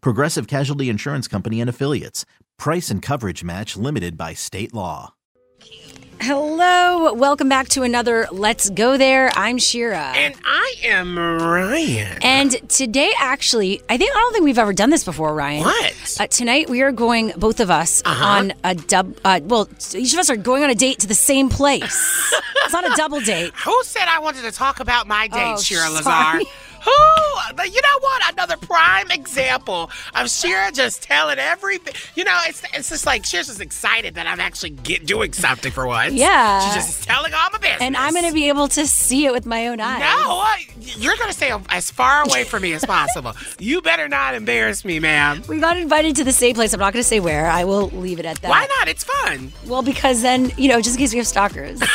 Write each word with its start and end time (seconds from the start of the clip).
Progressive 0.00 0.46
Casualty 0.46 0.88
Insurance 0.88 1.28
Company 1.28 1.60
and 1.60 1.70
Affiliates. 1.70 2.24
Price 2.58 2.90
and 2.90 3.02
coverage 3.02 3.44
match 3.44 3.76
limited 3.76 4.16
by 4.16 4.34
state 4.34 4.72
law. 4.74 5.12
Hello, 6.18 7.12
welcome 7.12 7.48
back 7.50 7.68
to 7.68 7.82
another 7.82 8.26
Let's 8.32 8.70
Go 8.70 8.96
There. 8.96 9.30
I'm 9.36 9.58
Shira. 9.58 10.12
And 10.16 10.34
I 10.46 10.74
am 10.84 11.18
Ryan. 11.18 12.18
And 12.22 12.52
today, 12.70 13.12
actually, 13.20 13.82
I 13.90 13.98
think 13.98 14.10
I 14.12 14.18
don't 14.18 14.32
think 14.32 14.44
we've 14.44 14.58
ever 14.58 14.72
done 14.72 14.88
this 14.88 15.04
before, 15.04 15.34
Ryan. 15.34 15.64
What? 15.64 16.16
Uh, 16.18 16.26
tonight 16.28 16.70
we 16.70 16.80
are 16.80 16.90
going, 16.90 17.32
both 17.36 17.60
of 17.60 17.70
us, 17.70 18.00
Uh-huh. 18.06 18.24
on 18.24 18.54
a 18.64 18.74
dub. 18.74 19.14
Uh, 19.26 19.40
well, 19.44 19.68
each 19.94 20.14
of 20.14 20.18
us 20.18 20.30
are 20.30 20.36
going 20.36 20.64
on 20.64 20.70
a 20.70 20.74
date 20.74 21.00
to 21.00 21.06
the 21.06 21.14
same 21.14 21.50
place. 21.50 22.32
it's 22.64 22.72
not 22.72 22.90
a 22.90 22.94
double 22.96 23.20
date. 23.20 23.52
Who 23.66 23.78
said 23.84 24.06
I 24.08 24.18
wanted 24.18 24.42
to 24.42 24.52
talk 24.52 24.80
about 24.80 25.06
my 25.06 25.28
date, 25.28 25.54
Oh, 25.58 25.60
Shira 25.60 25.90
Lazar? 25.90 26.40
Who? 26.86 26.92
You 27.64 27.80
know 27.82 27.98
what? 28.00 28.32
Another 28.32 28.56
prime 28.56 29.10
example 29.10 29.90
of 30.14 30.30
Shira 30.30 30.70
just 30.72 31.02
telling 31.02 31.38
everything. 31.38 31.94
You 32.14 32.24
know, 32.24 32.38
it's 32.46 32.62
it's 32.74 32.88
just 32.90 33.06
like 33.06 33.24
Shira's 33.26 33.48
just 33.48 33.60
excited 33.60 34.14
that 34.14 34.26
I'm 34.26 34.38
actually 34.40 34.70
get, 34.70 35.04
doing 35.04 35.32
something 35.32 35.72
for 35.72 35.86
once. 35.86 36.14
Yeah. 36.14 36.60
She's 36.74 36.86
just 36.86 37.04
telling 37.04 37.34
all 37.34 37.50
my 37.52 37.58
business. 37.58 37.80
And 37.80 37.96
I'm 37.96 38.12
going 38.14 38.26
to 38.26 38.32
be 38.32 38.48
able 38.48 38.68
to 38.68 38.86
see 38.86 39.26
it 39.26 39.32
with 39.32 39.46
my 39.46 39.66
own 39.68 39.80
eyes. 39.80 40.00
No, 40.00 40.06
I- 40.40 40.66
you're 40.80 41.16
going 41.16 41.28
to 41.28 41.34
stay 41.34 41.52
as 41.70 41.90
far 41.90 42.22
away 42.22 42.44
from 42.44 42.62
me 42.62 42.72
as 42.72 42.84
possible. 42.96 43.34
you 43.58 43.82
better 43.82 44.06
not 44.08 44.34
embarrass 44.34 44.84
me, 44.84 45.00
ma'am. 45.00 45.42
We 45.48 45.58
got 45.58 45.76
invited 45.76 46.14
to 46.16 46.24
the 46.24 46.32
same 46.32 46.54
place. 46.54 46.72
I'm 46.72 46.80
not 46.80 46.92
going 46.92 47.02
to 47.02 47.08
say 47.08 47.18
where. 47.20 47.46
I 47.50 47.64
will 47.64 47.88
leave 47.88 48.20
it 48.20 48.26
at 48.26 48.40
that. 48.42 48.48
Why 48.48 48.66
not? 48.78 48.88
It's 48.88 49.04
fun. 49.04 49.52
Well, 49.66 49.82
because 49.82 50.22
then, 50.22 50.52
you 50.56 50.68
know, 50.68 50.80
just 50.80 50.96
in 50.96 51.00
case 51.00 51.12
we 51.12 51.18
have 51.18 51.26
stalkers. 51.26 51.80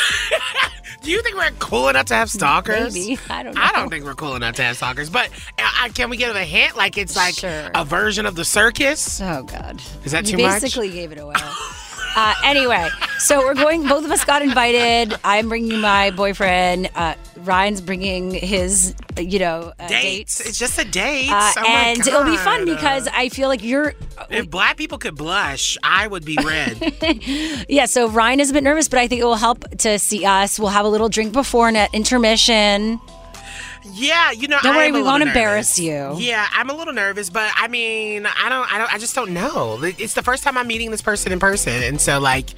Do 1.02 1.10
you 1.10 1.20
think 1.22 1.36
we're 1.36 1.50
cool 1.58 1.88
enough 1.88 2.06
to 2.06 2.14
have 2.14 2.30
stalkers? 2.38 2.94
Maybe. 2.94 3.18
I 3.28 3.42
don't 3.42 3.54
know. 3.54 3.60
I 3.62 3.72
don't 3.72 3.90
think 3.90 4.04
we're 4.04 4.14
cool 4.14 4.36
enough 4.36 4.54
to 4.56 4.62
have 4.62 4.76
stalkers, 4.76 5.10
but 5.10 5.28
uh, 5.58 5.88
can 5.94 6.10
we 6.10 6.16
give 6.16 6.34
a 6.36 6.44
hint? 6.44 6.76
Like 6.76 6.96
it's 6.96 7.16
like 7.16 7.34
Sure. 7.34 7.70
a 7.74 7.84
version 7.84 8.24
of 8.26 8.36
the 8.36 8.44
circus? 8.44 9.20
Oh 9.20 9.42
God! 9.42 9.82
Is 10.04 10.12
that 10.12 10.30
you 10.30 10.36
too 10.36 10.42
much? 10.42 10.62
basically 10.62 10.90
gave 10.90 11.12
it 11.12 11.18
away. 11.18 11.34
uh, 12.16 12.34
anyway, 12.44 12.88
so 13.18 13.38
we're 13.40 13.54
going. 13.54 13.86
Both 13.86 14.04
of 14.04 14.10
us 14.10 14.24
got 14.24 14.42
invited. 14.42 15.14
I'm 15.24 15.48
bringing 15.48 15.80
my 15.80 16.10
boyfriend. 16.10 16.90
Uh, 16.94 17.14
Ryan's 17.38 17.80
bringing 17.80 18.30
his, 18.32 18.94
uh, 19.18 19.20
you 19.20 19.38
know, 19.40 19.72
uh, 19.80 19.88
Dates. 19.88 20.38
dates. 20.38 20.40
It's 20.40 20.58
just 20.58 20.78
a 20.78 20.84
date. 20.84 21.30
Uh, 21.30 21.52
oh 21.56 21.64
and 21.66 21.98
it'll 22.06 22.24
be 22.24 22.36
fun 22.36 22.64
because 22.64 23.08
I 23.12 23.28
feel 23.30 23.48
like 23.48 23.62
you're. 23.64 23.94
if 24.30 24.48
black 24.50 24.76
people 24.76 24.98
could 24.98 25.16
blush, 25.16 25.76
I 25.82 26.06
would 26.06 26.24
be 26.24 26.36
red. 26.44 26.78
Yeah, 27.68 27.86
so 27.86 28.08
Ryan 28.08 28.40
is 28.40 28.50
a 28.50 28.52
bit 28.52 28.62
nervous, 28.64 28.88
but 28.88 28.98
I 28.98 29.08
think 29.08 29.20
it 29.20 29.24
will 29.24 29.34
help 29.36 29.68
to 29.78 29.98
see 29.98 30.24
us. 30.24 30.58
We'll 30.58 30.68
have 30.68 30.84
a 30.84 30.88
little 30.88 31.08
drink 31.08 31.32
before 31.32 31.68
an 31.68 31.76
intermission. 31.92 33.00
Yeah, 33.84 34.30
you 34.30 34.48
know. 34.48 34.58
Don't 34.62 34.74
I 34.74 34.76
worry, 34.76 34.92
we 34.92 35.02
won't 35.02 35.20
nervous. 35.20 35.36
embarrass 35.36 35.78
you. 35.78 36.14
Yeah, 36.18 36.46
I'm 36.52 36.70
a 36.70 36.74
little 36.74 36.92
nervous, 36.92 37.30
but 37.30 37.50
I 37.56 37.68
mean, 37.68 38.26
I 38.26 38.48
don't, 38.48 38.72
I 38.72 38.78
don't, 38.78 38.92
I 38.94 38.98
just 38.98 39.14
don't 39.14 39.32
know. 39.32 39.78
It's 39.82 40.14
the 40.14 40.22
first 40.22 40.42
time 40.44 40.56
I'm 40.56 40.66
meeting 40.66 40.90
this 40.90 41.02
person 41.02 41.32
in 41.32 41.38
person, 41.40 41.82
and 41.82 42.00
so 42.00 42.20
like, 42.20 42.50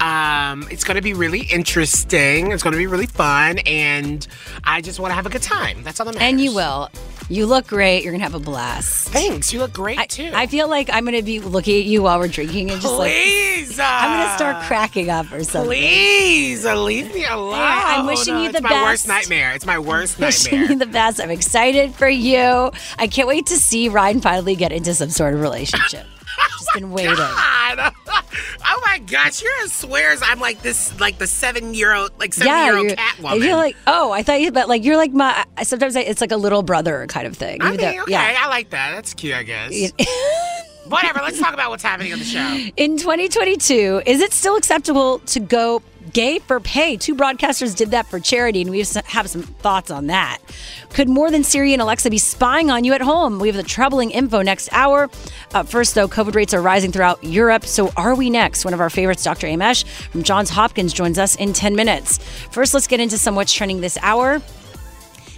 um, 0.00 0.66
it's 0.70 0.84
gonna 0.84 1.02
be 1.02 1.14
really 1.14 1.40
interesting. 1.42 2.52
It's 2.52 2.62
gonna 2.62 2.76
be 2.76 2.86
really 2.86 3.06
fun, 3.06 3.58
and 3.60 4.26
I 4.64 4.80
just 4.80 5.00
want 5.00 5.10
to 5.10 5.14
have 5.14 5.26
a 5.26 5.30
good 5.30 5.42
time. 5.42 5.82
That's 5.82 6.00
all 6.00 6.06
that 6.06 6.14
matters. 6.14 6.28
And 6.28 6.40
you 6.40 6.54
will. 6.54 6.88
You 7.30 7.46
look 7.46 7.68
great. 7.68 8.02
You're 8.02 8.12
gonna 8.12 8.24
have 8.24 8.34
a 8.34 8.40
blast. 8.40 9.10
Thanks. 9.10 9.52
You 9.52 9.60
look 9.60 9.72
great 9.72 10.00
I, 10.00 10.06
too. 10.06 10.32
I 10.34 10.48
feel 10.48 10.68
like 10.68 10.90
I'm 10.92 11.04
gonna 11.04 11.22
be 11.22 11.38
looking 11.38 11.78
at 11.78 11.84
you 11.86 12.02
while 12.02 12.18
we're 12.18 12.26
drinking 12.26 12.72
and 12.72 12.80
just 12.80 12.92
like 12.92 13.12
Please. 13.12 13.78
I'm 13.78 14.10
gonna 14.18 14.32
uh, 14.32 14.36
start 14.36 14.64
cracking 14.64 15.10
up 15.10 15.30
or 15.30 15.44
something. 15.44 15.70
Please 15.70 16.66
uh, 16.66 16.74
leave 16.74 17.14
me 17.14 17.24
alone. 17.24 17.54
I'm 17.56 18.06
wishing 18.06 18.34
you 18.36 18.50
the 18.50 18.58
it's 18.58 18.68
the 18.68 18.74
my 18.74 18.82
worst 18.82 19.06
nightmare. 19.06 19.52
It's 19.52 19.64
my 19.64 19.78
worst 19.78 20.18
Wishing 20.18 20.54
you 20.54 20.60
nightmare. 20.60 20.78
the 20.78 20.92
best. 20.92 21.20
I'm 21.20 21.30
excited 21.30 21.94
for 21.94 22.08
you. 22.08 22.72
I 22.98 23.06
can't 23.06 23.28
wait 23.28 23.46
to 23.46 23.56
see 23.56 23.88
Ryan 23.88 24.20
finally 24.20 24.56
get 24.56 24.72
into 24.72 24.92
some 24.92 25.10
sort 25.10 25.32
of 25.32 25.40
relationship. 25.40 26.06
Just 26.58 26.68
been 26.74 26.84
oh 26.90 26.94
waiting. 26.94 27.14
God. 27.16 27.94
Oh 28.72 28.80
my 28.86 28.98
gosh, 28.98 29.42
you're 29.42 29.50
as 29.64 29.72
swears 29.72 30.20
I'm 30.22 30.38
like 30.38 30.62
this, 30.62 30.98
like 31.00 31.18
the 31.18 31.26
seven 31.26 31.74
year 31.74 31.92
old, 31.92 32.10
like 32.18 32.32
seven 32.32 32.48
Yeah, 32.48 32.64
year 32.66 32.76
old 32.76 32.86
you're, 32.86 32.96
cat 32.96 33.18
woman. 33.20 33.40
feel 33.40 33.56
like 33.56 33.76
oh, 33.86 34.12
I 34.12 34.22
thought 34.22 34.40
you, 34.40 34.52
but 34.52 34.68
like 34.68 34.84
you're 34.84 34.96
like 34.96 35.12
my. 35.12 35.44
I- 35.56 35.62
Sometimes 35.64 35.96
I, 35.96 36.00
it's 36.00 36.20
like 36.20 36.30
a 36.32 36.36
little 36.36 36.62
brother 36.62 37.06
kind 37.08 37.26
of 37.26 37.36
thing. 37.36 37.60
I 37.62 37.70
mean, 37.70 37.76
though- 37.78 38.02
okay, 38.02 38.14
I 38.16 38.48
like 38.48 38.70
that. 38.70 38.92
That's 38.92 39.14
cute, 39.14 39.34
I 39.34 39.42
guess. 39.42 39.92
Whatever. 40.88 41.20
Let's 41.20 41.38
talk 41.40 41.54
about 41.54 41.70
what's 41.70 41.82
happening 41.82 42.12
on 42.12 42.18
the 42.18 42.24
show. 42.24 42.56
In 42.76 42.96
2022, 42.96 44.02
is 44.06 44.20
it 44.20 44.32
still 44.32 44.56
acceptable 44.56 45.20
to 45.20 45.40
go 45.40 45.82
gay 46.12 46.38
for 46.38 46.60
pay? 46.60 46.96
Two 46.96 47.14
broadcasters 47.14 47.76
did 47.76 47.92
that 47.92 48.06
for 48.06 48.20
charity, 48.20 48.62
and 48.62 48.70
we 48.70 48.78
have 48.78 49.28
some 49.28 49.42
thoughts 49.42 49.90
on 49.90 50.08
that. 50.08 50.38
Could 50.90 51.08
more 51.08 51.30
than 51.30 51.44
Siri 51.44 51.72
and 51.72 51.82
Alexa 51.82 52.10
be 52.10 52.18
spying 52.18 52.70
on 52.70 52.84
you 52.84 52.92
at 52.92 53.00
home? 53.00 53.38
We 53.38 53.48
have 53.48 53.56
the 53.56 53.62
troubling 53.62 54.10
info 54.10 54.42
next 54.42 54.68
hour. 54.72 55.08
Uh, 55.54 55.62
first, 55.62 55.94
though, 55.94 56.08
COVID 56.08 56.34
rates 56.34 56.54
are 56.54 56.62
rising 56.62 56.92
throughout 56.92 57.22
Europe. 57.22 57.64
So, 57.64 57.92
are 57.96 58.14
we 58.14 58.30
next? 58.30 58.64
One 58.64 58.74
of 58.74 58.80
our 58.80 58.90
favorites, 58.90 59.24
Dr. 59.24 59.46
Amesh 59.46 59.84
from 59.84 60.22
Johns 60.22 60.50
Hopkins, 60.50 60.92
joins 60.92 61.18
us 61.18 61.36
in 61.36 61.52
10 61.52 61.74
minutes. 61.74 62.18
First, 62.50 62.74
let's 62.74 62.86
get 62.86 63.00
into 63.00 63.18
some 63.18 63.34
what's 63.34 63.52
trending 63.52 63.80
this 63.80 63.98
hour. 64.02 64.40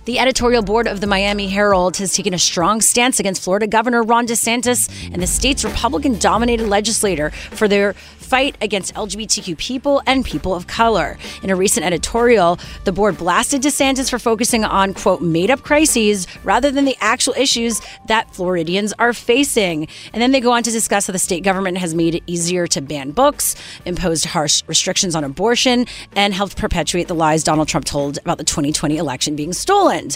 The 0.04 0.18
editorial 0.18 0.64
board 0.64 0.88
of 0.88 1.00
the 1.00 1.06
Miami 1.06 1.46
Herald 1.46 1.96
has 1.98 2.12
taken 2.12 2.34
a 2.34 2.38
strong 2.38 2.80
stance 2.80 3.20
against 3.20 3.40
Florida 3.40 3.68
Governor 3.68 4.02
Ron 4.02 4.26
DeSantis 4.26 4.90
and 5.12 5.22
the 5.22 5.28
state's 5.28 5.64
Republican 5.64 6.18
dominated 6.18 6.66
legislator 6.66 7.30
for 7.30 7.68
their 7.68 7.94
fight 8.32 8.56
against 8.62 8.94
LGBTQ 8.94 9.58
people 9.58 10.00
and 10.06 10.24
people 10.24 10.54
of 10.54 10.66
color. 10.66 11.18
In 11.42 11.50
a 11.50 11.54
recent 11.54 11.84
editorial, 11.84 12.58
the 12.84 12.90
board 12.90 13.18
blasted 13.18 13.60
DeSantis 13.60 14.08
for 14.08 14.18
focusing 14.18 14.64
on, 14.64 14.94
quote, 14.94 15.20
made 15.20 15.50
up 15.50 15.60
crises 15.60 16.26
rather 16.42 16.70
than 16.70 16.86
the 16.86 16.96
actual 17.02 17.34
issues 17.34 17.82
that 18.06 18.34
Floridians 18.34 18.94
are 18.98 19.12
facing. 19.12 19.86
And 20.14 20.22
then 20.22 20.32
they 20.32 20.40
go 20.40 20.50
on 20.50 20.62
to 20.62 20.70
discuss 20.70 21.08
how 21.08 21.12
the 21.12 21.18
state 21.18 21.42
government 21.42 21.76
has 21.76 21.94
made 21.94 22.14
it 22.14 22.22
easier 22.26 22.66
to 22.68 22.80
ban 22.80 23.10
books, 23.10 23.54
imposed 23.84 24.24
harsh 24.24 24.62
restrictions 24.66 25.14
on 25.14 25.24
abortion, 25.24 25.84
and 26.16 26.32
helped 26.32 26.56
perpetuate 26.56 27.08
the 27.08 27.14
lies 27.14 27.44
Donald 27.44 27.68
Trump 27.68 27.84
told 27.84 28.16
about 28.16 28.38
the 28.38 28.44
2020 28.44 28.96
election 28.96 29.36
being 29.36 29.52
stolen. 29.52 30.08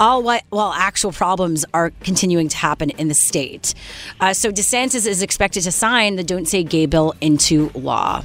All 0.00 0.24
while, 0.24 0.72
actual 0.72 1.12
problems 1.12 1.64
are 1.72 1.90
continuing 2.00 2.48
to 2.48 2.56
happen 2.56 2.90
in 2.90 3.06
the 3.06 3.14
state. 3.14 3.74
Uh, 4.18 4.32
so 4.32 4.50
DeSantis 4.50 5.06
is 5.06 5.22
expected 5.22 5.62
to 5.62 5.70
sign 5.70 6.16
the 6.16 6.24
Don't 6.24 6.48
Say 6.48 6.64
Gay 6.64 6.86
bill 6.86 7.14
into 7.20 7.59
law. 7.68 8.24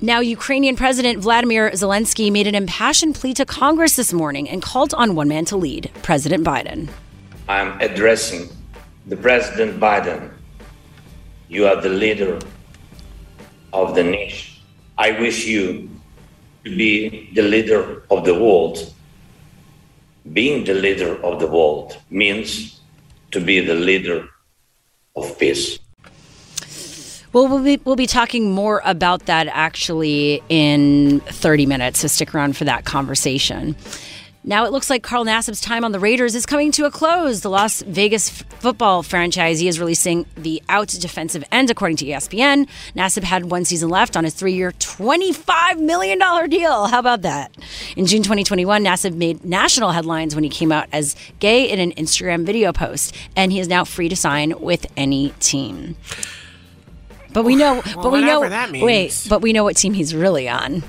Now, 0.00 0.20
Ukrainian 0.20 0.76
President 0.76 1.18
Vladimir 1.18 1.70
Zelensky 1.72 2.30
made 2.30 2.46
an 2.46 2.54
impassioned 2.54 3.16
plea 3.16 3.34
to 3.34 3.44
Congress 3.44 3.96
this 3.96 4.12
morning 4.12 4.48
and 4.48 4.62
called 4.62 4.94
on 4.94 5.16
one 5.16 5.26
man 5.26 5.44
to 5.46 5.56
lead, 5.56 5.90
President 6.02 6.44
Biden. 6.44 6.88
I'm 7.48 7.80
addressing 7.80 8.48
the 9.06 9.16
President 9.16 9.80
Biden. 9.80 10.30
You 11.48 11.66
are 11.66 11.80
the 11.80 11.88
leader 11.88 12.38
of 13.72 13.96
the 13.96 14.04
nation. 14.04 14.62
I 14.98 15.12
wish 15.18 15.46
you 15.46 15.90
to 16.64 16.76
be 16.76 17.30
the 17.34 17.42
leader 17.42 18.04
of 18.10 18.24
the 18.24 18.34
world. 18.34 18.92
Being 20.32 20.64
the 20.64 20.74
leader 20.74 21.20
of 21.24 21.40
the 21.40 21.46
world 21.46 21.96
means 22.10 22.80
to 23.32 23.40
be 23.40 23.60
the 23.60 23.74
leader 23.74 24.28
of 25.16 25.38
peace. 25.38 25.78
Well, 27.32 27.46
we'll 27.46 27.62
be, 27.62 27.78
we'll 27.84 27.96
be 27.96 28.06
talking 28.06 28.52
more 28.52 28.80
about 28.84 29.26
that 29.26 29.48
actually 29.48 30.42
in 30.48 31.20
30 31.20 31.66
minutes, 31.66 32.00
so 32.00 32.08
stick 32.08 32.34
around 32.34 32.56
for 32.56 32.64
that 32.64 32.86
conversation. 32.86 33.76
Now 34.44 34.64
it 34.64 34.72
looks 34.72 34.88
like 34.88 35.02
Carl 35.02 35.26
Nassib's 35.26 35.60
time 35.60 35.84
on 35.84 35.92
the 35.92 36.00
Raiders 36.00 36.34
is 36.34 36.46
coming 36.46 36.72
to 36.72 36.86
a 36.86 36.90
close. 36.90 37.42
The 37.42 37.50
Las 37.50 37.82
Vegas 37.82 38.30
football 38.30 39.02
franchisee 39.02 39.68
is 39.68 39.78
releasing 39.78 40.24
the 40.36 40.62
out 40.70 40.88
defensive 40.88 41.44
end, 41.52 41.70
according 41.70 41.98
to 41.98 42.06
ESPN. 42.06 42.66
Nassib 42.96 43.24
had 43.24 43.50
one 43.50 43.66
season 43.66 43.90
left 43.90 44.16
on 44.16 44.24
his 44.24 44.32
three 44.32 44.54
year, 44.54 44.72
$25 44.72 45.80
million 45.80 46.18
deal. 46.48 46.86
How 46.86 46.98
about 46.98 47.22
that? 47.22 47.54
In 47.94 48.06
June 48.06 48.22
2021, 48.22 48.82
Nassib 48.82 49.14
made 49.14 49.44
national 49.44 49.90
headlines 49.90 50.34
when 50.34 50.44
he 50.44 50.50
came 50.50 50.72
out 50.72 50.88
as 50.92 51.14
gay 51.40 51.68
in 51.68 51.78
an 51.78 51.92
Instagram 51.92 52.46
video 52.46 52.72
post, 52.72 53.14
and 53.36 53.52
he 53.52 53.60
is 53.60 53.68
now 53.68 53.84
free 53.84 54.08
to 54.08 54.16
sign 54.16 54.58
with 54.60 54.86
any 54.96 55.34
team. 55.40 55.94
But 57.38 57.44
we 57.44 57.54
know, 57.54 57.80
but 57.94 58.10
we 58.10 58.20
know, 58.20 58.48
that 58.48 58.72
means. 58.72 58.84
wait, 58.84 59.26
but 59.28 59.42
we 59.42 59.52
know 59.52 59.62
what 59.62 59.76
team 59.76 59.92
he's 59.92 60.12
really 60.12 60.48
on. 60.48 60.82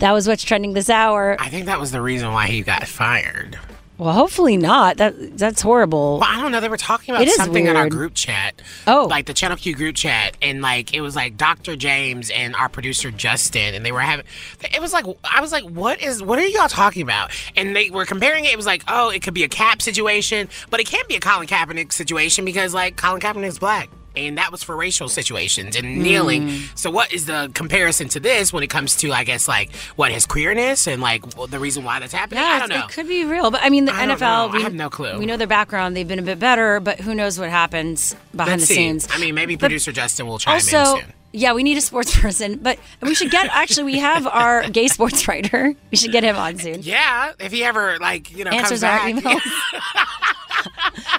That 0.00 0.10
was 0.10 0.26
what's 0.26 0.42
trending 0.42 0.72
this 0.72 0.90
hour. 0.90 1.36
I 1.38 1.48
think 1.50 1.66
that 1.66 1.78
was 1.78 1.92
the 1.92 2.02
reason 2.02 2.32
why 2.32 2.48
he 2.48 2.62
got 2.62 2.88
fired. 2.88 3.56
Well, 3.96 4.12
hopefully 4.12 4.56
not. 4.56 4.96
That 4.96 5.38
that's 5.38 5.62
horrible. 5.62 6.18
Well, 6.18 6.28
I 6.28 6.40
don't 6.42 6.50
know. 6.50 6.58
They 6.58 6.68
were 6.68 6.76
talking 6.76 7.14
about 7.14 7.28
is 7.28 7.36
something 7.36 7.68
in 7.68 7.76
our 7.76 7.88
group 7.88 8.14
chat. 8.14 8.60
Oh. 8.88 9.06
Like 9.08 9.26
the 9.26 9.34
Channel 9.34 9.56
Q 9.56 9.76
group 9.76 9.94
chat. 9.94 10.36
And 10.42 10.62
like, 10.62 10.92
it 10.92 11.00
was 11.00 11.14
like 11.14 11.36
Dr. 11.36 11.76
James 11.76 12.28
and 12.30 12.56
our 12.56 12.68
producer 12.68 13.12
Justin. 13.12 13.72
And 13.72 13.86
they 13.86 13.92
were 13.92 14.00
having, 14.00 14.26
it 14.74 14.80
was 14.80 14.92
like, 14.92 15.06
I 15.22 15.40
was 15.40 15.52
like, 15.52 15.62
what 15.62 16.02
is, 16.02 16.24
what 16.24 16.40
are 16.40 16.44
y'all 16.44 16.66
talking 16.66 17.02
about? 17.02 17.30
And 17.54 17.76
they 17.76 17.88
were 17.88 18.04
comparing 18.04 18.46
it. 18.46 18.52
It 18.52 18.56
was 18.56 18.66
like, 18.66 18.82
oh, 18.88 19.10
it 19.10 19.22
could 19.22 19.32
be 19.32 19.44
a 19.44 19.48
Cap 19.48 19.80
situation, 19.80 20.48
but 20.70 20.80
it 20.80 20.88
can't 20.88 21.06
be 21.06 21.14
a 21.14 21.20
Colin 21.20 21.46
Kaepernick 21.46 21.92
situation 21.92 22.44
because 22.44 22.74
like 22.74 22.96
Colin 22.96 23.20
Kaepernick's 23.20 23.60
black. 23.60 23.88
And 24.16 24.38
that 24.38 24.50
was 24.50 24.62
for 24.62 24.74
racial 24.76 25.08
situations 25.08 25.76
and 25.76 25.98
kneeling. 26.02 26.48
Mm. 26.48 26.78
So, 26.78 26.90
what 26.90 27.12
is 27.12 27.26
the 27.26 27.50
comparison 27.54 28.08
to 28.10 28.20
this 28.20 28.52
when 28.52 28.62
it 28.62 28.68
comes 28.70 28.96
to, 28.96 29.12
I 29.12 29.24
guess, 29.24 29.46
like 29.46 29.74
what 29.96 30.10
his 30.10 30.24
queerness 30.26 30.86
and 30.86 31.02
like 31.02 31.22
the 31.50 31.58
reason 31.58 31.84
why 31.84 32.00
that's 32.00 32.12
happening? 32.14 32.42
Yeah, 32.42 32.48
I 32.50 32.58
don't 32.60 32.68
know. 32.70 32.84
It 32.86 32.90
could 32.92 33.08
be 33.08 33.24
real, 33.24 33.50
but 33.50 33.60
I 33.62 33.68
mean, 33.68 33.84
the 33.84 33.94
I 33.94 34.06
NFL. 34.06 34.52
We, 34.52 34.58
I 34.60 34.62
have 34.62 34.74
no 34.74 34.88
clue. 34.88 35.18
We 35.18 35.26
know 35.26 35.36
their 35.36 35.46
background; 35.46 35.96
they've 35.96 36.08
been 36.08 36.18
a 36.18 36.22
bit 36.22 36.38
better, 36.38 36.80
but 36.80 37.00
who 37.00 37.14
knows 37.14 37.38
what 37.38 37.50
happens 37.50 38.16
behind 38.34 38.52
Let's 38.60 38.62
the 38.62 38.66
see. 38.68 38.74
scenes? 38.74 39.08
I 39.10 39.18
mean, 39.18 39.34
maybe 39.34 39.54
But 39.56 39.60
producer 39.66 39.92
Justin 39.92 40.26
will 40.26 40.38
chime 40.38 40.54
also, 40.54 40.78
in 40.78 41.00
soon. 41.02 41.12
yeah, 41.32 41.52
we 41.52 41.62
need 41.62 41.76
a 41.76 41.80
sports 41.82 42.18
person, 42.20 42.58
but 42.62 42.78
we 43.02 43.14
should 43.14 43.30
get. 43.30 43.50
actually, 43.52 43.84
we 43.92 43.98
have 43.98 44.26
our 44.26 44.68
gay 44.70 44.88
sports 44.88 45.28
writer. 45.28 45.74
We 45.90 45.96
should 45.98 46.12
get 46.12 46.24
him 46.24 46.36
on 46.36 46.58
soon. 46.58 46.80
Yeah, 46.82 47.32
if 47.38 47.52
he 47.52 47.64
ever 47.64 47.98
like 47.98 48.34
you 48.36 48.44
know 48.44 48.50
Answers 48.50 48.80
comes 48.80 48.84
our 48.84 48.98
back. 48.98 49.14
emails. 49.14 49.40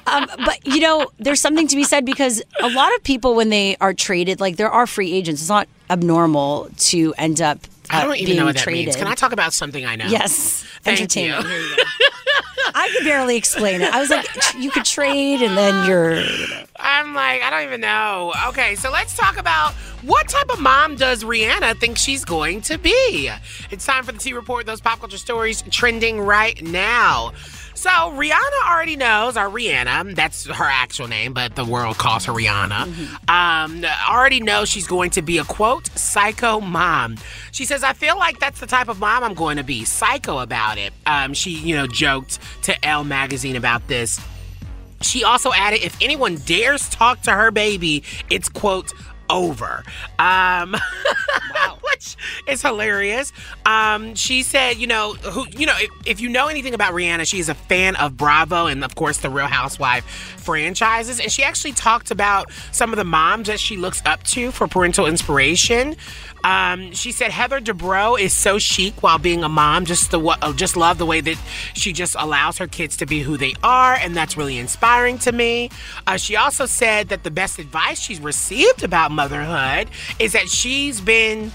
um, 0.08 0.28
but 0.46 0.66
you 0.66 0.80
know, 0.80 1.08
there's 1.20 1.42
something 1.42 1.68
to 1.68 1.76
be 1.76 1.84
said 1.84 2.06
because 2.06 2.42
a 2.62 2.70
lot 2.70 2.94
of 2.96 3.04
people, 3.04 3.36
when 3.36 3.50
they 3.50 3.78
are 3.78 3.94
traded, 3.94 4.40
like 4.40 4.58
there 4.58 4.72
are 4.72 4.88
free 4.88 5.12
agents. 5.14 5.42
It's 5.42 5.50
not 5.50 5.68
abnormal 5.90 6.70
to 6.78 7.14
end 7.18 7.42
up. 7.42 7.60
I 7.90 8.02
uh, 8.02 8.06
don't 8.06 8.16
even 8.16 8.26
being 8.26 8.38
know 8.40 8.46
what 8.46 8.56
that 8.56 8.64
traded. 8.64 8.88
means. 8.88 8.96
Can 8.98 9.08
I 9.08 9.16
talk 9.16 9.32
about 9.32 9.54
something 9.54 9.86
I 9.86 9.96
know? 9.96 10.06
Yes, 10.06 10.64
Thank 10.84 11.00
entertainment. 11.00 11.44
you. 11.44 11.50
Here 11.50 11.60
you 11.60 11.76
go. 11.78 11.84
I 12.76 12.90
could 12.96 13.06
barely 13.06 13.38
explain 13.38 13.82
it. 13.82 13.94
I 13.94 14.00
was 14.00 14.10
like, 14.10 14.28
you 14.58 14.70
could 14.72 14.86
trade, 14.86 15.42
and 15.42 15.58
then 15.58 15.88
you're. 15.88 16.22
I'm 16.80 17.14
like, 17.14 17.42
I 17.42 17.50
don't 17.50 17.64
even 17.64 17.82
know. 17.82 18.34
Okay, 18.50 18.76
so 18.76 18.92
let's 18.92 19.16
talk 19.16 19.38
about 19.38 19.74
what 20.04 20.28
type 20.28 20.50
of 20.52 20.60
mom 20.60 20.96
does 20.96 21.24
Rihanna 21.24 21.80
think 21.80 21.98
she's 21.98 22.24
going 22.24 22.62
to 22.62 22.78
be? 22.78 23.32
It's 23.72 23.86
time 23.86 24.04
for 24.04 24.12
the 24.12 24.20
T 24.20 24.34
Report, 24.34 24.66
those 24.66 24.82
pop 24.82 25.00
culture 25.00 25.18
stories 25.18 25.64
trending 25.72 26.20
right 26.20 26.62
now. 26.62 27.34
So 27.78 27.92
Rihanna 27.92 28.68
already 28.68 28.96
knows, 28.96 29.38
or 29.38 29.50
Rihanna, 29.52 30.16
that's 30.16 30.48
her 30.48 30.66
actual 30.66 31.08
name, 31.08 31.34
but 31.34 31.56
the 31.56 31.64
world 31.64 32.00
calls 32.00 32.26
her 32.26 32.34
Rihanna. 32.34 33.30
Um, 33.30 33.86
already 34.10 34.40
knows 34.40 34.68
she's 34.68 34.88
going 34.88 35.12
to 35.12 35.22
be 35.22 35.38
a 35.38 35.44
quote 35.44 35.86
psycho 35.96 36.60
mom. 36.60 37.18
She 37.52 37.66
says, 37.66 37.84
"I 37.84 37.94
feel 37.94 38.18
like 38.18 38.40
that's 38.40 38.60
the 38.60 38.66
type 38.66 38.88
of 38.88 39.00
mom 39.00 39.24
I'm 39.24 39.36
going 39.36 39.58
to 39.58 39.64
be, 39.64 39.86
psycho 39.86 40.40
about 40.40 40.80
it." 40.80 40.92
Um, 41.06 41.36
she, 41.36 41.52
you 41.52 41.76
know, 41.76 41.86
joked 41.86 42.40
to 42.64 42.84
Elle 42.84 43.04
magazine 43.04 43.56
about 43.56 43.88
this. 43.88 44.20
She 45.02 45.24
also 45.24 45.54
added, 45.54 45.84
if 45.84 45.96
anyone 46.02 46.38
dares 46.48 46.90
talk 46.90 47.22
to 47.22 47.32
her 47.32 47.52
baby, 47.52 48.04
it's 48.32 48.50
quote 48.50 48.92
over. 49.30 49.84
Um, 50.20 50.76
which 51.82 52.16
is 52.48 52.62
hilarious. 52.62 53.34
Um, 53.66 54.16
she 54.16 54.44
said, 54.44 54.78
you 54.78 54.88
know, 54.88 55.14
who, 55.14 55.48
you 55.58 55.66
know, 55.66 55.76
if, 55.78 55.90
if 56.06 56.22
you 56.22 56.30
know 56.30 56.48
anything 56.48 56.74
about 56.74 56.94
Rihanna, 56.94 57.28
she's 57.28 57.50
a 57.50 57.56
fan 57.56 57.96
of 57.96 58.18
Bravo 58.18 58.68
and 58.68 58.84
of 58.84 58.96
course 58.96 59.18
the 59.18 59.30
Real 59.30 59.48
Housewife 59.48 60.37
franchises, 60.48 61.20
and 61.20 61.30
she 61.30 61.44
actually 61.44 61.74
talked 61.74 62.10
about 62.10 62.50
some 62.72 62.94
of 62.94 62.98
the 62.98 63.04
moms 63.04 63.48
that 63.48 63.60
she 63.60 63.76
looks 63.76 64.02
up 64.06 64.24
to 64.24 64.50
for 64.52 64.66
parental 64.66 65.06
inspiration. 65.06 65.94
Um, 66.46 66.94
she 66.94 67.12
said 67.12 67.32
Heather 67.32 67.60
Dubrow 67.60 68.18
is 68.18 68.32
so 68.32 68.58
chic 68.58 69.04
while 69.04 69.18
being 69.18 69.44
a 69.44 69.50
mom. 69.50 69.84
Just 69.84 70.12
the 70.12 70.20
what, 70.20 70.40
just 70.56 70.78
love 70.78 71.00
the 71.00 71.06
way 71.06 71.20
that 71.20 71.38
she 71.74 71.92
just 71.92 72.16
allows 72.18 72.58
her 72.60 72.68
kids 72.68 72.96
to 72.98 73.06
be 73.06 73.20
who 73.20 73.36
they 73.36 73.56
are, 73.62 73.96
and 73.96 74.16
that's 74.16 74.38
really 74.38 74.58
inspiring 74.58 75.18
to 75.18 75.34
me. 75.34 75.70
Uh, 76.08 76.16
she 76.16 76.38
also 76.38 76.66
said 76.66 77.10
that 77.10 77.26
the 77.26 77.32
best 77.32 77.60
advice 77.60 78.00
she's 78.00 78.22
received 78.22 78.84
about 78.84 79.12
motherhood 79.12 79.90
is 80.18 80.32
that 80.32 80.48
she's 80.48 81.02
been 81.02 81.52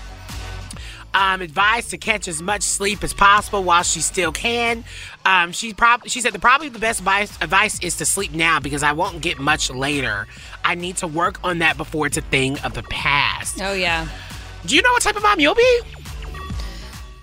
um, 1.14 1.40
advised 1.42 1.90
to 1.90 1.98
catch 1.98 2.26
as 2.28 2.40
much 2.42 2.62
sleep 2.62 3.04
as 3.04 3.12
possible 3.12 3.62
while 3.62 3.82
she 3.82 4.00
still 4.00 4.32
can. 4.32 4.84
Um, 5.24 5.52
she 5.52 5.74
probably 5.74 6.08
she 6.08 6.20
said 6.20 6.32
the 6.32 6.38
probably 6.38 6.68
the 6.68 6.78
best 6.78 7.00
advice, 7.00 7.36
advice 7.40 7.78
is 7.80 7.96
to 7.98 8.04
sleep 8.06 8.32
now 8.32 8.60
because 8.60 8.82
I 8.82 8.92
won't 8.92 9.20
get 9.20 9.38
much 9.38 9.70
later. 9.70 10.26
I 10.64 10.74
need 10.74 10.96
to 10.98 11.06
work 11.06 11.38
on 11.44 11.58
that 11.58 11.76
before 11.76 12.06
it's 12.06 12.16
a 12.16 12.22
thing 12.22 12.58
of 12.60 12.74
the 12.74 12.82
past. 12.84 13.60
Oh 13.60 13.72
yeah. 13.72 14.08
Do 14.66 14.74
you 14.76 14.82
know 14.82 14.92
what 14.92 15.02
type 15.02 15.16
of 15.16 15.22
mom 15.22 15.40
you'll 15.40 15.54
be? 15.54 15.80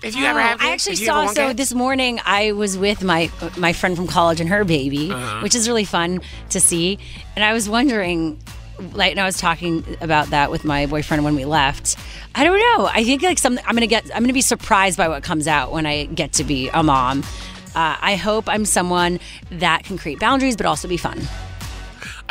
If 0.02 0.16
you 0.16 0.24
ever 0.24 0.38
Oh, 0.38 0.42
have, 0.42 0.62
I 0.62 0.72
actually 0.72 0.96
saw. 0.96 1.26
So 1.26 1.48
kids? 1.48 1.56
this 1.58 1.74
morning, 1.74 2.20
I 2.24 2.52
was 2.52 2.78
with 2.78 3.02
my 3.04 3.30
my 3.58 3.74
friend 3.74 3.96
from 3.96 4.06
college 4.06 4.40
and 4.40 4.48
her 4.48 4.64
baby, 4.64 5.10
Uh-huh. 5.12 5.40
which 5.40 5.54
is 5.54 5.68
really 5.68 5.84
fun 5.84 6.20
to 6.50 6.60
see. 6.60 6.98
And 7.36 7.44
I 7.44 7.52
was 7.52 7.68
wondering, 7.68 8.38
like, 8.92 9.12
and 9.12 9.20
I 9.20 9.24
was 9.24 9.38
talking 9.38 9.84
about 10.00 10.28
that 10.28 10.50
with 10.50 10.64
my 10.64 10.86
boyfriend 10.86 11.24
when 11.24 11.34
we 11.34 11.44
left. 11.44 11.96
I 12.34 12.44
don't 12.44 12.58
know. 12.58 12.86
I 12.86 13.04
think 13.04 13.22
like 13.22 13.38
something. 13.38 13.64
I'm 13.66 13.74
gonna 13.74 13.86
get. 13.86 14.04
I'm 14.14 14.22
gonna 14.22 14.32
be 14.32 14.40
surprised 14.40 14.96
by 14.96 15.08
what 15.08 15.22
comes 15.22 15.46
out 15.46 15.72
when 15.72 15.86
I 15.86 16.04
get 16.06 16.32
to 16.34 16.44
be 16.44 16.68
a 16.68 16.82
mom. 16.82 17.22
Uh, 17.74 17.96
I 18.00 18.16
hope 18.16 18.48
I'm 18.48 18.64
someone 18.64 19.20
that 19.52 19.84
can 19.84 19.96
create 19.96 20.18
boundaries, 20.18 20.56
but 20.56 20.66
also 20.66 20.88
be 20.88 20.96
fun. 20.96 21.20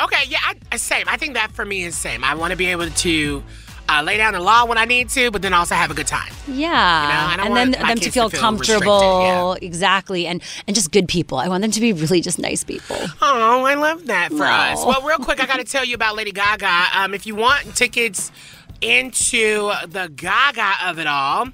Okay, 0.02 0.24
yeah, 0.28 0.40
I, 0.72 0.78
same. 0.78 1.06
I 1.08 1.18
think 1.18 1.34
that 1.34 1.52
for 1.52 1.66
me 1.66 1.84
is 1.84 1.96
same. 1.96 2.24
I 2.24 2.36
want 2.36 2.52
to 2.52 2.58
be 2.58 2.68
able 2.68 2.90
to 2.90 3.44
uh, 3.90 4.04
lay 4.04 4.18
down 4.18 4.34
the 4.34 4.40
law 4.40 4.66
when 4.66 4.78
I 4.78 4.86
need 4.86 5.10
to, 5.10 5.32
but 5.32 5.42
then 5.42 5.54
also 5.54 5.76
have 5.76 5.90
a 5.90 5.94
good 5.94 6.08
time. 6.08 6.32
Yeah, 6.48 6.72
I 6.74 7.36
don't 7.38 7.48
and 7.48 7.56
want 7.56 7.72
then 7.74 7.88
them 7.88 7.98
to 7.98 8.12
feel 8.12 8.30
to 8.30 8.36
feel 8.38 8.42
comfortable, 8.42 9.50
restricted, 9.52 9.68
exactly, 9.68 10.28
and 10.28 10.42
and 10.68 10.76
just 10.76 10.92
good 10.92 11.08
people. 11.08 11.38
I 11.38 11.48
want 11.48 11.62
them 11.62 11.72
to 11.72 11.80
be 11.82 11.94
really 11.94 12.22
just 12.22 12.40
nice 12.40 12.64
people. 12.64 12.98
Oh, 13.22 13.66
I 13.66 13.74
love 13.76 14.06
that 14.08 14.32
for 14.32 14.46
Aw. 14.46 14.74
us. 14.74 14.86
Well, 14.86 15.02
real 15.02 15.18
quick, 15.18 15.42
I 15.42 15.46
got 15.46 15.58
to 15.58 15.64
tell 15.64 15.84
you 15.86 15.96
about 15.96 16.16
Lady 16.16 16.32
Gaga. 16.32 16.88
Um, 16.96 17.14
if 17.14 17.26
you 17.26 17.36
want 17.36 17.76
tickets 17.76 18.32
into 18.82 19.72
the 19.88 20.12
Gaga 20.16 20.74
of 20.86 21.00
it 21.00 21.08
all, 21.08 21.50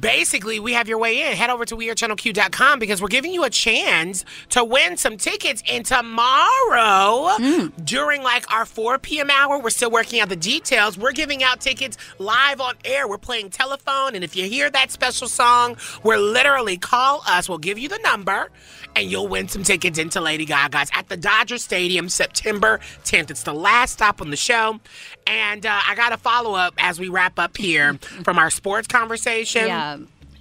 basically, 0.00 0.60
we 0.60 0.72
have 0.72 0.88
your 0.88 0.98
way 0.98 1.30
in. 1.30 1.36
Head 1.36 1.50
over 1.50 1.64
to 1.64 1.76
WeAreChannelQ.com 1.76 2.78
because 2.78 3.00
we're 3.00 3.08
giving 3.08 3.32
you 3.32 3.44
a 3.44 3.50
chance 3.50 4.24
to 4.50 4.64
win 4.64 4.96
some 4.96 5.16
tickets. 5.16 5.62
And 5.70 5.84
tomorrow, 5.84 7.36
hmm. 7.36 7.68
during 7.84 8.22
like 8.22 8.50
our 8.52 8.64
4 8.64 8.98
p.m. 8.98 9.30
hour, 9.30 9.58
we're 9.58 9.70
still 9.70 9.90
working 9.90 10.20
out 10.20 10.28
the 10.28 10.36
details. 10.36 10.98
We're 10.98 11.12
giving 11.12 11.42
out 11.42 11.60
tickets 11.60 11.96
live 12.18 12.60
on 12.60 12.74
air. 12.84 13.08
We're 13.08 13.18
playing 13.18 13.50
telephone. 13.50 14.14
And 14.14 14.24
if 14.24 14.36
you 14.36 14.44
hear 14.44 14.70
that 14.70 14.90
special 14.90 15.28
song, 15.28 15.76
we're 16.02 16.18
literally 16.18 16.76
call 16.76 17.22
us. 17.26 17.48
We'll 17.48 17.58
give 17.58 17.78
you 17.78 17.88
the 17.88 18.00
number 18.02 18.50
and 18.96 19.10
you'll 19.10 19.28
win 19.28 19.48
some 19.48 19.62
tickets 19.62 19.98
into 19.98 20.20
Lady 20.20 20.44
Gaga's 20.44 20.90
at 20.94 21.08
the 21.08 21.16
Dodger 21.16 21.58
Stadium 21.58 22.08
September 22.08 22.80
10th. 23.04 23.30
It's 23.30 23.42
the 23.42 23.54
last 23.54 23.92
stop 23.92 24.20
on 24.20 24.30
the 24.30 24.36
show. 24.36 24.80
And 25.26 25.64
uh, 25.64 25.80
I 25.86 25.94
got 25.94 26.12
a 26.12 26.16
follow 26.16 26.54
up 26.54 26.74
as 26.78 26.98
we 26.98 27.08
wrap 27.08 27.38
up 27.38 27.56
here 27.56 27.94
from 28.24 28.38
our 28.38 28.50
sports 28.50 28.88
conversation. 28.88 29.66
Yeah. 29.66 29.98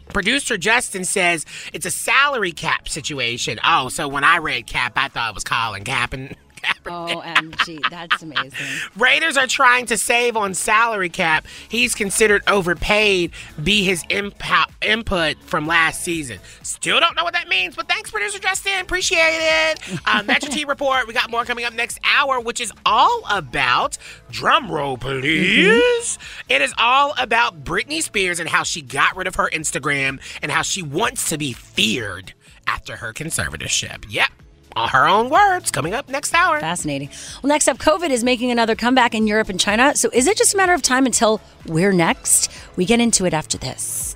Producer 0.10 0.58
Justin 0.58 1.06
says 1.06 1.46
it's 1.72 1.86
a 1.86 1.92
salary 1.92 2.52
cap 2.52 2.90
situation. 2.90 3.60
Oh, 3.64 3.90
so 3.90 4.08
when 4.08 4.24
I 4.24 4.38
read 4.38 4.66
cap, 4.66 4.94
I 4.96 5.08
thought 5.08 5.30
it 5.30 5.36
was 5.36 5.44
Colin 5.44 5.84
Kaepernick. 5.84 6.36
OMG, 6.86 7.82
that's 7.90 8.22
amazing. 8.24 8.52
Raiders 8.98 9.38
are 9.38 9.48
trying 9.48 9.86
to 9.88 9.98
save 9.98 10.36
on 10.38 10.54
salary 10.54 11.10
cap. 11.10 11.46
He's 11.68 11.94
considered 11.96 12.44
overpaid, 12.48 13.32
be 13.64 13.84
his 13.84 14.04
impo- 14.06 14.70
input 14.82 15.38
from 15.44 15.68
last 15.68 16.02
season. 16.04 16.40
Still 16.64 17.00
don't 17.00 17.16
know 17.16 17.24
what 17.24 17.34
that 17.34 17.48
means, 17.48 17.76
but 17.76 17.88
thanks, 17.88 18.12
producer 18.12 18.40
Justin. 18.40 18.80
Appreciate 18.82 19.20
it. 19.20 20.08
Um, 20.08 20.26
Metro 20.28 20.50
T 20.50 20.66
report. 20.66 21.08
We 21.08 21.14
got 21.14 21.30
more 21.30 21.46
coming 21.46 21.66
up 21.66 21.74
next 21.74 22.00
hour, 22.04 22.40
which 22.40 22.60
is 22.62 22.72
all 22.86 23.22
about 23.30 23.98
drum 24.32 24.72
roll, 24.72 24.98
please. 24.98 26.18
It 26.48 26.62
is 26.62 26.74
all 26.78 27.14
about 27.18 27.64
Britney 27.64 28.02
Spears 28.02 28.40
and 28.40 28.50
how 28.50 28.64
she 28.64 28.82
got 28.82 29.16
rid 29.16 29.28
of 29.28 29.36
her 29.36 29.50
Instagram 29.52 30.20
and 30.42 30.52
how 30.52 30.62
she 30.62 30.82
wants 30.82 31.30
to 31.30 31.38
be 31.38 31.54
feared 31.54 32.34
after 32.68 32.98
her 32.98 33.14
conservatorship. 33.14 34.06
Yep. 34.10 34.30
Her 34.76 35.08
own 35.08 35.30
words 35.30 35.72
coming 35.72 35.94
up 35.94 36.10
next 36.10 36.34
hour. 36.34 36.60
Fascinating. 36.60 37.10
Well, 37.42 37.50
next 37.50 37.68
up, 37.68 37.78
COVID 37.78 38.10
is 38.10 38.24
making 38.24 38.52
another 38.52 38.76
comeback 38.76 39.14
in 39.14 39.28
Europe 39.28 39.50
and 39.50 39.60
China. 39.60 39.96
So 39.96 40.10
is 40.14 40.28
it 40.28 40.38
just 40.38 40.54
a 40.54 40.58
matter 40.58 40.74
of 40.74 40.82
time 40.82 41.06
until 41.06 41.42
we're 41.66 41.92
next? 41.92 42.52
We 42.76 42.86
get 42.86 43.00
into 43.00 43.26
it 43.26 43.34
after 43.34 43.58
this. 43.58 44.16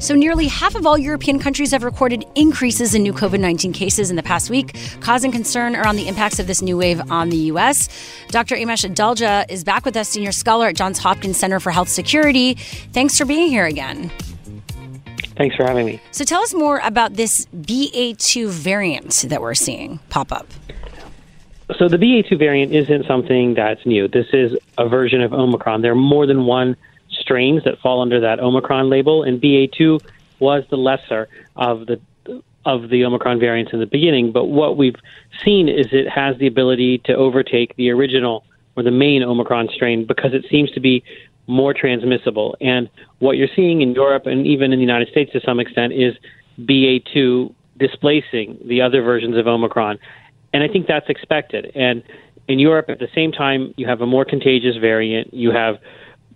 So, 0.00 0.14
nearly 0.14 0.46
half 0.46 0.76
of 0.76 0.86
all 0.86 0.96
European 0.96 1.40
countries 1.40 1.72
have 1.72 1.82
recorded 1.82 2.24
increases 2.36 2.94
in 2.94 3.02
new 3.02 3.12
COVID 3.12 3.40
19 3.40 3.72
cases 3.72 4.10
in 4.10 4.16
the 4.16 4.22
past 4.22 4.48
week, 4.48 4.76
causing 5.00 5.32
concern 5.32 5.74
around 5.74 5.96
the 5.96 6.06
impacts 6.06 6.38
of 6.38 6.46
this 6.46 6.62
new 6.62 6.76
wave 6.76 7.00
on 7.10 7.30
the 7.30 7.36
U.S. 7.52 7.88
Dr. 8.28 8.54
Amesh 8.54 8.88
Adalja 8.88 9.44
is 9.50 9.64
back 9.64 9.84
with 9.84 9.96
us, 9.96 10.08
senior 10.08 10.32
scholar 10.32 10.68
at 10.68 10.76
Johns 10.76 10.98
Hopkins 10.98 11.36
Center 11.36 11.58
for 11.58 11.72
Health 11.72 11.88
Security. 11.88 12.54
Thanks 12.92 13.18
for 13.18 13.24
being 13.24 13.48
here 13.50 13.66
again. 13.66 14.12
Thanks 15.38 15.54
for 15.54 15.64
having 15.64 15.86
me. 15.86 16.00
So, 16.10 16.24
tell 16.24 16.42
us 16.42 16.52
more 16.52 16.80
about 16.80 17.14
this 17.14 17.46
BA2 17.56 18.48
variant 18.48 19.24
that 19.28 19.40
we're 19.40 19.54
seeing 19.54 20.00
pop 20.10 20.32
up. 20.32 20.48
So, 21.76 21.88
the 21.88 21.96
BA2 21.96 22.36
variant 22.36 22.74
isn't 22.74 23.06
something 23.06 23.54
that's 23.54 23.86
new. 23.86 24.08
This 24.08 24.26
is 24.32 24.58
a 24.76 24.88
version 24.88 25.22
of 25.22 25.32
Omicron. 25.32 25.82
There 25.82 25.92
are 25.92 25.94
more 25.94 26.26
than 26.26 26.44
one 26.44 26.76
strains 27.08 27.62
that 27.64 27.78
fall 27.78 28.02
under 28.02 28.18
that 28.20 28.40
Omicron 28.40 28.90
label, 28.90 29.22
and 29.22 29.40
BA2 29.40 30.00
was 30.40 30.64
the 30.70 30.76
lesser 30.76 31.28
of 31.54 31.86
the 31.86 32.00
of 32.64 32.90
the 32.90 33.04
Omicron 33.04 33.38
variants 33.38 33.72
in 33.72 33.78
the 33.78 33.86
beginning. 33.86 34.32
But 34.32 34.46
what 34.46 34.76
we've 34.76 34.96
seen 35.44 35.68
is 35.68 35.86
it 35.92 36.08
has 36.08 36.36
the 36.38 36.48
ability 36.48 36.98
to 37.04 37.14
overtake 37.14 37.74
the 37.76 37.90
original 37.90 38.44
or 38.76 38.82
the 38.82 38.90
main 38.90 39.22
Omicron 39.22 39.68
strain 39.72 40.04
because 40.04 40.34
it 40.34 40.44
seems 40.50 40.70
to 40.72 40.80
be 40.80 41.02
more 41.48 41.74
transmissible. 41.74 42.56
And 42.60 42.88
what 43.18 43.36
you're 43.36 43.48
seeing 43.56 43.80
in 43.80 43.92
Europe 43.94 44.26
and 44.26 44.46
even 44.46 44.72
in 44.72 44.78
the 44.78 44.84
United 44.84 45.08
States 45.08 45.32
to 45.32 45.40
some 45.40 45.58
extent 45.58 45.92
is 45.94 46.14
BA2 46.60 47.52
displacing 47.78 48.58
the 48.64 48.82
other 48.82 49.02
versions 49.02 49.36
of 49.36 49.46
Omicron. 49.46 49.98
And 50.52 50.62
I 50.62 50.68
think 50.68 50.86
that's 50.86 51.08
expected. 51.08 51.72
And 51.74 52.02
in 52.48 52.58
Europe, 52.58 52.86
at 52.88 52.98
the 52.98 53.08
same 53.14 53.32
time, 53.32 53.74
you 53.76 53.86
have 53.86 54.00
a 54.00 54.06
more 54.06 54.24
contagious 54.24 54.76
variant. 54.76 55.32
You 55.32 55.50
have 55.50 55.78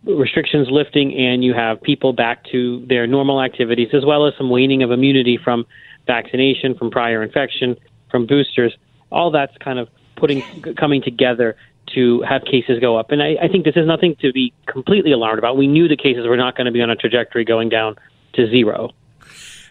restrictions 0.05 0.69
lifting 0.71 1.15
and 1.15 1.45
you 1.45 1.55
have 1.55 1.81
people 1.81 2.13
back 2.13 2.45
to 2.53 2.85
their 2.87 3.07
normal 3.07 3.41
activities, 3.41 3.89
as 3.93 4.05
well 4.05 4.27
as 4.27 4.35
some 4.37 4.51
waning 4.51 4.83
of 4.83 4.91
immunity 4.91 5.39
from 5.43 5.65
vaccination, 6.07 6.75
from 6.77 6.91
prior 6.91 7.23
infection, 7.23 7.77
from 8.11 8.27
boosters. 8.27 8.77
All 9.11 9.31
that's 9.31 9.57
kind 9.59 9.79
of 9.79 9.89
putting 10.17 10.43
coming 10.75 11.03
together 11.03 11.57
to 11.95 12.23
have 12.23 12.43
cases 12.45 12.79
go 12.81 12.97
up. 12.97 13.11
And 13.11 13.23
I, 13.23 13.37
I 13.43 13.49
think 13.49 13.65
this 13.65 13.77
is 13.77 13.87
nothing 13.87 14.17
to 14.21 14.33
be 14.33 14.53
completely 14.67 15.13
alarmed 15.13 15.39
about. 15.39 15.57
We 15.57 15.67
knew 15.67 15.89
the 15.89 15.97
cases 15.97 16.27
were 16.27 16.37
not 16.37 16.57
going 16.57 16.67
to 16.67 16.73
be 16.73 16.83
on 16.83 16.91
a 16.91 16.97
trajectory 16.97 17.45
going 17.45 17.69
down 17.69 17.97
to 18.35 18.49
zero. 18.49 18.91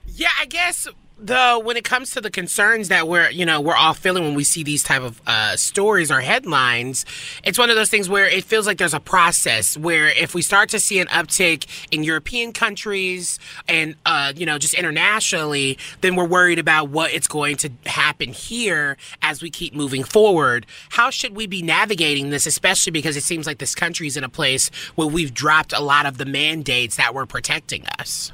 Yeah, 0.08 0.30
I 0.40 0.46
guess 0.46 0.88
though 1.22 1.60
when 1.60 1.78
it 1.78 1.84
comes 1.84 2.12
to 2.12 2.22
the 2.22 2.32
concerns 2.32 2.88
that 2.88 3.08
we're 3.08 3.30
you 3.30 3.46
know 3.46 3.62
we're 3.62 3.76
all 3.76 3.94
feeling 3.94 4.24
when 4.24 4.36
we 4.36 4.44
see 4.44 4.64
these 4.64 4.84
type 4.84 5.02
of 5.02 5.22
uh, 5.28 5.56
stories 5.56 6.12
or 6.12 6.20
headlines 6.20 7.06
it's 7.44 7.58
one 7.58 7.70
of 7.70 7.76
those 7.76 7.90
things 7.90 8.10
where 8.10 8.26
it 8.26 8.44
feels 8.44 8.66
like 8.66 8.78
there's 8.78 8.94
a 8.94 9.00
process 9.00 9.78
where 9.78 10.08
if 10.08 10.34
we 10.34 10.42
start 10.42 10.70
to 10.70 10.80
see 10.80 11.00
an 11.00 11.08
uptick 11.08 11.68
in 11.92 12.04
european 12.04 12.52
countries 12.52 13.40
and 13.68 13.96
uh, 14.06 14.34
you 14.36 14.46
know 14.46 14.58
just 14.58 14.74
internationally 14.74 15.78
then 16.02 16.16
we're 16.16 16.28
worried 16.28 16.60
about 16.60 16.90
what 16.90 17.12
it's 17.14 17.28
going 17.28 17.56
to 17.56 17.72
happen 17.86 18.30
here 18.30 18.98
as 19.22 19.42
we 19.42 19.50
keep 19.50 19.74
moving 19.74 20.04
forward. 20.04 20.66
How 20.90 21.10
should 21.10 21.36
we 21.36 21.48
be 21.48 21.62
navigating 21.62 22.30
this 22.30 22.46
especially 22.46 22.92
because 22.92 23.16
it 23.16 23.24
seems 23.24 23.46
like 23.46 23.60
this 23.60 23.76
country 23.76 24.08
is 24.08 24.18
in 24.18 24.24
a 24.24 24.30
place 24.30 24.70
where 24.96 25.08
we've 25.08 25.34
dropped 25.34 25.74
a 25.74 25.82
lot 25.82 26.06
of 26.06 26.18
the 26.18 26.26
mandates 26.26 26.96
that 26.98 27.14
were 27.14 27.26
protecting 27.26 27.86
us 28.00 28.32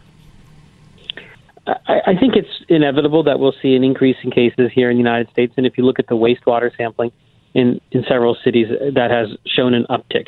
I, 1.68 2.16
think 2.18 2.36
it's 2.36 2.64
inevitable 2.70 3.24
that 3.24 3.40
we'll 3.40 3.56
see 3.62 3.76
an 3.76 3.84
increase 3.84 4.16
in 4.24 4.32
cases 4.32 4.72
here 4.74 4.90
in 4.90 4.96
the 4.96 5.04
United 5.04 5.30
States. 5.32 5.54
And 5.58 5.66
if 5.66 5.78
you 5.78 5.86
look 5.86 6.00
at 6.00 6.08
the 6.08 6.16
wastewater 6.16 6.72
sampling 6.78 7.12
in, 7.54 7.82
in 7.92 8.04
several 8.08 8.38
cities, 8.44 8.68
that 8.70 9.12
has 9.12 9.30
shown 9.46 9.74
an 9.74 9.86
uptick. 9.90 10.28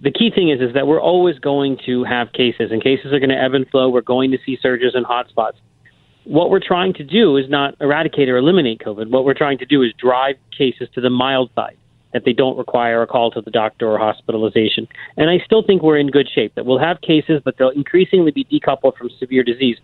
The 0.00 0.10
key 0.10 0.30
thing 0.30 0.48
is 0.48 0.60
is 0.60 0.72
that 0.74 0.86
we're 0.86 1.00
always 1.00 1.38
going 1.38 1.78
to 1.86 2.04
have 2.04 2.32
cases, 2.32 2.70
and 2.70 2.82
cases 2.82 3.12
are 3.12 3.18
going 3.18 3.30
to 3.30 3.36
ebb 3.36 3.54
and 3.54 3.68
flow. 3.68 3.90
We're 3.90 4.00
going 4.00 4.30
to 4.30 4.38
see 4.46 4.58
surges 4.62 4.94
and 4.94 5.04
hotspots. 5.04 5.54
What 6.24 6.50
we're 6.50 6.64
trying 6.64 6.94
to 6.94 7.04
do 7.04 7.36
is 7.36 7.50
not 7.50 7.74
eradicate 7.80 8.28
or 8.28 8.36
eliminate 8.36 8.80
COVID. 8.80 9.10
What 9.10 9.24
we're 9.24 9.34
trying 9.34 9.58
to 9.58 9.66
do 9.66 9.82
is 9.82 9.92
drive 9.98 10.36
cases 10.56 10.88
to 10.94 11.00
the 11.00 11.10
mild 11.10 11.50
side, 11.54 11.76
that 12.12 12.24
they 12.24 12.32
don't 12.32 12.56
require 12.56 13.02
a 13.02 13.06
call 13.06 13.30
to 13.32 13.40
the 13.40 13.50
doctor 13.50 13.90
or 13.90 13.98
hospitalization. 13.98 14.86
And 15.16 15.28
I 15.28 15.38
still 15.44 15.62
think 15.62 15.82
we're 15.82 15.98
in 15.98 16.08
good 16.08 16.28
shape, 16.32 16.54
that 16.54 16.64
we'll 16.64 16.78
have 16.78 17.00
cases, 17.00 17.42
but 17.44 17.56
they'll 17.58 17.70
increasingly 17.70 18.30
be 18.30 18.44
decoupled 18.44 18.96
from 18.96 19.10
severe 19.18 19.42
disease 19.42 19.78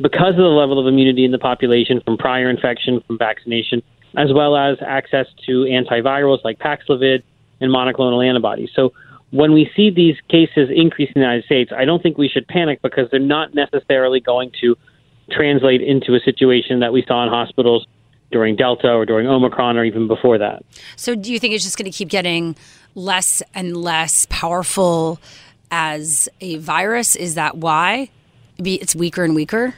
because 0.00 0.30
of 0.30 0.36
the 0.36 0.42
level 0.42 0.78
of 0.78 0.86
immunity 0.86 1.24
in 1.24 1.30
the 1.30 1.38
population 1.38 2.00
from 2.04 2.16
prior 2.16 2.48
infection, 2.48 3.02
from 3.06 3.18
vaccination, 3.18 3.82
as 4.16 4.32
well 4.32 4.56
as 4.56 4.78
access 4.80 5.26
to 5.46 5.64
antivirals 5.64 6.42
like 6.44 6.58
Paxlovid 6.58 7.22
and 7.60 7.70
monoclonal 7.70 8.26
antibodies. 8.26 8.70
So 8.74 8.92
when 9.30 9.52
we 9.52 9.70
see 9.76 9.90
these 9.90 10.16
cases 10.28 10.70
increase 10.74 11.08
in 11.14 11.20
the 11.20 11.26
United 11.26 11.44
States, 11.44 11.70
I 11.76 11.84
don't 11.84 12.02
think 12.02 12.18
we 12.18 12.28
should 12.28 12.48
panic 12.48 12.82
because 12.82 13.08
they're 13.10 13.20
not 13.20 13.54
necessarily 13.54 14.20
going 14.20 14.50
to 14.60 14.76
translate 15.30 15.82
into 15.82 16.14
a 16.14 16.20
situation 16.20 16.80
that 16.80 16.92
we 16.92 17.04
saw 17.06 17.22
in 17.22 17.28
hospitals 17.28 17.86
during 18.32 18.56
Delta 18.56 18.90
or 18.90 19.06
during 19.06 19.26
Omicron 19.28 19.76
or 19.76 19.84
even 19.84 20.08
before 20.08 20.38
that. 20.38 20.64
So 20.96 21.14
do 21.14 21.32
you 21.32 21.38
think 21.38 21.54
it's 21.54 21.64
just 21.64 21.78
going 21.78 21.90
to 21.90 21.96
keep 21.96 22.08
getting 22.08 22.56
less 22.94 23.42
and 23.54 23.76
less 23.76 24.26
powerful 24.30 25.20
as 25.70 26.28
a 26.40 26.56
virus? 26.56 27.14
Is 27.14 27.34
that 27.34 27.56
why? 27.58 28.10
It's 28.58 28.94
weaker 28.94 29.22
and 29.22 29.34
weaker? 29.34 29.74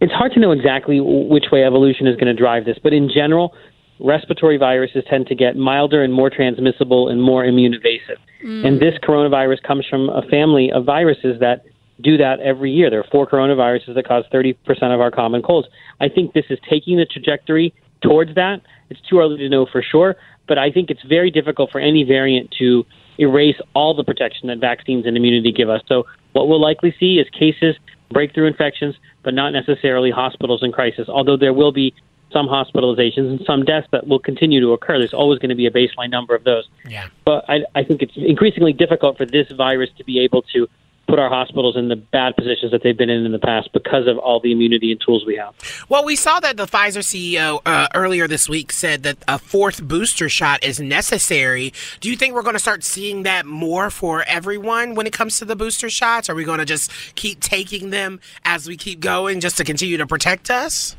It's 0.00 0.12
hard 0.12 0.32
to 0.32 0.40
know 0.40 0.52
exactly 0.52 1.00
which 1.00 1.46
way 1.50 1.64
evolution 1.64 2.06
is 2.06 2.16
going 2.16 2.26
to 2.26 2.34
drive 2.34 2.64
this, 2.64 2.78
but 2.82 2.92
in 2.92 3.08
general, 3.12 3.54
respiratory 3.98 4.58
viruses 4.58 5.04
tend 5.08 5.26
to 5.28 5.34
get 5.34 5.56
milder 5.56 6.02
and 6.02 6.12
more 6.12 6.30
transmissible 6.30 7.08
and 7.08 7.22
more 7.22 7.44
immune 7.44 7.74
evasive. 7.74 8.22
Mm. 8.44 8.66
And 8.66 8.80
this 8.80 8.94
coronavirus 9.02 9.62
comes 9.62 9.86
from 9.88 10.10
a 10.10 10.22
family 10.30 10.70
of 10.70 10.84
viruses 10.84 11.40
that 11.40 11.64
do 12.00 12.18
that 12.18 12.40
every 12.40 12.70
year. 12.70 12.90
There 12.90 13.00
are 13.00 13.08
four 13.10 13.26
coronaviruses 13.26 13.94
that 13.94 14.06
cause 14.06 14.24
30% 14.32 14.54
of 14.94 15.00
our 15.00 15.10
common 15.10 15.42
colds. 15.42 15.68
I 16.00 16.08
think 16.08 16.34
this 16.34 16.44
is 16.50 16.58
taking 16.68 16.98
the 16.98 17.06
trajectory 17.06 17.72
towards 18.02 18.34
that. 18.34 18.60
It's 18.90 19.00
too 19.08 19.18
early 19.18 19.38
to 19.38 19.48
know 19.48 19.66
for 19.70 19.82
sure, 19.82 20.16
but 20.46 20.58
I 20.58 20.70
think 20.70 20.90
it's 20.90 21.02
very 21.08 21.30
difficult 21.30 21.70
for 21.70 21.80
any 21.80 22.04
variant 22.04 22.54
to 22.58 22.84
erase 23.18 23.56
all 23.74 23.94
the 23.94 24.04
protection 24.04 24.48
that 24.48 24.58
vaccines 24.58 25.06
and 25.06 25.16
immunity 25.16 25.52
give 25.52 25.70
us. 25.70 25.80
So, 25.88 26.04
what 26.34 26.48
we'll 26.48 26.60
likely 26.60 26.94
see 27.00 27.14
is 27.14 27.26
cases, 27.30 27.76
breakthrough 28.10 28.46
infections, 28.46 28.94
but 29.26 29.34
not 29.34 29.50
necessarily 29.50 30.12
hospitals 30.12 30.62
in 30.62 30.70
crisis, 30.70 31.08
although 31.08 31.36
there 31.36 31.52
will 31.52 31.72
be 31.72 31.92
some 32.32 32.46
hospitalizations 32.46 33.28
and 33.28 33.40
some 33.44 33.64
deaths 33.64 33.88
that 33.90 34.06
will 34.06 34.20
continue 34.20 34.60
to 34.60 34.72
occur. 34.72 34.98
There's 34.98 35.12
always 35.12 35.40
going 35.40 35.48
to 35.48 35.56
be 35.56 35.66
a 35.66 35.70
baseline 35.70 36.10
number 36.10 36.32
of 36.36 36.44
those. 36.44 36.68
Yeah. 36.88 37.08
But 37.24 37.44
I, 37.48 37.64
I 37.74 37.82
think 37.82 38.02
it's 38.02 38.16
increasingly 38.16 38.72
difficult 38.72 39.16
for 39.16 39.26
this 39.26 39.50
virus 39.50 39.90
to 39.98 40.04
be 40.04 40.20
able 40.20 40.42
to 40.54 40.68
put 41.06 41.18
our 41.18 41.28
hospitals 41.28 41.76
in 41.76 41.88
the 41.88 41.96
bad 41.96 42.36
positions 42.36 42.72
that 42.72 42.82
they've 42.82 42.96
been 42.96 43.10
in 43.10 43.24
in 43.24 43.32
the 43.32 43.38
past 43.38 43.70
because 43.72 44.06
of 44.06 44.18
all 44.18 44.40
the 44.40 44.52
immunity 44.52 44.90
and 44.90 45.00
tools 45.00 45.24
we 45.26 45.36
have. 45.36 45.54
Well, 45.88 46.04
we 46.04 46.16
saw 46.16 46.40
that 46.40 46.56
the 46.56 46.66
Pfizer 46.66 47.02
CEO 47.02 47.60
uh, 47.64 47.88
earlier 47.94 48.26
this 48.26 48.48
week 48.48 48.72
said 48.72 49.02
that 49.04 49.18
a 49.28 49.38
fourth 49.38 49.82
booster 49.82 50.28
shot 50.28 50.64
is 50.64 50.80
necessary. 50.80 51.72
Do 52.00 52.10
you 52.10 52.16
think 52.16 52.34
we're 52.34 52.42
going 52.42 52.54
to 52.54 52.60
start 52.60 52.84
seeing 52.84 53.22
that 53.22 53.46
more 53.46 53.90
for 53.90 54.24
everyone 54.24 54.94
when 54.94 55.06
it 55.06 55.12
comes 55.12 55.38
to 55.38 55.44
the 55.44 55.56
booster 55.56 55.88
shots? 55.90 56.28
Are 56.28 56.34
we 56.34 56.44
going 56.44 56.58
to 56.58 56.64
just 56.64 56.90
keep 57.14 57.40
taking 57.40 57.90
them 57.90 58.20
as 58.44 58.66
we 58.66 58.76
keep 58.76 59.00
going 59.00 59.40
just 59.40 59.56
to 59.58 59.64
continue 59.64 59.96
to 59.96 60.06
protect 60.06 60.50
us? 60.50 60.96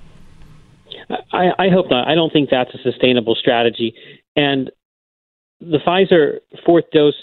I, 1.31 1.51
I 1.57 1.69
hope 1.69 1.89
not. 1.89 2.07
I 2.07 2.15
don't 2.15 2.31
think 2.31 2.49
that's 2.49 2.73
a 2.73 2.77
sustainable 2.83 3.35
strategy. 3.35 3.93
And 4.35 4.71
the 5.59 5.79
Pfizer 5.79 6.39
fourth 6.65 6.85
dose 6.91 7.15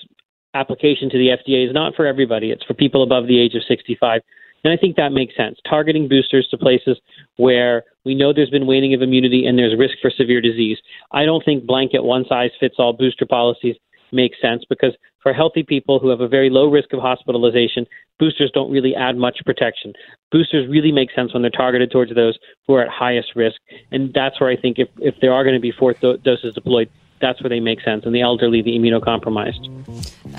application 0.54 1.10
to 1.10 1.18
the 1.18 1.28
FDA 1.28 1.66
is 1.66 1.74
not 1.74 1.94
for 1.94 2.06
everybody. 2.06 2.50
It's 2.50 2.64
for 2.64 2.74
people 2.74 3.02
above 3.02 3.26
the 3.26 3.40
age 3.40 3.54
of 3.54 3.62
65. 3.68 4.22
And 4.64 4.72
I 4.72 4.76
think 4.78 4.96
that 4.96 5.12
makes 5.12 5.36
sense. 5.36 5.58
Targeting 5.68 6.08
boosters 6.08 6.48
to 6.50 6.56
places 6.56 6.98
where 7.36 7.84
we 8.04 8.14
know 8.14 8.32
there's 8.32 8.50
been 8.50 8.66
waning 8.66 8.94
of 8.94 9.02
immunity 9.02 9.46
and 9.46 9.58
there's 9.58 9.78
risk 9.78 9.96
for 10.00 10.10
severe 10.10 10.40
disease. 10.40 10.78
I 11.12 11.26
don't 11.26 11.44
think 11.44 11.66
blanket 11.66 12.02
one 12.02 12.24
size 12.28 12.50
fits 12.58 12.76
all 12.78 12.94
booster 12.94 13.26
policies 13.26 13.76
make 14.10 14.32
sense 14.40 14.64
because 14.68 14.94
for 15.22 15.32
healthy 15.32 15.62
people 15.62 15.98
who 15.98 16.08
have 16.08 16.20
a 16.20 16.28
very 16.28 16.48
low 16.48 16.70
risk 16.70 16.92
of 16.92 17.00
hospitalization, 17.00 17.86
boosters 18.18 18.50
don't 18.54 18.70
really 18.70 18.94
add 18.94 19.16
much 19.16 19.38
protection. 19.44 19.92
Boosters 20.30 20.68
really 20.68 20.92
make 20.92 21.10
sense 21.14 21.32
when 21.32 21.42
they're 21.42 21.50
targeted 21.50 21.90
towards 21.90 22.14
those 22.14 22.38
who 22.66 22.74
are 22.74 22.82
at 22.82 22.88
highest 22.88 23.34
risk. 23.34 23.56
And 23.90 24.12
that's 24.14 24.40
where 24.40 24.50
I 24.50 24.56
think 24.56 24.78
if, 24.78 24.88
if 24.98 25.14
there 25.20 25.32
are 25.32 25.42
going 25.42 25.56
to 25.56 25.60
be 25.60 25.72
fourth 25.72 26.00
do- 26.00 26.16
doses 26.18 26.54
deployed, 26.54 26.88
that's 27.24 27.42
where 27.42 27.48
they 27.48 27.60
make 27.60 27.80
sense. 27.80 28.04
And 28.04 28.14
the 28.14 28.20
elderly, 28.20 28.60
the 28.60 28.76
immunocompromised. 28.76 29.70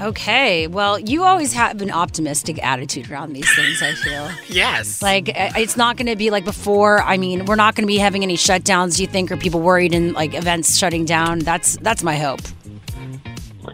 Okay. 0.01 0.67
Well, 0.67 0.99
you 0.99 1.23
always 1.23 1.51
have 1.53 1.81
an 1.81 1.89
optimistic 1.89 2.63
attitude 2.63 3.09
around 3.09 3.33
these 3.33 3.53
things, 3.55 3.81
I 3.81 3.93
feel. 3.93 4.29
yes. 4.55 5.01
Like, 5.01 5.31
it's 5.33 5.75
not 5.75 5.97
going 5.97 6.07
to 6.07 6.15
be 6.15 6.29
like 6.29 6.45
before. 6.45 7.01
I 7.01 7.17
mean, 7.17 7.45
we're 7.45 7.55
not 7.55 7.75
going 7.75 7.83
to 7.83 7.87
be 7.87 7.97
having 7.97 8.21
any 8.21 8.37
shutdowns, 8.37 8.97
do 8.97 9.01
you 9.01 9.07
think? 9.07 9.31
Are 9.31 9.37
people 9.37 9.61
worried 9.61 9.93
in 9.93 10.13
like 10.13 10.35
events 10.35 10.77
shutting 10.77 11.05
down? 11.05 11.39
That's 11.39 11.77
that's 11.77 12.03
my 12.03 12.17
hope. 12.17 12.41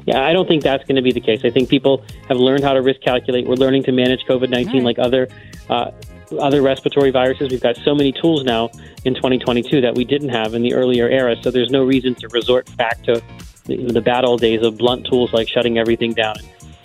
Yeah, 0.05 0.25
I 0.25 0.33
don't 0.33 0.47
think 0.47 0.63
that's 0.63 0.83
going 0.85 0.95
to 0.95 1.01
be 1.01 1.11
the 1.11 1.19
case. 1.19 1.41
I 1.43 1.49
think 1.49 1.69
people 1.69 2.03
have 2.27 2.37
learned 2.37 2.63
how 2.63 2.73
to 2.73 2.81
risk 2.81 3.01
calculate. 3.01 3.45
We're 3.45 3.55
learning 3.55 3.83
to 3.83 3.91
manage 3.91 4.21
COVID 4.27 4.49
19 4.49 4.73
right. 4.73 4.83
like 4.83 4.99
other 4.99 5.27
uh, 5.69 5.91
other 6.39 6.61
respiratory 6.61 7.11
viruses. 7.11 7.49
We've 7.51 7.61
got 7.61 7.77
so 7.77 7.95
many 7.95 8.11
tools 8.11 8.43
now 8.43 8.69
in 9.05 9.15
2022 9.15 9.81
that 9.81 9.95
we 9.95 10.05
didn't 10.05 10.29
have 10.29 10.53
in 10.53 10.61
the 10.61 10.73
earlier 10.73 11.07
era. 11.07 11.35
So 11.41 11.51
there's 11.51 11.71
no 11.71 11.83
reason 11.83 12.15
to 12.15 12.27
resort 12.29 12.75
back 12.77 13.01
to 13.03 13.21
the, 13.65 13.91
the 13.91 14.01
bad 14.01 14.25
old 14.25 14.41
days 14.41 14.63
of 14.63 14.77
blunt 14.77 15.05
tools 15.07 15.33
like 15.33 15.47
shutting 15.47 15.77
everything 15.77 16.13
down. 16.13 16.35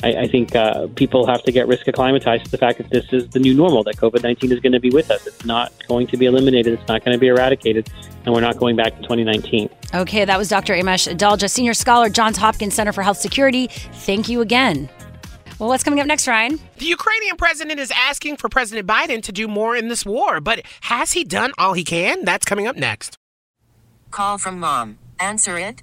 I, 0.03 0.09
I 0.13 0.27
think 0.29 0.55
uh, 0.55 0.89
people 0.95 1.27
have 1.27 1.43
to 1.45 1.53
get 1.53 1.67
risk 1.67 1.89
acclimatized 1.89 2.45
to 2.45 2.51
the 2.51 2.59
fact 2.59 2.79
that 2.79 2.91
this 2.91 3.13
is 3.13 3.29
the 3.29 3.39
new 3.39 3.55
normal, 3.55 3.83
that 3.85 3.97
COVID 3.97 4.23
19 4.23 4.53
is 4.53 4.61
going 4.61 4.73
to 4.73 4.81
be 4.81 4.91
with 4.91 5.11
us. 5.11 5.27
It's 5.27 5.45
not 5.45 5.73
going 5.89 6.07
to 6.09 6.17
be 6.17 6.27
eliminated, 6.27 6.75
it's 6.75 6.89
not 6.89 7.05
going 7.05 7.17
to 7.17 7.21
be 7.21 7.29
eradicated, 7.29 7.91
and 8.25 8.35
we're 8.35 8.43
not 8.43 8.59
going 8.59 8.77
back 8.77 8.95
to 8.97 9.03
2019. 9.03 9.71
Okay, 9.95 10.25
that 10.25 10.39
was 10.39 10.49
Dr. 10.49 10.75
Amesh 10.75 11.13
Adalja, 11.13 11.51
senior 11.51 11.75
scholar, 11.75 12.11
Johns 12.11 12.37
Hopkins 12.37 12.75
Center 12.75 12.93
for 12.93 13.03
Health 13.03 13.19
Security. 13.19 13.69
Thank 13.69 14.29
you 14.29 14.43
again. 14.43 14.91
Well, 15.59 15.71
what's 15.71 15.83
coming 15.83 16.01
up 16.01 16.07
next, 16.07 16.27
Ryan? 16.29 16.61
The 16.77 16.85
Ukrainian 16.85 17.37
president 17.37 17.81
is 17.81 17.91
asking 17.91 18.37
for 18.37 18.51
President 18.51 18.87
Biden 18.87 19.23
to 19.23 19.33
do 19.33 19.49
more 19.49 19.75
in 19.75 19.89
this 19.89 20.05
war, 20.05 20.39
but 20.39 20.61
has 20.83 21.13
he 21.13 21.25
done 21.25 21.53
all 21.57 21.73
he 21.73 21.83
can? 21.83 22.27
That's 22.27 22.45
coming 22.45 22.67
up 22.67 22.77
next. 22.77 23.17
Call 24.11 24.37
from 24.37 24.61
mom. 24.61 24.99
Answer 25.19 25.59
it. 25.59 25.83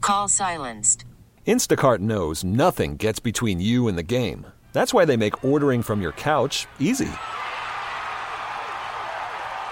Call 0.00 0.28
silenced. 0.28 1.04
Instacart 1.46 1.98
knows 1.98 2.42
nothing 2.42 2.96
gets 2.96 3.20
between 3.20 3.60
you 3.60 3.88
and 3.88 3.98
the 3.98 4.02
game. 4.02 4.46
That's 4.72 4.94
why 4.94 5.04
they 5.04 5.18
make 5.18 5.44
ordering 5.44 5.82
from 5.82 6.00
your 6.00 6.12
couch 6.12 6.66
easy. 6.78 7.10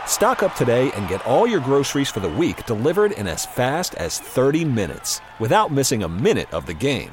Stock 0.06 0.42
up 0.42 0.54
today 0.54 0.92
and 0.92 1.08
get 1.08 1.24
all 1.26 1.46
your 1.46 1.60
groceries 1.60 2.10
for 2.10 2.20
the 2.20 2.28
week 2.28 2.66
delivered 2.66 3.12
in 3.12 3.26
as 3.26 3.46
fast 3.46 3.94
as 3.94 4.18
30 4.20 4.66
minutes 4.66 5.22
without 5.38 5.72
missing 5.72 6.02
a 6.02 6.08
minute 6.08 6.52
of 6.52 6.66
the 6.66 6.74
game. 6.74 7.12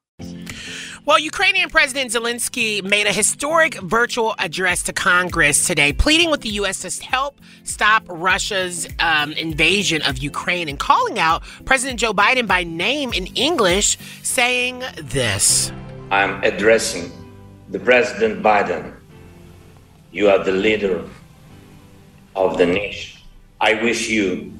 Well, 1.03 1.17
Ukrainian 1.17 1.69
President 1.69 2.11
Zelensky 2.11 2.83
made 2.83 3.07
a 3.07 3.11
historic 3.11 3.73
virtual 3.81 4.35
address 4.37 4.83
to 4.83 4.93
Congress 4.93 5.65
today, 5.65 5.93
pleading 5.93 6.29
with 6.29 6.41
the 6.41 6.49
U.S. 6.61 6.81
to 6.81 7.03
help 7.03 7.41
stop 7.63 8.03
Russia's 8.07 8.87
um, 8.99 9.31
invasion 9.31 10.03
of 10.03 10.19
Ukraine 10.19 10.69
and 10.69 10.77
calling 10.77 11.17
out 11.17 11.41
President 11.65 11.99
Joe 11.99 12.13
Biden 12.13 12.47
by 12.47 12.63
name 12.63 13.13
in 13.13 13.25
English, 13.35 13.97
saying 14.21 14.83
this 15.01 15.71
I'm 16.11 16.43
addressing 16.43 17.11
the 17.69 17.79
President 17.79 18.43
Biden. 18.43 18.93
You 20.11 20.29
are 20.29 20.43
the 20.43 20.51
leader 20.51 21.03
of 22.35 22.59
the 22.59 22.67
nation. 22.67 23.19
I 23.59 23.73
wish 23.81 24.07
you 24.07 24.53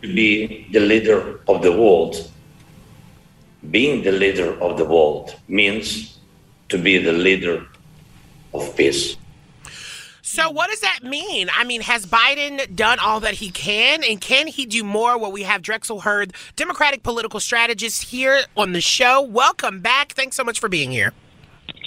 to 0.00 0.14
be 0.14 0.68
the 0.72 0.80
leader 0.80 1.40
of 1.48 1.62
the 1.62 1.72
world 1.72 2.30
being 3.70 4.02
the 4.02 4.12
leader 4.12 4.60
of 4.60 4.78
the 4.78 4.84
world 4.84 5.34
means 5.48 6.18
to 6.68 6.78
be 6.78 6.98
the 6.98 7.12
leader 7.12 7.66
of 8.52 8.76
peace. 8.76 9.16
So, 10.22 10.50
what 10.50 10.70
does 10.70 10.80
that 10.80 11.00
mean? 11.02 11.48
I 11.54 11.62
mean, 11.64 11.80
has 11.82 12.04
Biden 12.04 12.74
done 12.74 12.98
all 12.98 13.20
that 13.20 13.34
he 13.34 13.50
can? 13.50 14.02
And 14.02 14.20
can 14.20 14.48
he 14.48 14.66
do 14.66 14.82
more? 14.82 15.16
Well, 15.16 15.30
we 15.30 15.44
have 15.44 15.62
Drexel 15.62 16.00
Heard, 16.00 16.34
Democratic 16.56 17.04
political 17.04 17.38
strategist, 17.38 18.02
here 18.02 18.42
on 18.56 18.72
the 18.72 18.80
show. 18.80 19.22
Welcome 19.22 19.80
back. 19.80 20.12
Thanks 20.12 20.36
so 20.36 20.42
much 20.42 20.58
for 20.58 20.68
being 20.68 20.90
here. 20.90 21.12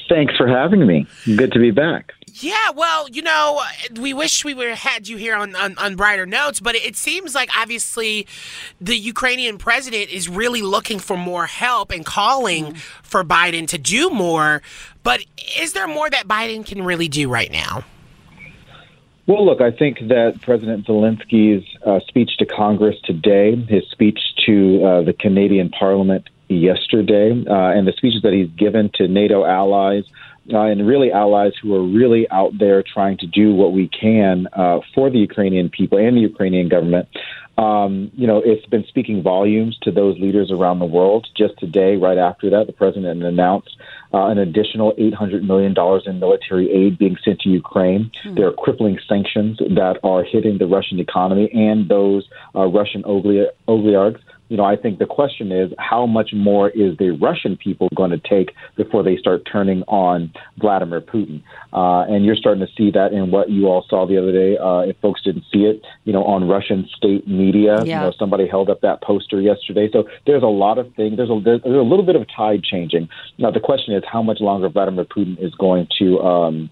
Thanks 0.07 0.35
for 0.37 0.47
having 0.47 0.87
me. 0.87 1.05
Good 1.35 1.51
to 1.51 1.59
be 1.59 1.71
back. 1.71 2.13
Yeah, 2.35 2.71
well, 2.75 3.09
you 3.09 3.21
know, 3.21 3.61
we 3.99 4.13
wish 4.13 4.45
we 4.45 4.53
were 4.53 4.75
had 4.75 5.07
you 5.07 5.17
here 5.17 5.35
on, 5.35 5.55
on, 5.55 5.77
on 5.77 5.95
brighter 5.95 6.25
notes, 6.25 6.59
but 6.59 6.75
it 6.75 6.95
seems 6.95 7.33
like 7.33 7.49
obviously 7.57 8.27
the 8.79 8.95
Ukrainian 8.95 9.57
president 9.57 10.09
is 10.09 10.29
really 10.29 10.61
looking 10.61 10.99
for 10.99 11.17
more 11.17 11.45
help 11.45 11.91
and 11.91 12.05
calling 12.05 12.65
mm-hmm. 12.65 12.77
for 13.03 13.23
Biden 13.23 13.67
to 13.69 13.77
do 13.77 14.09
more. 14.09 14.61
But 15.03 15.23
is 15.59 15.73
there 15.73 15.87
more 15.87 16.09
that 16.09 16.27
Biden 16.27 16.65
can 16.65 16.83
really 16.83 17.07
do 17.07 17.29
right 17.29 17.51
now? 17.51 17.83
Well, 19.25 19.45
look, 19.45 19.61
I 19.61 19.71
think 19.71 19.99
that 20.07 20.41
President 20.41 20.87
Zelensky's 20.87 21.65
uh, 21.85 21.99
speech 22.07 22.31
to 22.39 22.45
Congress 22.45 22.95
today, 23.03 23.55
his 23.55 23.83
speech 23.91 24.19
to 24.47 24.83
uh, 24.83 25.01
the 25.03 25.13
Canadian 25.13 25.69
Parliament 25.69 26.27
yesterday, 26.47 27.31
uh, 27.31 27.53
and 27.53 27.87
the 27.87 27.93
speeches 27.95 28.23
that 28.23 28.33
he's 28.33 28.49
given 28.49 28.89
to 28.95 29.07
NATO 29.07 29.45
allies 29.45 30.03
uh, 30.53 30.61
and 30.61 30.87
really 30.87 31.11
allies 31.11 31.53
who 31.61 31.75
are 31.75 31.83
really 31.83 32.29
out 32.31 32.57
there 32.57 32.83
trying 32.83 33.17
to 33.17 33.27
do 33.27 33.53
what 33.53 33.73
we 33.73 33.87
can 33.87 34.47
uh, 34.53 34.79
for 34.93 35.09
the 35.09 35.19
Ukrainian 35.19 35.69
people 35.69 35.97
and 35.97 36.17
the 36.17 36.21
Ukrainian 36.21 36.69
government. 36.69 37.07
Um, 37.59 38.09
you 38.15 38.25
know, 38.25 38.41
it's 38.43 38.65
been 38.67 38.85
speaking 38.87 39.21
volumes 39.21 39.77
to 39.81 39.91
those 39.91 40.17
leaders 40.17 40.49
around 40.49 40.79
the 40.79 40.85
world. 40.85 41.27
Just 41.35 41.59
today, 41.59 41.97
right 41.97 42.17
after 42.17 42.49
that, 42.51 42.67
the 42.67 42.73
president 42.73 43.21
announced 43.21 43.75
uh, 44.13 44.27
an 44.27 44.37
additional 44.37 44.93
$800 44.93 45.43
million 45.43 45.75
in 46.05 46.19
military 46.19 46.71
aid 46.71 46.97
being 46.97 47.17
sent 47.25 47.41
to 47.41 47.49
Ukraine. 47.49 48.11
Mm. 48.25 48.35
There 48.35 48.47
are 48.47 48.53
crippling 48.53 48.97
sanctions 49.09 49.57
that 49.57 49.99
are 50.03 50.23
hitting 50.23 50.57
the 50.57 50.67
Russian 50.67 50.99
economy 50.99 51.49
and 51.53 51.89
those 51.89 52.29
uh, 52.55 52.65
Russian 52.67 53.03
oligarchs 53.05 54.21
you 54.49 54.57
know, 54.57 54.65
I 54.65 54.75
think 54.75 54.99
the 54.99 55.05
question 55.05 55.51
is 55.51 55.71
how 55.77 56.05
much 56.05 56.31
more 56.33 56.69
is 56.69 56.97
the 56.97 57.11
Russian 57.11 57.55
people 57.55 57.87
going 57.95 58.11
to 58.11 58.17
take 58.17 58.53
before 58.75 59.03
they 59.03 59.15
start 59.15 59.47
turning 59.49 59.83
on 59.83 60.33
Vladimir 60.57 61.01
Putin? 61.01 61.43
Uh, 61.71 62.01
and 62.01 62.25
you're 62.25 62.35
starting 62.35 62.65
to 62.65 62.71
see 62.75 62.91
that 62.91 63.13
in 63.13 63.31
what 63.31 63.49
you 63.49 63.67
all 63.67 63.85
saw 63.87 64.07
the 64.07 64.17
other 64.17 64.31
day. 64.31 64.57
Uh, 64.57 64.79
if 64.79 64.97
folks 65.01 65.21
didn't 65.23 65.43
see 65.53 65.59
it, 65.59 65.85
you 66.03 66.11
know, 66.11 66.23
on 66.23 66.47
Russian 66.47 66.89
state 66.95 67.27
media, 67.27 67.77
yeah. 67.85 67.99
you 67.99 68.07
know, 68.07 68.13
somebody 68.17 68.47
held 68.47 68.69
up 68.69 68.81
that 68.81 69.01
poster 69.03 69.39
yesterday. 69.39 69.87
So 69.93 70.05
there's 70.25 70.43
a 70.43 70.47
lot 70.47 70.79
of 70.79 70.93
things. 70.95 71.17
There's 71.17 71.29
a 71.29 71.39
there's 71.43 71.63
a 71.63 71.67
little 71.67 72.05
bit 72.05 72.15
of 72.15 72.25
tide 72.35 72.63
changing. 72.63 73.07
Now 73.37 73.51
the 73.51 73.59
question 73.59 73.93
is 73.93 74.03
how 74.11 74.23
much 74.23 74.39
longer 74.39 74.67
Vladimir 74.67 75.05
Putin 75.05 75.37
is 75.39 75.53
going 75.55 75.87
to 75.99 76.19
um, 76.21 76.69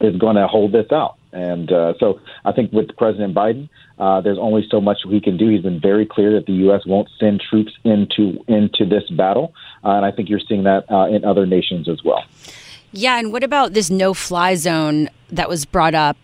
is 0.00 0.16
going 0.16 0.36
to 0.36 0.46
hold 0.46 0.72
this 0.72 0.92
out. 0.92 1.15
And 1.36 1.70
uh, 1.70 1.92
so 2.00 2.18
I 2.46 2.52
think 2.52 2.72
with 2.72 2.96
President 2.96 3.34
Biden, 3.34 3.68
uh, 3.98 4.22
there's 4.22 4.38
only 4.38 4.66
so 4.70 4.80
much 4.80 5.00
he 5.06 5.20
can 5.20 5.36
do. 5.36 5.50
He's 5.50 5.60
been 5.60 5.78
very 5.78 6.06
clear 6.06 6.32
that 6.32 6.46
the 6.46 6.54
U.S. 6.64 6.86
won't 6.86 7.10
send 7.20 7.42
troops 7.42 7.72
into 7.84 8.42
into 8.48 8.86
this 8.86 9.04
battle, 9.10 9.52
uh, 9.84 9.90
and 9.90 10.06
I 10.06 10.12
think 10.12 10.30
you're 10.30 10.40
seeing 10.40 10.64
that 10.64 10.90
uh, 10.90 11.08
in 11.08 11.26
other 11.26 11.44
nations 11.44 11.90
as 11.90 12.02
well. 12.02 12.24
Yeah, 12.92 13.18
and 13.18 13.32
what 13.32 13.44
about 13.44 13.74
this 13.74 13.90
no 13.90 14.14
fly 14.14 14.54
zone 14.54 15.10
that 15.28 15.46
was 15.46 15.66
brought 15.66 15.94
up? 15.94 16.16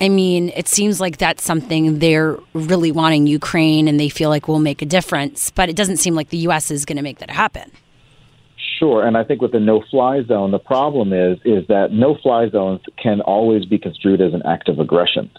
I 0.00 0.08
mean, 0.08 0.48
it 0.56 0.66
seems 0.66 0.98
like 0.98 1.18
that's 1.18 1.44
something 1.44 1.98
they're 1.98 2.38
really 2.54 2.90
wanting 2.90 3.26
Ukraine 3.26 3.86
and 3.86 4.00
they 4.00 4.08
feel 4.08 4.30
like 4.30 4.48
will 4.48 4.60
make 4.60 4.80
a 4.80 4.86
difference, 4.86 5.50
but 5.50 5.68
it 5.68 5.76
doesn't 5.76 5.98
seem 5.98 6.14
like 6.14 6.30
the 6.30 6.38
U.S. 6.38 6.70
is 6.70 6.86
going 6.86 6.96
to 6.96 7.02
make 7.02 7.18
that 7.18 7.30
happen. 7.30 7.70
Sure, 8.78 9.06
and 9.06 9.16
I 9.16 9.24
think 9.24 9.40
with 9.40 9.52
the 9.52 9.60
no-fly 9.60 10.22
zone, 10.24 10.50
the 10.50 10.58
problem 10.58 11.12
is 11.12 11.38
is 11.44 11.66
that 11.68 11.92
no-fly 11.92 12.48
zones 12.50 12.80
can 13.00 13.20
always 13.20 13.64
be 13.64 13.78
construed 13.78 14.20
as 14.20 14.34
an 14.34 14.42
act 14.44 14.68
of 14.68 14.78
aggression, 14.80 15.30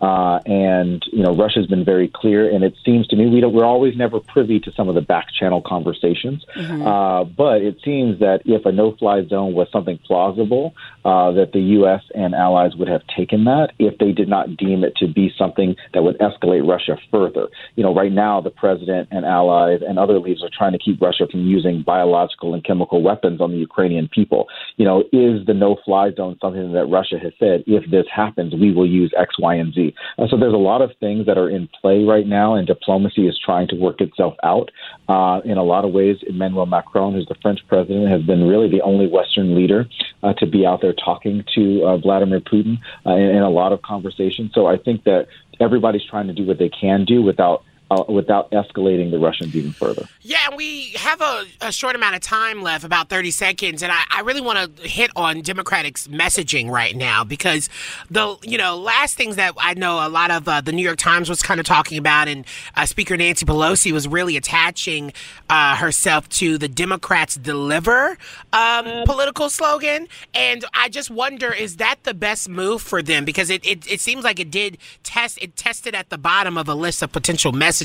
uh, 0.00 0.40
and 0.46 1.04
you 1.12 1.22
know 1.22 1.34
Russia's 1.34 1.66
been 1.66 1.84
very 1.84 2.08
clear, 2.12 2.50
and 2.50 2.64
it 2.64 2.74
seems 2.84 3.06
to 3.08 3.16
me 3.16 3.26
we 3.26 3.40
don't, 3.40 3.52
we're 3.52 3.64
always 3.64 3.96
never 3.96 4.20
privy 4.20 4.60
to 4.60 4.72
some 4.72 4.88
of 4.88 4.94
the 4.94 5.02
back-channel 5.02 5.62
conversations, 5.62 6.44
Mm-hmm. 6.56 6.86
uh, 6.86 7.24
but 7.24 7.62
it 7.62 7.78
seems 7.84 8.20
that 8.20 8.40
if 8.44 8.64
a 8.64 8.72
no-fly 8.72 9.24
zone 9.26 9.54
was 9.54 9.68
something 9.72 9.98
plausible, 10.06 10.74
uh, 11.04 11.32
that 11.32 11.52
the 11.52 11.60
U.S. 11.60 12.02
and 12.14 12.34
allies 12.34 12.74
would 12.76 12.88
have 12.88 13.02
taken 13.06 13.44
that 13.44 13.72
if 13.78 13.98
they 13.98 14.12
did 14.12 14.28
not 14.28 14.56
deem 14.56 14.84
it 14.84 14.96
to 14.96 15.06
be 15.06 15.32
something 15.36 15.76
that 15.92 16.02
would 16.02 16.18
escalate 16.18 16.66
Russia 16.66 16.96
further. 17.10 17.48
You 17.76 17.82
know, 17.84 17.94
right 17.94 18.12
now 18.12 18.40
the 18.40 18.50
president 18.50 19.08
and 19.10 19.24
allies 19.24 19.80
and 19.86 19.98
other 19.98 20.18
leaders 20.18 20.42
are 20.42 20.50
trying 20.56 20.72
to 20.72 20.78
keep 20.78 21.00
Russia 21.00 21.26
from 21.30 21.46
using 21.46 21.82
biological 21.82 22.54
and 22.54 22.64
chemical 22.64 23.02
weapons 23.02 23.40
on 23.40 23.50
the 23.50 23.58
Ukrainian 23.58 24.08
people. 24.08 24.46
You 24.76 24.84
know, 24.84 25.00
is 25.12 25.44
the 25.46 25.54
no-fly 25.54 26.12
zone 26.12 26.38
something 26.40 26.72
that 26.72 26.86
Russia 26.86 27.18
has 27.22 27.32
said 27.38 27.64
if 27.66 27.90
this 27.90 28.06
happens, 28.14 28.54
we 28.54 28.72
will 28.72 28.86
use 28.86 29.12
X, 29.18 29.38
Y, 29.38 29.54
and 29.54 29.72
Z? 29.74 29.93
Uh, 30.18 30.26
so 30.28 30.36
there's 30.36 30.54
a 30.54 30.56
lot 30.56 30.82
of 30.82 30.90
things 31.00 31.26
that 31.26 31.38
are 31.38 31.48
in 31.48 31.68
play 31.80 32.04
right 32.04 32.26
now, 32.26 32.54
and 32.54 32.66
diplomacy 32.66 33.26
is 33.26 33.38
trying 33.38 33.68
to 33.68 33.76
work 33.76 34.00
itself 34.00 34.34
out. 34.42 34.70
Uh, 35.08 35.40
in 35.44 35.58
a 35.58 35.62
lot 35.62 35.84
of 35.84 35.92
ways, 35.92 36.16
Emmanuel 36.26 36.66
Macron, 36.66 37.14
who's 37.14 37.26
the 37.26 37.36
French 37.42 37.60
president, 37.68 38.08
has 38.08 38.22
been 38.22 38.46
really 38.46 38.68
the 38.68 38.82
only 38.82 39.06
Western 39.06 39.54
leader 39.54 39.86
uh, 40.22 40.32
to 40.34 40.46
be 40.46 40.66
out 40.66 40.80
there 40.80 40.94
talking 40.94 41.44
to 41.54 41.84
uh, 41.84 41.96
Vladimir 41.98 42.40
Putin 42.40 42.78
uh, 43.06 43.12
in, 43.12 43.36
in 43.36 43.42
a 43.42 43.50
lot 43.50 43.72
of 43.72 43.82
conversations. 43.82 44.52
So 44.54 44.66
I 44.66 44.76
think 44.76 45.04
that 45.04 45.26
everybody's 45.60 46.04
trying 46.04 46.26
to 46.26 46.32
do 46.32 46.44
what 46.44 46.58
they 46.58 46.68
can 46.68 47.04
do 47.04 47.22
without 47.22 47.64
uh, 47.94 48.12
without 48.12 48.50
escalating 48.50 49.10
the 49.10 49.18
Russians 49.18 49.54
even 49.54 49.72
further. 49.72 50.06
Yeah, 50.22 50.54
we 50.56 50.90
have 50.92 51.20
a, 51.20 51.44
a 51.60 51.72
short 51.72 51.94
amount 51.94 52.16
of 52.16 52.22
time 52.22 52.62
left, 52.62 52.84
about 52.84 53.08
30 53.08 53.30
seconds, 53.30 53.82
and 53.82 53.92
I, 53.92 54.02
I 54.10 54.20
really 54.20 54.40
want 54.40 54.76
to 54.76 54.88
hit 54.88 55.10
on 55.16 55.42
Democratic's 55.42 56.08
messaging 56.08 56.70
right 56.70 56.96
now 56.96 57.24
because 57.24 57.68
the 58.10 58.36
you 58.42 58.58
know 58.58 58.76
last 58.76 59.16
things 59.16 59.36
that 59.36 59.54
I 59.58 59.74
know 59.74 60.06
a 60.06 60.08
lot 60.08 60.30
of 60.30 60.48
uh, 60.48 60.60
the 60.60 60.72
New 60.72 60.82
York 60.82 60.98
Times 60.98 61.28
was 61.28 61.42
kind 61.42 61.60
of 61.60 61.66
talking 61.66 61.98
about, 61.98 62.28
and 62.28 62.44
uh, 62.76 62.86
Speaker 62.86 63.16
Nancy 63.16 63.46
Pelosi 63.46 63.92
was 63.92 64.08
really 64.08 64.36
attaching 64.36 65.12
uh, 65.48 65.76
herself 65.76 66.28
to 66.30 66.58
the 66.58 66.68
Democrats 66.68 67.36
deliver 67.36 68.18
um, 68.52 69.04
political 69.04 69.48
slogan, 69.50 70.08
and 70.34 70.64
I 70.74 70.88
just 70.88 71.10
wonder 71.10 71.52
is 71.52 71.76
that 71.76 71.96
the 72.02 72.14
best 72.14 72.48
move 72.48 72.82
for 72.82 73.02
them 73.02 73.24
because 73.24 73.50
it, 73.50 73.64
it, 73.64 73.90
it 73.90 74.00
seems 74.00 74.24
like 74.24 74.40
it 74.40 74.50
did 74.50 74.78
test 75.02 75.38
it 75.40 75.56
tested 75.56 75.94
at 75.94 76.10
the 76.10 76.18
bottom 76.18 76.56
of 76.56 76.68
a 76.68 76.74
list 76.74 77.02
of 77.02 77.12
potential 77.12 77.52
messages. 77.52 77.83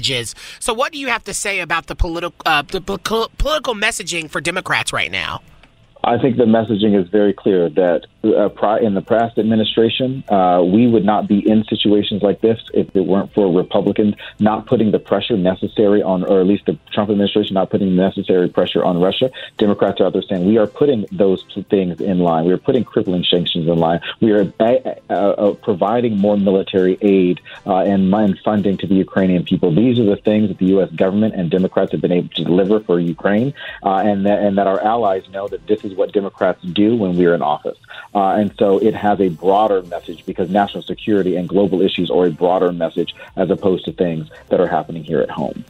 So, 0.60 0.74
what 0.74 0.92
do 0.92 1.00
you 1.00 1.08
have 1.08 1.24
to 1.26 1.34
say 1.34 1.60
about 1.60 1.88
the 1.88 1.96
political 1.96 2.36
uh, 2.46 2.62
the 2.64 2.82
political 2.82 3.76
messaging 3.76 4.30
for 4.30 4.42
Democrats 4.42 4.94
right 4.94 5.12
now? 5.12 5.42
I 6.04 6.18
think 6.18 6.38
the 6.38 6.46
messaging 6.46 7.00
is 7.00 7.10
very 7.10 7.34
clear 7.34 7.70
that 7.70 8.08
uh, 8.24 8.76
in 8.82 8.94
the 8.94 9.02
past 9.02 9.38
administration, 9.38 10.24
uh, 10.30 10.62
we 10.62 10.88
would 10.88 11.06
not 11.06 11.28
be 11.28 11.40
in 11.50 11.64
situations 11.66 12.22
like 12.22 12.42
this 12.42 12.60
if 12.74 12.94
it 12.96 13.06
weren't 13.06 13.34
for 13.34 13.52
Republicans 13.52 14.16
not 14.40 14.66
putting 14.66 14.92
the 14.92 15.00
pressure 15.00 15.38
necessary 15.38 16.02
on, 16.04 16.24
or 16.24 16.42
at 16.42 16.48
least 16.48 16.66
the 16.66 16.78
Trump 16.92 17.10
administration 17.10 17.54
not 17.54 17.70
putting 17.70 17.96
the 17.96 18.02
necessary 18.02 18.50
pressure 18.50 18.84
on 18.84 19.00
Russia. 19.00 19.32
Democrats 19.58 20.02
are 20.02 20.08
out 20.08 20.14
there 20.14 20.22
saying 20.22 20.46
we 20.46 20.58
are 20.58 20.68
putting 20.68 21.06
those 21.12 21.46
things 21.70 22.02
in 22.02 22.20
line. 22.20 22.46
We 22.46 22.54
are 22.54 22.58
putting 22.58 22.84
crippling 22.84 23.24
sanctions 23.24 23.68
in 23.68 23.78
line. 23.78 24.02
We 24.20 24.32
are 24.32 24.52
uh, 24.60 24.64
uh, 25.10 25.54
providing 25.56 26.18
more 26.18 26.38
military 26.38 26.98
aid 27.02 27.40
uh, 27.66 27.80
and, 27.80 28.10
funding 28.44 28.78
to 28.78 28.88
the 28.88 28.96
Ukrainian 28.96 29.44
people. 29.44 29.74
These 29.74 30.00
are 30.00 30.04
the 30.04 30.16
things 30.16 30.50
that 30.50 30.58
the 30.58 30.68
U.S. 30.68 30.90
government 30.92 31.36
and 31.36 31.50
Democrats 31.50 31.92
have 31.92 32.02
been 32.02 32.12
able 32.12 32.30
to 32.30 32.44
deliver 32.44 32.80
for 32.80 33.00
Ukraine, 33.00 33.54
uh, 33.84 33.98
and 33.98 34.26
that, 34.26 34.40
and 34.40 34.58
that 34.58 34.68
our 34.68 34.80
allies 34.82 35.24
know 35.30 35.48
that 35.48 35.66
this 35.68 35.84
is 35.84 35.94
what 35.94 36.12
Democrats 36.12 36.62
do 36.64 36.96
when 36.96 37.18
we're 37.18 37.34
in 37.34 37.42
office. 37.42 37.78
Uh, 38.16 38.32
and 38.32 38.54
so 38.58 38.80
it 38.80 38.96
has 38.96 39.20
a 39.22 39.30
broader 39.30 39.84
message 39.84 40.26
because 40.26 40.50
national 40.50 40.84
security 40.84 41.36
and 41.36 41.48
global 41.48 41.82
issues 41.82 42.10
are 42.10 42.26
a 42.26 42.32
broader 42.32 42.72
message 42.72 43.14
as 43.36 43.50
opposed 43.52 43.86
to 43.86 43.92
things 43.92 44.30
that 44.50 44.60
are 44.60 44.68
happening 44.68 45.04
here 45.04 45.22
at 45.22 45.30
home. 45.30 45.64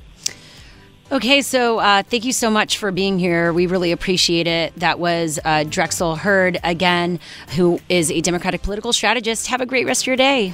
Okay, 1.12 1.42
so 1.42 1.80
uh, 1.80 2.04
thank 2.04 2.24
you 2.24 2.32
so 2.32 2.52
much 2.52 2.78
for 2.78 2.92
being 2.92 3.18
here. 3.18 3.52
We 3.52 3.66
really 3.66 3.92
appreciate 3.92 4.46
it. 4.46 4.76
That 4.76 5.00
was 5.00 5.40
uh, 5.44 5.64
Drexel 5.64 6.16
Heard 6.16 6.60
again, 6.64 7.20
who 7.56 7.80
is 7.90 8.12
a 8.12 8.22
Democratic 8.22 8.62
political 8.62 8.94
strategist. 8.94 9.48
Have 9.48 9.60
a 9.60 9.66
great 9.66 9.88
rest 9.88 10.04
of 10.04 10.08
your 10.08 10.16
day. 10.16 10.54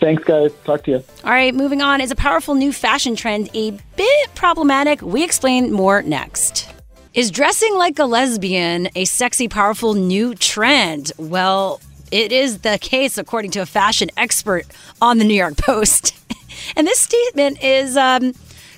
Thanks, 0.00 0.22
guys. 0.22 0.52
Talk 0.64 0.84
to 0.84 0.92
you. 0.92 1.04
All 1.24 1.32
right, 1.32 1.54
moving 1.54 1.82
on. 1.82 2.00
Is 2.00 2.12
a 2.12 2.16
powerful 2.16 2.54
new 2.54 2.72
fashion 2.72 3.16
trend 3.16 3.50
a 3.52 3.72
bit 3.96 4.34
problematic? 4.36 5.02
We 5.02 5.24
explain 5.24 5.72
more 5.72 6.02
next. 6.02 6.72
Is 7.12 7.32
dressing 7.32 7.74
like 7.74 7.98
a 7.98 8.04
lesbian 8.04 8.88
a 8.94 9.04
sexy, 9.04 9.48
powerful 9.48 9.94
new 9.94 10.32
trend? 10.36 11.10
Well, 11.18 11.80
it 12.12 12.30
is 12.30 12.60
the 12.60 12.78
case, 12.80 13.18
according 13.18 13.50
to 13.52 13.58
a 13.58 13.66
fashion 13.66 14.10
expert 14.16 14.64
on 15.02 15.18
the 15.18 15.24
New 15.24 15.34
York 15.34 15.56
Post. 15.56 16.16
and 16.76 16.86
this 16.86 17.00
statement 17.00 17.64
is 17.64 17.96
um, 17.96 18.32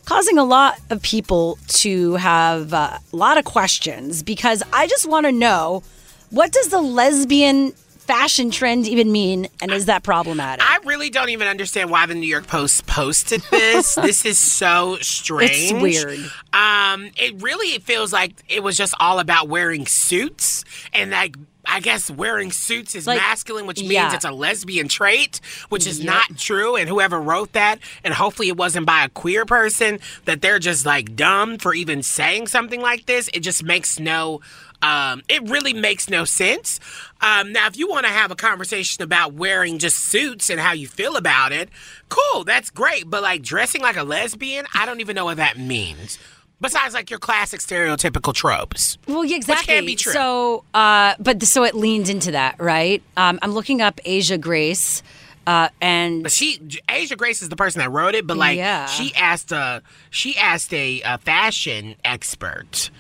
causing 0.07 0.39
a 0.39 0.45
lot 0.45 0.81
of 0.89 1.03
people 1.03 1.59
to 1.69 2.15
have 2.15 2.73
uh, 2.73 2.99
a 3.13 3.17
lot 3.17 3.37
of 3.37 3.45
questions 3.45 4.23
because 4.23 4.63
I 4.73 4.87
just 4.87 5.07
want 5.07 5.27
to 5.27 5.33
know 5.33 5.83
what 6.31 6.53
does 6.53 6.69
the 6.69 6.81
lesbian 6.81 7.75
fashion 8.13 8.51
trend 8.51 8.87
even 8.87 9.11
mean 9.11 9.49
and 9.63 9.73
is 9.73 9.87
that 9.87 10.03
problematic? 10.03 10.65
I 10.65 10.79
really 10.85 11.09
don't 11.09 11.31
even 11.31 11.49
understand 11.49 11.91
why 11.91 12.05
the 12.07 12.15
New 12.15 12.27
York 12.27 12.47
Post 12.47 12.87
posted 12.87 13.43
this. 13.51 13.95
this 13.97 14.27
is 14.27 14.39
so 14.39 14.99
strange. 15.01 15.73
It's 15.73 15.73
weird. 15.73 16.19
Um, 16.53 17.11
it 17.17 17.41
really 17.41 17.79
feels 17.79 18.13
like 18.13 18.35
it 18.49 18.63
was 18.63 18.77
just 18.77 18.95
all 19.01 19.19
about 19.19 19.49
wearing 19.49 19.87
suits 19.87 20.65
and 20.93 21.11
like 21.11 21.37
I 21.65 21.81
guess 21.81 22.11
wearing 22.11 22.51
suits 22.51 22.95
is 22.95 23.07
Like, 23.07 23.19
masculine, 23.19 23.67
which 23.67 23.81
means 23.81 23.93
yeah. 23.93 24.15
it's 24.15 24.25
a 24.25 24.33
lesbian 24.33 24.89
trait, 24.89 25.41
which 25.69 25.87
is 25.87 26.03
not 26.03 26.37
true. 26.37 26.75
And 26.77 26.89
whoever 26.89 27.21
wrote 27.21 27.53
that, 27.53 27.79
and 28.03 28.13
hopefully 28.13 28.49
it 28.49 28.57
wasn't 28.57 28.85
by 28.85 29.05
a 29.05 29.09
queer 29.09 29.45
person, 29.47 30.01
that 30.25 30.43
they're 30.43 30.59
just 30.59 30.85
like 30.85 31.15
dumb 31.15 31.59
for 31.59 31.73
even 31.73 32.03
saying 32.03 32.49
something 32.49 32.81
like 32.81 33.07
this. 33.07 33.31
It 33.33 33.41
just 33.41 33.63
makes 33.63 34.01
no. 34.01 34.41
Um, 34.83 35.23
it 35.29 35.49
really 35.49 35.73
makes 35.73 36.11
no 36.11 36.25
sense. 36.25 36.81
Um, 37.21 37.53
now, 37.53 37.69
if 37.69 37.77
you 37.79 37.89
want 37.89 38.05
to 38.05 38.13
have 38.13 38.31
a 38.33 38.37
conversation 38.37 39.03
about 39.03 39.33
wearing 39.35 39.79
just 39.79 39.97
suits 39.99 40.51
and 40.51 40.59
how 40.61 40.73
you 40.73 40.89
feel 40.89 41.17
about 41.17 41.53
it, 41.53 41.69
cool, 42.09 42.43
that's 42.45 42.69
great. 42.69 43.09
But 43.09 43.23
like 43.23 43.43
dressing 43.43 43.81
like 43.81 43.97
a 43.97 44.03
lesbian, 44.03 44.67
I 44.75 44.85
don't 44.85 45.01
even 45.01 45.15
know 45.15 45.25
what 45.27 45.37
that 45.37 45.57
means. 45.59 46.19
Besides, 46.61 46.95
like 46.95 47.11
your 47.11 47.19
classic 47.19 47.59
stereotypical 47.61 48.33
tropes. 48.33 48.97
Well, 49.09 49.25
yeah, 49.25 49.37
exactly. 49.37 49.63
Which 49.63 49.67
can't 49.67 49.87
be 49.87 49.97
true. 49.97 50.13
So, 50.13 50.65
uh, 50.75 51.15
but 51.19 51.43
so 51.43 51.65
it 51.65 51.75
leans 51.75 52.09
into 52.09 52.31
that, 52.33 52.61
right? 52.61 53.03
Um, 53.17 53.41
I'm 53.43 53.51
looking 53.53 53.83
up 53.83 54.01
Asia 54.05 54.39
Grace, 54.39 55.03
uh, 55.45 55.71
and 55.81 56.23
But 56.23 56.31
she, 56.31 56.61
Asia 56.89 57.17
Grace 57.17 57.43
is 57.43 57.49
the 57.49 57.57
person 57.57 57.81
that 57.81 57.91
wrote 57.91 58.15
it, 58.15 58.29
but 58.29 58.37
like 58.37 58.59
Yeah. 58.59 58.87
she 58.87 59.13
asked 59.17 59.51
a, 59.51 59.83
she 60.11 60.37
asked 60.37 60.73
a, 60.73 61.03
a 61.05 61.19
fashion 61.19 61.97
expert. 62.05 62.91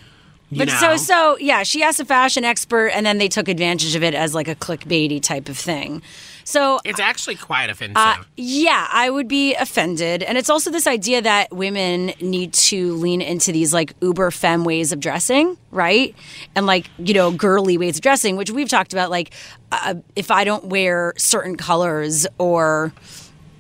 But 0.59 0.69
know? 0.69 0.75
so 0.75 0.97
so 0.97 1.38
yeah, 1.38 1.62
she 1.62 1.83
asked 1.83 2.01
a 2.01 2.05
fashion 2.05 2.45
expert, 2.45 2.88
and 2.88 3.05
then 3.07 3.19
they 3.19 3.29
took 3.29 3.49
advantage 3.49 3.95
of 3.95 4.03
it 4.03 4.15
as 4.15 4.35
like 4.35 4.49
a 4.49 4.55
clickbaity 4.55 5.23
type 5.23 5.49
of 5.49 5.57
thing. 5.57 6.03
So 6.45 6.81
it's 6.85 7.01
actually 7.01 7.37
quite 7.37 7.71
offensive. 7.71 7.97
Uh, 7.97 8.17
yeah, 8.37 8.88
I 8.91 9.11
would 9.11 9.29
be 9.29 9.55
offended. 9.55 10.23
And 10.23 10.37
it's 10.37 10.51
also 10.51 10.71
this 10.71 10.87
idea 10.87 11.23
that 11.23 11.53
women 11.53 12.12
need 12.21 12.53
to 12.55 12.95
lean 12.95 13.23
into 13.23 13.53
these 13.53 13.73
like 13.73 13.95
uber 14.01 14.31
femme 14.31 14.65
ways 14.65 14.93
of 14.93 15.01
dressing, 15.01 15.57
right? 15.71 16.15
And 16.55 16.67
like, 16.67 16.91
you 16.99 17.15
know, 17.15 17.31
girly 17.31 17.79
ways 17.79 17.97
of 17.97 18.03
dressing, 18.03 18.37
which 18.37 18.51
we've 18.51 18.69
talked 18.69 18.93
about. 18.93 19.11
Like, 19.11 19.33
uh, 19.71 19.95
if 20.17 20.31
I 20.31 20.45
don't 20.45 20.67
wear 20.67 21.15
certain 21.17 21.57
colors 21.57 22.27
or, 22.38 22.93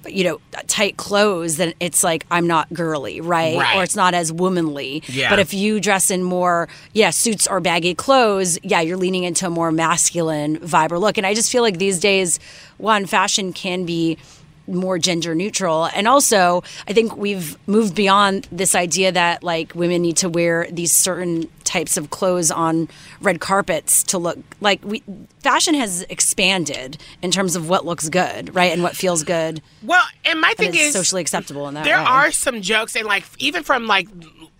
you 0.06 0.24
know, 0.24 0.40
tight 0.66 0.96
clothes, 0.96 1.56
then 1.56 1.74
it's 1.80 2.02
like 2.02 2.26
I'm 2.30 2.46
not 2.46 2.72
girly, 2.72 3.20
right? 3.20 3.56
Right. 3.58 3.76
Or 3.76 3.82
it's 3.82 3.96
not 3.96 4.14
as 4.14 4.32
womanly. 4.32 5.02
Yeah. 5.06 5.30
But 5.30 5.38
if 5.38 5.54
you 5.54 5.80
dress 5.80 6.10
in 6.10 6.22
more, 6.22 6.68
yeah, 6.92 7.10
suits 7.10 7.46
or 7.46 7.60
baggy 7.60 7.94
clothes, 7.94 8.58
yeah, 8.62 8.80
you're 8.80 8.96
leaning 8.96 9.24
into 9.24 9.46
a 9.46 9.50
more 9.50 9.72
masculine 9.72 10.58
vibe 10.58 10.92
or 10.92 10.98
look. 10.98 11.18
And 11.18 11.26
I 11.26 11.34
just 11.34 11.50
feel 11.50 11.62
like 11.62 11.78
these 11.78 11.98
days, 11.98 12.38
one, 12.78 13.06
fashion 13.06 13.52
can 13.52 13.84
be 13.84 14.18
more 14.66 14.98
gender 14.98 15.34
neutral. 15.34 15.86
And 15.94 16.06
also, 16.06 16.62
I 16.86 16.92
think 16.92 17.16
we've 17.16 17.56
moved 17.66 17.94
beyond 17.94 18.48
this 18.52 18.74
idea 18.74 19.12
that 19.12 19.42
like 19.42 19.74
women 19.74 20.02
need 20.02 20.16
to 20.18 20.28
wear 20.28 20.66
these 20.70 20.92
certain 20.92 21.48
types 21.72 21.96
of 21.96 22.10
clothes 22.10 22.50
on 22.50 22.86
red 23.22 23.40
carpets 23.40 24.02
to 24.02 24.18
look 24.18 24.38
like 24.60 24.84
we 24.84 25.02
fashion 25.40 25.74
has 25.74 26.02
expanded 26.10 26.98
in 27.22 27.30
terms 27.30 27.56
of 27.56 27.66
what 27.66 27.86
looks 27.86 28.10
good, 28.10 28.54
right, 28.54 28.70
and 28.72 28.82
what 28.82 28.94
feels 28.94 29.24
good. 29.24 29.62
Well, 29.82 30.04
and 30.26 30.38
my 30.38 30.50
and 30.50 30.58
thing 30.58 30.68
it's 30.74 30.78
is 30.78 30.92
socially 30.92 31.22
acceptable 31.22 31.66
in 31.68 31.74
that 31.74 31.84
there 31.84 31.96
way. 31.96 32.04
are 32.04 32.30
some 32.30 32.60
jokes 32.60 32.94
and 32.94 33.06
like 33.06 33.24
even 33.38 33.62
from 33.62 33.86
like 33.86 34.06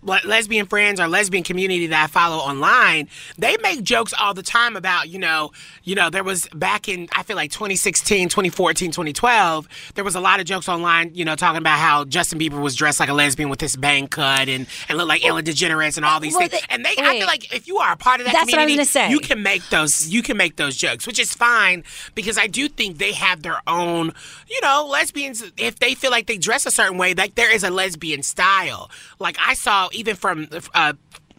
lesbian 0.05 0.65
friends 0.65 0.99
or 0.99 1.07
lesbian 1.07 1.43
community 1.43 1.87
that 1.87 2.03
I 2.03 2.07
follow 2.07 2.37
online, 2.37 3.07
they 3.37 3.57
make 3.61 3.83
jokes 3.83 4.13
all 4.19 4.33
the 4.33 4.43
time 4.43 4.75
about, 4.75 5.09
you 5.09 5.19
know, 5.19 5.51
you 5.83 5.95
know, 5.95 6.09
there 6.09 6.23
was 6.23 6.47
back 6.53 6.87
in 6.89 7.07
I 7.15 7.23
feel 7.23 7.35
like 7.35 7.51
2016, 7.51 8.29
2014, 8.29 8.91
2012, 8.91 9.67
there 9.95 10.03
was 10.03 10.15
a 10.15 10.19
lot 10.19 10.39
of 10.39 10.45
jokes 10.45 10.67
online, 10.69 11.11
you 11.13 11.25
know, 11.25 11.35
talking 11.35 11.57
about 11.57 11.79
how 11.79 12.05
Justin 12.05 12.39
Bieber 12.39 12.61
was 12.61 12.75
dressed 12.75 12.99
like 12.99 13.09
a 13.09 13.13
lesbian 13.13 13.49
with 13.49 13.61
his 13.61 13.75
bang 13.75 14.07
cut 14.07 14.49
and 14.49 14.67
and 14.89 14.97
looked 14.97 15.09
like 15.09 15.25
Ellen 15.25 15.45
DeGeneres 15.45 15.97
and 15.97 16.05
all 16.05 16.19
these 16.19 16.33
well, 16.33 16.47
things. 16.47 16.61
they- 16.61 16.67
And 16.69 16.85
they 16.85 16.95
I 16.97 17.17
feel 17.19 17.27
like 17.27 17.53
if 17.53 17.67
you 17.67 17.77
are 17.77 17.93
a 17.93 17.97
part 17.97 18.19
of 18.19 18.25
that 18.25 18.33
That's 18.33 18.51
what 18.51 18.59
I 18.59 18.65
was 18.65 18.71
community, 18.71 18.89
say. 18.89 19.09
you 19.09 19.19
can 19.19 19.41
make 19.43 19.67
those 19.69 20.07
you 20.09 20.21
can 20.21 20.37
make 20.37 20.55
those 20.57 20.75
jokes, 20.75 21.07
which 21.07 21.19
is 21.19 21.33
fine 21.33 21.83
because 22.15 22.37
I 22.37 22.47
do 22.47 22.67
think 22.67 22.97
they 22.97 23.13
have 23.13 23.41
their 23.43 23.61
own, 23.67 24.13
you 24.49 24.59
know, 24.61 24.85
lesbians 24.89 25.43
if 25.57 25.79
they 25.79 25.95
feel 25.95 26.11
like 26.11 26.27
they 26.27 26.37
dress 26.37 26.65
a 26.65 26.71
certain 26.71 26.97
way, 26.97 27.13
like 27.13 27.35
there 27.35 27.53
is 27.53 27.63
a 27.63 27.69
lesbian 27.69 28.23
style. 28.23 28.89
Like 29.19 29.37
I 29.39 29.53
saw 29.53 29.89
even 29.93 30.15
from 30.15 30.47
uh 30.73 30.93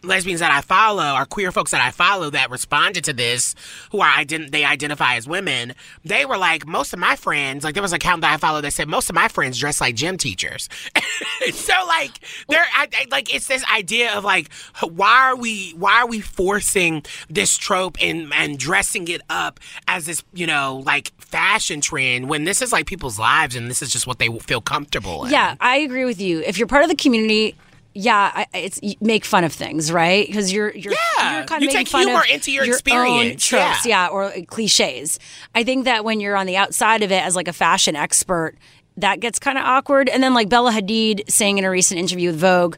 lesbians 0.05 0.39
that 0.39 0.51
I 0.51 0.61
follow 0.61 1.15
or 1.15 1.25
queer 1.25 1.51
folks 1.51 1.71
that 1.71 1.81
I 1.81 1.91
follow 1.91 2.29
that 2.29 2.51
responded 2.51 3.03
to 3.05 3.13
this 3.13 3.55
who 3.91 4.01
are 4.01 4.09
ident- 4.09 4.51
they 4.51 4.63
identify 4.63 5.15
as 5.15 5.27
women 5.27 5.73
they 6.03 6.25
were 6.25 6.37
like 6.37 6.65
most 6.67 6.93
of 6.93 6.99
my 6.99 7.15
friends 7.15 7.63
like 7.63 7.73
there 7.73 7.83
was 7.83 7.91
an 7.91 7.97
account 7.97 8.21
that 8.21 8.33
I 8.33 8.37
followed 8.37 8.61
that 8.61 8.71
said 8.71 8.87
most 8.87 9.09
of 9.09 9.15
my 9.15 9.27
friends 9.27 9.59
dress 9.59 9.81
like 9.81 9.95
gym 9.95 10.17
teachers 10.17 10.69
so 11.53 11.73
like 11.87 12.11
there 12.49 12.63
I, 12.75 12.87
I, 12.93 13.05
like 13.09 13.33
it's 13.33 13.47
this 13.47 13.65
idea 13.73 14.13
of 14.13 14.23
like 14.23 14.51
why 14.81 15.29
are 15.29 15.35
we 15.35 15.71
why 15.71 16.01
are 16.01 16.07
we 16.07 16.21
forcing 16.21 17.03
this 17.29 17.57
trope 17.57 17.97
and 18.01 18.31
and 18.33 18.57
dressing 18.57 19.07
it 19.07 19.21
up 19.29 19.59
as 19.87 20.05
this 20.05 20.23
you 20.33 20.47
know 20.47 20.83
like 20.85 21.11
fashion 21.19 21.81
trend 21.81 22.29
when 22.29 22.43
this 22.43 22.61
is 22.61 22.71
like 22.71 22.85
people's 22.85 23.19
lives 23.19 23.55
and 23.55 23.69
this 23.69 23.81
is 23.81 23.91
just 23.91 24.07
what 24.07 24.19
they 24.19 24.29
feel 24.39 24.61
comfortable 24.61 25.25
in. 25.25 25.31
Yeah, 25.31 25.55
I 25.59 25.77
agree 25.77 26.05
with 26.05 26.21
you. 26.21 26.41
If 26.41 26.57
you're 26.57 26.67
part 26.67 26.83
of 26.83 26.89
the 26.89 26.95
community, 26.95 27.55
yeah, 27.97 28.31
I, 28.35 28.47
it's 28.53 28.77
you 28.83 28.95
make 28.99 29.23
fun 29.23 29.45
of 29.45 29.53
things, 29.53 29.89
right? 29.89 30.27
Because 30.27 30.51
you're 30.51 30.75
you're 30.75 30.93
Yeah, 31.17 31.37
you're 31.37 31.45
kind 31.45 31.61
you 31.61 31.69
of 31.69 31.73
take 31.73 31.79
making 31.87 31.91
fun 31.91 32.07
humor 32.07 32.23
of 32.23 32.29
into 32.29 32.51
your 32.51 32.63
own 32.63 32.69
experience, 32.69 33.45
tropes, 33.45 33.85
yeah. 33.85 34.07
yeah, 34.07 34.07
or 34.09 34.25
uh, 34.25 34.41
cliches. 34.47 35.17
I 35.55 35.63
think 35.63 35.85
that 35.85 36.03
when 36.03 36.19
you're 36.19 36.35
on 36.35 36.45
the 36.45 36.57
outside 36.57 37.03
of 37.03 37.11
it 37.11 37.23
as 37.23 37.37
like 37.37 37.47
a 37.47 37.53
fashion 37.53 37.95
expert, 37.95 38.55
that 38.97 39.21
gets 39.21 39.39
kind 39.39 39.57
of 39.57 39.63
awkward. 39.63 40.09
And 40.09 40.21
then 40.21 40.33
like 40.33 40.49
Bella 40.49 40.73
Hadid 40.73 41.29
saying 41.31 41.57
in 41.57 41.63
a 41.63 41.69
recent 41.69 41.99
interview 41.99 42.31
with 42.31 42.39
Vogue. 42.39 42.75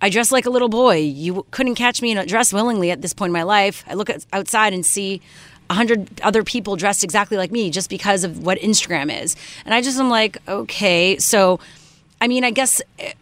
I 0.00 0.10
dress 0.10 0.30
like 0.30 0.46
a 0.46 0.50
little 0.50 0.68
boy. 0.68 0.96
You 0.96 1.44
couldn't 1.50 1.74
catch 1.74 2.02
me 2.02 2.12
in 2.12 2.18
a 2.18 2.26
dress 2.26 2.52
willingly 2.52 2.92
at 2.92 3.02
this 3.02 3.12
point 3.12 3.30
in 3.30 3.32
my 3.32 3.42
life. 3.42 3.84
I 3.88 3.94
look 3.94 4.10
outside 4.32 4.72
and 4.72 4.86
see 4.86 5.20
a 5.70 5.74
hundred 5.74 6.20
other 6.22 6.44
people 6.44 6.76
dressed 6.76 7.02
exactly 7.04 7.36
like 7.36 7.50
me 7.50 7.70
just 7.70 7.90
because 7.90 8.22
of 8.24 8.44
what 8.44 8.58
Instagram 8.58 9.22
is. 9.22 9.34
And 9.64 9.74
I 9.74 9.82
just 9.82 9.98
am 9.98 10.08
like, 10.08 10.38
okay, 10.48 11.18
so 11.18 11.58
I 12.20 12.28
mean, 12.28 12.44
I 12.44 12.50
guess 12.50 12.80
eh, 12.98 13.12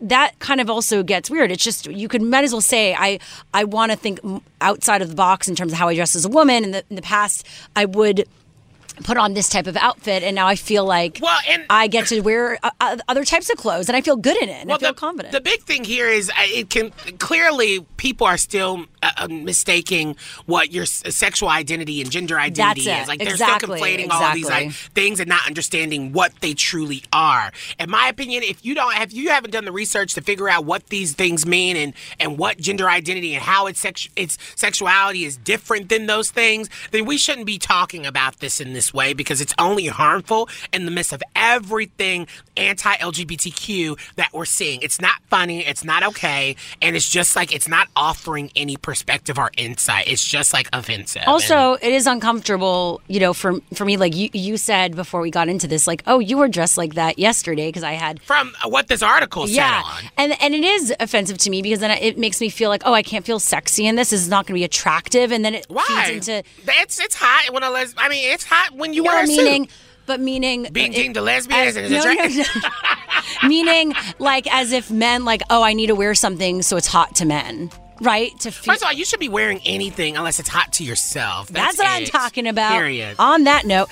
that 0.00 0.38
kind 0.38 0.60
of 0.60 0.70
also 0.70 1.02
gets 1.02 1.30
weird. 1.30 1.50
It's 1.50 1.64
just 1.64 1.86
you 1.86 2.08
could 2.08 2.22
might 2.22 2.44
as 2.44 2.52
well 2.52 2.60
say 2.60 2.94
I 2.94 3.18
I 3.54 3.64
want 3.64 3.92
to 3.92 3.98
think 3.98 4.20
outside 4.60 5.02
of 5.02 5.08
the 5.08 5.14
box 5.14 5.48
in 5.48 5.54
terms 5.54 5.72
of 5.72 5.78
how 5.78 5.88
I 5.88 5.94
dress 5.94 6.16
as 6.16 6.24
a 6.24 6.28
woman. 6.28 6.64
In 6.64 6.70
the 6.72 6.84
in 6.90 6.96
the 6.96 7.02
past, 7.02 7.46
I 7.76 7.84
would 7.84 8.28
put 9.04 9.16
on 9.16 9.34
this 9.34 9.48
type 9.48 9.66
of 9.66 9.76
outfit, 9.76 10.22
and 10.22 10.34
now 10.34 10.46
I 10.46 10.56
feel 10.56 10.84
like 10.84 11.18
Well, 11.22 11.38
and- 11.48 11.64
I 11.70 11.86
get 11.88 12.06
to 12.08 12.20
wear 12.20 12.58
uh, 12.62 12.70
uh, 12.80 12.96
other 13.08 13.24
types 13.24 13.50
of 13.50 13.56
clothes, 13.56 13.88
and 13.88 13.96
I 13.96 14.00
feel 14.00 14.16
good 14.16 14.36
in 14.42 14.48
it, 14.48 14.62
and 14.62 14.72
I 14.72 14.78
feel 14.78 14.90
the, 14.90 14.94
confident. 14.94 15.32
The 15.32 15.40
big 15.40 15.62
thing 15.62 15.84
here 15.84 16.08
is 16.08 16.30
uh, 16.30 16.32
it 16.38 16.70
can 16.70 16.90
clearly 17.18 17.80
people 17.96 18.26
are 18.26 18.36
still 18.36 18.86
uh, 19.02 19.10
uh, 19.18 19.28
mistaking 19.28 20.16
what 20.46 20.72
your 20.72 20.86
sexual 20.86 21.48
identity 21.48 22.00
and 22.00 22.10
gender 22.10 22.38
identity 22.38 22.84
That's 22.84 23.00
it. 23.00 23.02
is. 23.02 23.08
Like 23.08 23.18
they're 23.20 23.28
Exactly. 23.30 23.78
still 23.78 23.86
conflating 23.88 24.10
all 24.10 24.22
of 24.22 24.34
these 24.34 24.48
like, 24.48 24.72
things 24.72 25.20
and 25.20 25.28
not 25.28 25.46
understanding 25.46 26.12
what 26.12 26.32
they 26.40 26.54
truly 26.54 27.02
are. 27.12 27.52
In 27.78 27.90
my 27.90 28.08
opinion, 28.08 28.42
if 28.42 28.64
you 28.64 28.74
don't 28.74 28.92
have 28.94 29.12
you 29.12 29.30
haven't 29.30 29.50
done 29.50 29.64
the 29.64 29.72
research 29.72 30.14
to 30.14 30.20
figure 30.20 30.48
out 30.48 30.64
what 30.64 30.86
these 30.88 31.14
things 31.14 31.46
mean 31.46 31.76
and 31.76 31.92
and 32.20 32.38
what 32.38 32.58
gender 32.58 32.88
identity 32.88 33.34
and 33.34 33.42
how 33.42 33.66
its 33.66 33.80
sex 33.80 34.08
its 34.16 34.38
sexuality 34.56 35.24
is 35.24 35.36
different 35.36 35.88
than 35.88 36.06
those 36.06 36.30
things, 36.30 36.68
then 36.90 37.04
we 37.04 37.18
shouldn't 37.18 37.46
be 37.46 37.58
talking 37.58 38.06
about 38.06 38.38
this 38.38 38.60
in 38.60 38.72
this 38.72 38.87
way 38.94 39.12
because 39.12 39.40
it's 39.40 39.54
only 39.58 39.86
harmful 39.86 40.48
in 40.72 40.84
the 40.84 40.90
midst 40.90 41.12
of 41.12 41.22
everything 41.36 42.26
anti-LGBTQ 42.56 43.98
that 44.16 44.32
we're 44.32 44.44
seeing. 44.44 44.80
It's 44.82 45.00
not 45.00 45.20
funny, 45.30 45.64
it's 45.66 45.84
not 45.84 46.02
okay, 46.02 46.56
and 46.82 46.96
it's 46.96 47.08
just 47.08 47.36
like 47.36 47.54
it's 47.54 47.68
not 47.68 47.88
offering 47.96 48.50
any 48.56 48.76
perspective 48.76 49.38
or 49.38 49.50
insight. 49.56 50.08
It's 50.08 50.24
just 50.24 50.52
like 50.52 50.68
offensive. 50.72 51.22
And- 51.22 51.28
Also, 51.28 51.74
it 51.74 51.92
is 51.92 52.06
uncomfortable, 52.06 53.00
you 53.08 53.20
know, 53.20 53.32
for 53.32 53.60
for 53.74 53.84
me. 53.84 53.96
Like 53.96 54.14
you, 54.14 54.28
you 54.32 54.56
said 54.56 54.94
before 54.96 55.20
we 55.20 55.30
got 55.30 55.48
into 55.48 55.66
this, 55.66 55.86
like, 55.86 56.02
oh, 56.06 56.18
you 56.18 56.38
were 56.38 56.48
dressed 56.48 56.76
like 56.78 56.94
that 56.94 57.18
yesterday 57.18 57.68
because 57.68 57.82
I 57.84 57.92
had 57.92 58.20
from 58.22 58.52
what 58.64 58.88
this 58.88 59.02
article 59.02 59.46
said 59.46 59.54
yeah, 59.56 59.82
on. 59.84 60.02
and 60.16 60.36
and 60.40 60.54
it 60.54 60.64
is 60.64 60.94
offensive 61.00 61.38
to 61.38 61.50
me 61.50 61.62
because 61.62 61.80
then 61.80 61.90
it 61.90 62.18
makes 62.18 62.40
me 62.40 62.48
feel 62.48 62.68
like, 62.70 62.82
oh, 62.84 62.92
I 62.92 63.02
can't 63.02 63.24
feel 63.24 63.38
sexy 63.40 63.86
in 63.86 63.96
this. 63.96 64.10
This 64.10 64.22
is 64.22 64.28
not 64.28 64.46
going 64.46 64.54
to 64.54 64.60
be 64.60 64.64
attractive, 64.64 65.32
and 65.32 65.44
then 65.44 65.54
it 65.54 65.66
Why? 65.68 65.84
feeds 66.06 66.28
into 66.28 66.48
it's 66.66 66.98
it's 67.00 67.14
hot 67.14 67.52
when 67.52 67.62
a 67.62 67.70
les- 67.70 67.94
I 67.98 68.08
mean, 68.08 68.30
it's 68.32 68.44
hot 68.44 68.72
when 68.78 68.92
you 68.92 69.02
no 69.02 69.10
wear 69.10 69.24
a 69.24 69.26
meaning, 69.26 69.64
suit. 69.68 69.76
but 70.06 70.20
meaning 70.20 70.68
Being 70.72 70.92
deemed 70.92 71.16
a 71.16 71.20
lesbian 71.22 71.60
as- 71.68 71.76
is 71.76 71.90
no, 71.90 72.04
no, 72.04 72.26
no. 72.26 72.68
meaning 73.48 73.92
like 74.18 74.46
as 74.52 74.72
if 74.72 74.90
men 74.90 75.24
like, 75.24 75.42
oh, 75.50 75.62
I 75.62 75.72
need 75.74 75.88
to 75.88 75.94
wear 75.94 76.14
something 76.14 76.62
so 76.62 76.76
it's 76.76 76.86
hot 76.86 77.16
to 77.16 77.24
men, 77.26 77.70
right? 78.00 78.30
To 78.40 78.50
feel. 78.50 78.72
First 78.72 78.82
of 78.82 78.86
all, 78.88 78.92
you 78.94 79.04
should 79.04 79.20
be 79.20 79.28
wearing 79.28 79.60
anything 79.64 80.16
unless 80.16 80.38
it's 80.40 80.48
hot 80.48 80.72
to 80.74 80.84
yourself. 80.84 81.48
That's, 81.48 81.76
That's, 81.76 81.78
what 81.78 81.86
I'm 81.88 82.04
talking 82.06 82.46
about. 82.46 82.72
Period. 82.72 83.16
On 83.18 83.44
that 83.44 83.66
note, 83.66 83.88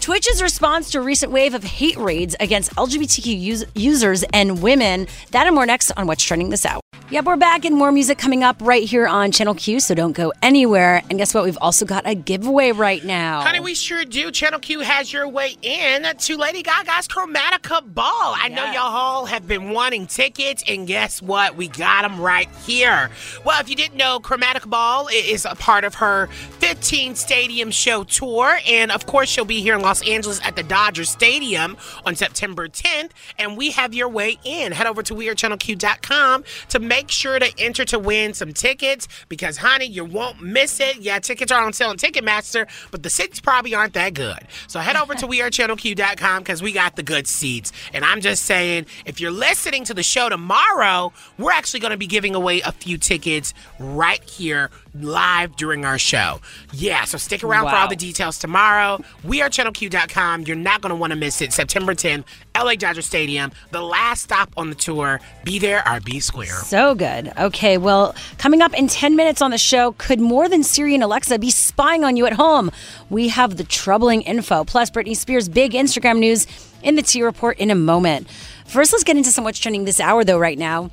Twitch's 0.00 0.40
response 0.42 0.90
to 0.92 0.98
a 0.98 1.02
recent 1.02 1.32
wave 1.32 1.54
of 1.54 1.64
hate 1.64 1.96
raids 1.96 2.36
against 2.38 2.74
LGBTQ 2.76 3.52
us- 3.52 3.64
users 3.74 4.22
and 4.32 4.62
women. 4.62 5.06
That 5.32 5.46
and 5.46 5.54
more 5.54 5.66
next 5.66 5.90
on 5.96 6.06
What's 6.06 6.22
Trending 6.22 6.50
This 6.50 6.64
Hour. 6.64 6.80
Yep, 7.10 7.24
we're 7.24 7.36
back 7.36 7.64
and 7.64 7.74
more 7.74 7.90
music 7.90 8.18
coming 8.18 8.44
up 8.44 8.58
right 8.60 8.84
here 8.86 9.06
on 9.06 9.32
Channel 9.32 9.54
Q, 9.54 9.80
so 9.80 9.94
don't 9.94 10.12
go 10.12 10.30
anywhere. 10.42 11.02
And 11.08 11.18
guess 11.18 11.32
what? 11.32 11.44
We've 11.44 11.56
also 11.58 11.86
got 11.86 12.06
a 12.06 12.14
giveaway 12.14 12.70
right 12.72 13.02
now. 13.02 13.40
Honey, 13.40 13.60
we 13.60 13.74
sure 13.74 14.04
do. 14.04 14.30
Channel 14.30 14.60
Q 14.60 14.80
has 14.80 15.10
your 15.10 15.26
way 15.26 15.56
in 15.62 16.02
to 16.02 16.36
Lady 16.36 16.62
Gaga's 16.62 17.08
Chromatica 17.08 17.94
Ball. 17.94 18.04
I 18.12 18.50
know 18.50 18.62
y'all 18.66 18.94
all 18.94 19.24
have 19.24 19.48
been 19.48 19.70
wanting 19.70 20.06
tickets, 20.06 20.62
and 20.68 20.86
guess 20.86 21.22
what? 21.22 21.56
We 21.56 21.68
got 21.68 22.02
them 22.02 22.20
right 22.20 22.46
here. 22.66 23.08
Well, 23.42 23.58
if 23.58 23.70
you 23.70 23.74
didn't 23.74 23.96
know, 23.96 24.20
Chromatica 24.20 24.68
Ball 24.68 25.08
is 25.10 25.46
a 25.46 25.54
part 25.54 25.84
of 25.84 25.94
her 25.94 26.26
15 26.58 27.14
stadium 27.14 27.70
show 27.70 28.04
tour, 28.04 28.58
and 28.68 28.92
of 28.92 29.06
course, 29.06 29.30
she'll 29.30 29.46
be 29.46 29.62
here 29.62 29.74
in 29.74 29.80
Los 29.80 30.06
Angeles 30.06 30.42
at 30.44 30.56
the 30.56 30.62
Dodger 30.62 31.04
Stadium 31.04 31.78
on 32.04 32.16
September 32.16 32.68
10th, 32.68 33.12
and 33.38 33.56
we 33.56 33.70
have 33.70 33.94
your 33.94 34.10
way 34.10 34.38
in. 34.44 34.72
Head 34.72 34.86
over 34.86 35.02
to 35.04 35.14
WeAreChannelQ.com 35.14 36.44
to 36.68 36.78
make 36.78 36.97
sure 37.10 37.38
to 37.38 37.52
enter 37.58 37.84
to 37.86 37.98
win 37.98 38.34
some 38.34 38.52
tickets 38.52 39.06
because, 39.28 39.58
honey, 39.58 39.86
you 39.86 40.04
won't 40.04 40.42
miss 40.42 40.80
it. 40.80 40.96
Yeah, 40.96 41.20
tickets 41.20 41.52
are 41.52 41.64
on 41.64 41.72
sale 41.72 41.90
on 41.90 41.96
Ticketmaster, 41.96 42.68
but 42.90 43.02
the 43.02 43.10
seats 43.10 43.40
probably 43.40 43.74
aren't 43.74 43.94
that 43.94 44.14
good. 44.14 44.38
So 44.66 44.80
head 44.80 44.96
over 44.96 45.14
to 45.14 45.26
WeAreChannelQ.com 45.26 46.42
because 46.42 46.62
we 46.62 46.72
got 46.72 46.96
the 46.96 47.02
good 47.02 47.26
seats. 47.26 47.72
And 47.92 48.04
I'm 48.04 48.20
just 48.20 48.44
saying, 48.44 48.86
if 49.06 49.20
you're 49.20 49.30
listening 49.30 49.84
to 49.84 49.94
the 49.94 50.02
show 50.02 50.28
tomorrow, 50.28 51.12
we're 51.38 51.52
actually 51.52 51.80
going 51.80 51.92
to 51.92 51.98
be 51.98 52.06
giving 52.06 52.34
away 52.34 52.60
a 52.62 52.72
few 52.72 52.98
tickets 52.98 53.54
right 53.78 54.22
here 54.24 54.70
live 54.94 55.56
during 55.56 55.84
our 55.84 55.98
show. 55.98 56.40
Yeah, 56.72 57.04
so 57.04 57.18
stick 57.18 57.44
around 57.44 57.68
for 57.68 57.76
all 57.76 57.88
the 57.88 57.96
details 57.96 58.38
tomorrow. 58.38 59.02
WeAreChannelQ.com. 59.24 60.42
You're 60.42 60.56
not 60.56 60.80
going 60.80 60.90
to 60.90 60.96
want 60.96 61.12
to 61.12 61.18
miss 61.18 61.40
it. 61.40 61.52
September 61.52 61.94
10th, 61.94 62.24
LA 62.56 62.74
Dodger 62.74 63.02
Stadium, 63.02 63.52
the 63.70 63.82
last 63.82 64.22
stop 64.22 64.50
on 64.56 64.70
the 64.70 64.74
tour. 64.74 65.20
Be 65.44 65.58
there 65.58 65.86
or 65.88 66.00
be 66.00 66.20
square. 66.20 66.46
So 66.46 66.94
good. 66.94 67.32
Okay, 67.38 67.78
well, 67.78 68.14
coming 68.38 68.62
up 68.62 68.74
in 68.74 68.88
10 68.88 69.16
minutes 69.16 69.42
on 69.42 69.50
the 69.50 69.58
show, 69.58 69.92
could 69.92 70.20
more 70.20 70.48
than 70.48 70.62
Siri 70.62 70.94
and 70.94 71.02
Alexa 71.02 71.38
be 71.38 71.50
spying 71.50 72.04
on 72.04 72.16
you 72.16 72.26
at 72.26 72.32
home? 72.32 72.70
We 73.10 73.28
have 73.28 73.56
the 73.56 73.64
troubling 73.64 74.22
info, 74.22 74.64
plus 74.64 74.90
Britney 74.90 75.16
Spears' 75.16 75.48
big 75.48 75.72
Instagram 75.72 76.18
news 76.18 76.46
in 76.82 76.94
the 76.94 77.02
T 77.02 77.22
Report 77.22 77.58
in 77.58 77.70
a 77.70 77.74
moment. 77.74 78.28
First, 78.66 78.92
let's 78.92 79.04
get 79.04 79.16
into 79.16 79.30
some 79.30 79.44
what's 79.44 79.58
trending 79.58 79.86
this 79.86 79.98
hour, 79.98 80.24
though, 80.24 80.38
right 80.38 80.58
now. 80.58 80.90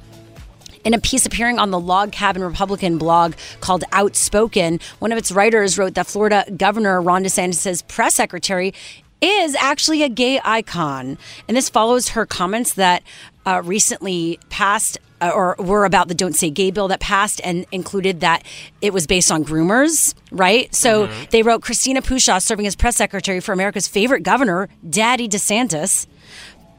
In 0.85 0.93
a 0.93 0.99
piece 0.99 1.25
appearing 1.25 1.57
on 1.57 1.71
the 1.71 1.79
Log 1.79 2.11
Cabin 2.11 2.43
Republican 2.43 2.99
blog 2.99 3.33
called 3.59 3.83
Outspoken, 3.91 4.79
one 4.99 5.11
of 5.11 5.17
its 5.17 5.31
writers 5.31 5.79
wrote 5.79 5.95
that 5.95 6.05
Florida 6.05 6.45
Governor 6.55 7.01
Ron 7.01 7.23
DeSantis' 7.23 7.85
press 7.87 8.13
secretary 8.13 8.71
is 9.19 9.55
actually 9.55 10.03
a 10.03 10.09
gay 10.09 10.39
icon. 10.45 11.17
And 11.47 11.57
this 11.57 11.69
follows 11.69 12.09
her 12.09 12.27
comments 12.27 12.75
that 12.75 13.01
uh, 13.47 13.63
recently 13.65 14.37
passed 14.49 14.99
uh, 15.21 15.31
or 15.33 15.55
were 15.57 15.85
about 15.85 16.07
the 16.07 16.13
Don't 16.13 16.35
Say 16.35 16.51
Gay 16.51 16.69
bill 16.69 16.89
that 16.89 16.99
passed 16.99 17.41
and 17.43 17.65
included 17.71 18.19
that 18.19 18.43
it 18.81 18.93
was 18.93 19.07
based 19.07 19.31
on 19.31 19.43
groomers, 19.43 20.13
right? 20.31 20.73
So 20.75 21.07
they 21.31 21.41
wrote 21.41 21.63
Christina 21.63 22.03
Pushaw 22.03 22.39
serving 22.39 22.67
as 22.67 22.75
press 22.75 22.95
secretary 22.95 23.39
for 23.39 23.53
America's 23.53 23.87
favorite 23.87 24.21
governor, 24.21 24.69
Daddy 24.87 25.27
DeSantis 25.27 26.05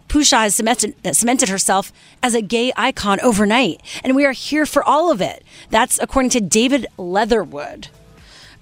Pushaw 0.08 0.42
has 0.42 0.54
cemented, 0.54 0.94
cemented 1.14 1.48
herself 1.48 1.92
as 2.22 2.34
a 2.34 2.42
gay 2.42 2.72
icon 2.76 3.20
overnight, 3.20 3.80
and 4.04 4.14
we 4.14 4.24
are 4.24 4.32
here 4.32 4.66
for 4.66 4.82
all 4.82 5.10
of 5.10 5.20
it. 5.20 5.44
That's 5.70 5.98
according 6.00 6.30
to 6.30 6.40
David 6.40 6.86
Leatherwood. 6.96 7.88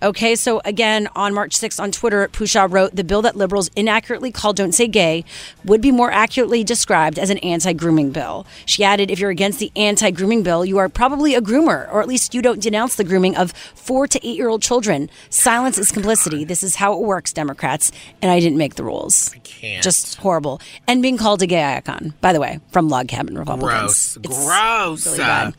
Okay, 0.02 0.35
so 0.35 0.61
again, 0.64 1.09
on 1.16 1.33
March 1.33 1.59
6th 1.59 1.80
on 1.80 1.90
Twitter, 1.90 2.28
Pushaw 2.28 2.70
wrote 2.70 2.94
the 2.94 3.04
bill 3.04 3.22
that 3.22 3.37
liberals 3.37 3.70
inaccurately 3.76 4.30
called 4.30 4.57
Don't 4.57 4.72
Say 4.72 4.88
Gay 4.88 5.24
would 5.64 5.80
be 5.80 5.90
more 5.90 6.11
accurately 6.11 6.62
described 6.64 7.18
as 7.18 7.30
an 7.30 7.38
anti 7.38 7.72
grooming 7.72 8.11
bill. 8.11 8.46
She 8.66 8.85
added, 8.85 9.11
if 9.11 9.18
you're 9.18 9.30
against 9.30 9.59
the 9.59 9.72
anti 9.76 10.11
grooming 10.11 10.42
bill, 10.42 10.64
you 10.64 10.78
are 10.78 10.88
probably 10.88 11.35
a 11.35 11.40
groomer, 11.40 11.90
or 11.92 12.02
at 12.02 12.09
least 12.09 12.35
you 12.35 12.42
don't 12.42 12.61
denounce 12.61 12.96
the 12.96 13.04
grooming 13.04 13.37
of 13.37 13.52
four 13.74 14.07
to 14.07 14.26
eight 14.26 14.37
year 14.37 14.48
old 14.48 14.62
children. 14.62 15.09
Silence 15.30 15.78
is 15.78 15.90
complicity. 15.90 16.44
This 16.44 16.62
is 16.62 16.76
how 16.76 16.92
it 16.94 17.00
works, 17.00 17.33
Democrats, 17.33 17.90
and 18.20 18.30
I 18.30 18.40
didn't 18.40 18.59
make 18.59 18.74
the 18.74 18.85
rules. 18.85 19.35
can't. 19.44 19.83
Just 19.83 20.16
horrible. 20.16 20.61
And 20.87 21.02
being 21.02 21.16
called 21.16 21.40
a 21.42 21.46
gay 21.46 21.76
icon, 21.76 22.14
by 22.20 22.33
the 22.33 22.40
way, 22.40 22.61
from 22.72 22.88
Log 22.88 23.09
Cabin 23.09 23.38
Republicans. 23.38 23.80
Gross. 23.80 24.16
It's 24.16 24.46
Gross. 24.46 25.07
really 25.07 25.18
bad. 25.18 25.54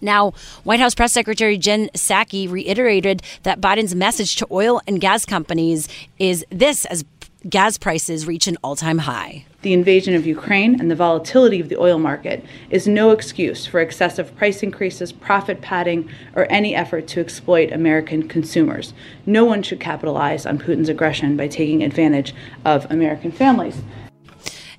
Now, 0.00 0.32
White 0.64 0.80
House 0.80 0.94
Press 0.94 1.12
Secretary 1.12 1.58
Jen 1.58 1.88
Psaki 1.94 2.50
reiterated 2.50 3.22
that 3.42 3.60
Biden's 3.60 3.94
message 3.94 4.36
to 4.36 4.46
oil 4.50 4.80
and 4.86 5.00
gas 5.00 5.24
companies 5.24 5.88
is 6.18 6.44
this 6.50 6.84
as 6.86 7.04
gas 7.48 7.78
prices 7.78 8.26
reach 8.26 8.46
an 8.46 8.56
all 8.62 8.76
time 8.76 8.98
high. 8.98 9.44
The 9.62 9.72
invasion 9.72 10.14
of 10.14 10.26
Ukraine 10.26 10.80
and 10.80 10.90
the 10.90 10.96
volatility 10.96 11.60
of 11.60 11.68
the 11.68 11.80
oil 11.80 11.98
market 11.98 12.44
is 12.70 12.86
no 12.86 13.10
excuse 13.10 13.66
for 13.66 13.80
excessive 13.80 14.36
price 14.36 14.62
increases, 14.62 15.12
profit 15.12 15.60
padding, 15.60 16.08
or 16.34 16.46
any 16.50 16.74
effort 16.74 17.08
to 17.08 17.20
exploit 17.20 17.72
American 17.72 18.28
consumers. 18.28 18.92
No 19.26 19.44
one 19.44 19.62
should 19.62 19.80
capitalize 19.80 20.46
on 20.46 20.58
Putin's 20.58 20.88
aggression 20.88 21.36
by 21.36 21.48
taking 21.48 21.82
advantage 21.82 22.34
of 22.64 22.86
American 22.90 23.32
families. 23.32 23.82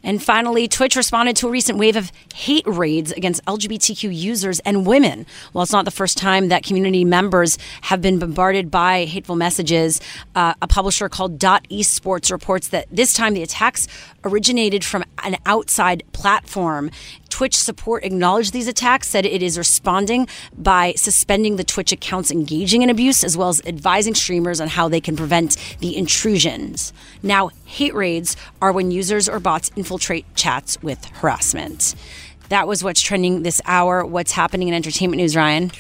And 0.03 0.23
finally, 0.23 0.67
Twitch 0.67 0.95
responded 0.95 1.35
to 1.37 1.47
a 1.47 1.51
recent 1.51 1.77
wave 1.77 1.95
of 1.95 2.11
hate 2.33 2.65
raids 2.65 3.11
against 3.11 3.43
LGBTQ 3.45 4.15
users 4.15 4.59
and 4.61 4.85
women. 4.85 5.25
While 5.51 5.63
it's 5.63 5.71
not 5.71 5.85
the 5.85 5.91
first 5.91 6.17
time 6.17 6.49
that 6.49 6.63
community 6.63 7.03
members 7.03 7.57
have 7.81 8.01
been 8.01 8.19
bombarded 8.19 8.71
by 8.71 9.05
hateful 9.05 9.35
messages, 9.35 9.99
uh, 10.35 10.53
a 10.61 10.67
publisher 10.67 11.09
called 11.09 11.37
Dot 11.37 11.67
Esports 11.69 12.31
reports 12.31 12.69
that 12.69 12.87
this 12.91 13.13
time 13.13 13.33
the 13.33 13.43
attacks 13.43 13.87
originated 14.23 14.83
from 14.83 15.03
an 15.23 15.37
outside 15.45 16.03
platform. 16.13 16.91
Twitch 17.39 17.55
support 17.55 18.03
acknowledged 18.03 18.51
these 18.51 18.67
attacks, 18.67 19.07
said 19.07 19.25
it 19.25 19.41
is 19.41 19.57
responding 19.57 20.27
by 20.57 20.91
suspending 20.97 21.55
the 21.55 21.63
Twitch 21.63 21.93
accounts 21.93 22.31
engaging 22.31 22.81
in 22.81 22.89
abuse, 22.89 23.23
as 23.23 23.37
well 23.37 23.47
as 23.47 23.61
advising 23.65 24.13
streamers 24.13 24.59
on 24.59 24.67
how 24.67 24.89
they 24.89 24.99
can 24.99 25.15
prevent 25.15 25.55
the 25.79 25.95
intrusions. 25.95 26.91
Now, 27.23 27.51
hate 27.63 27.95
raids 27.95 28.35
are 28.61 28.73
when 28.73 28.91
users 28.91 29.29
or 29.29 29.39
bots 29.39 29.71
infiltrate 29.77 30.25
chats 30.35 30.83
with 30.83 31.05
harassment. 31.05 31.95
That 32.49 32.67
was 32.67 32.83
what's 32.83 32.99
trending 32.99 33.43
this 33.43 33.61
hour. 33.63 34.05
What's 34.05 34.33
happening 34.33 34.67
in 34.67 34.73
entertainment 34.73 35.21
news, 35.21 35.33
Ryan? 35.33 35.71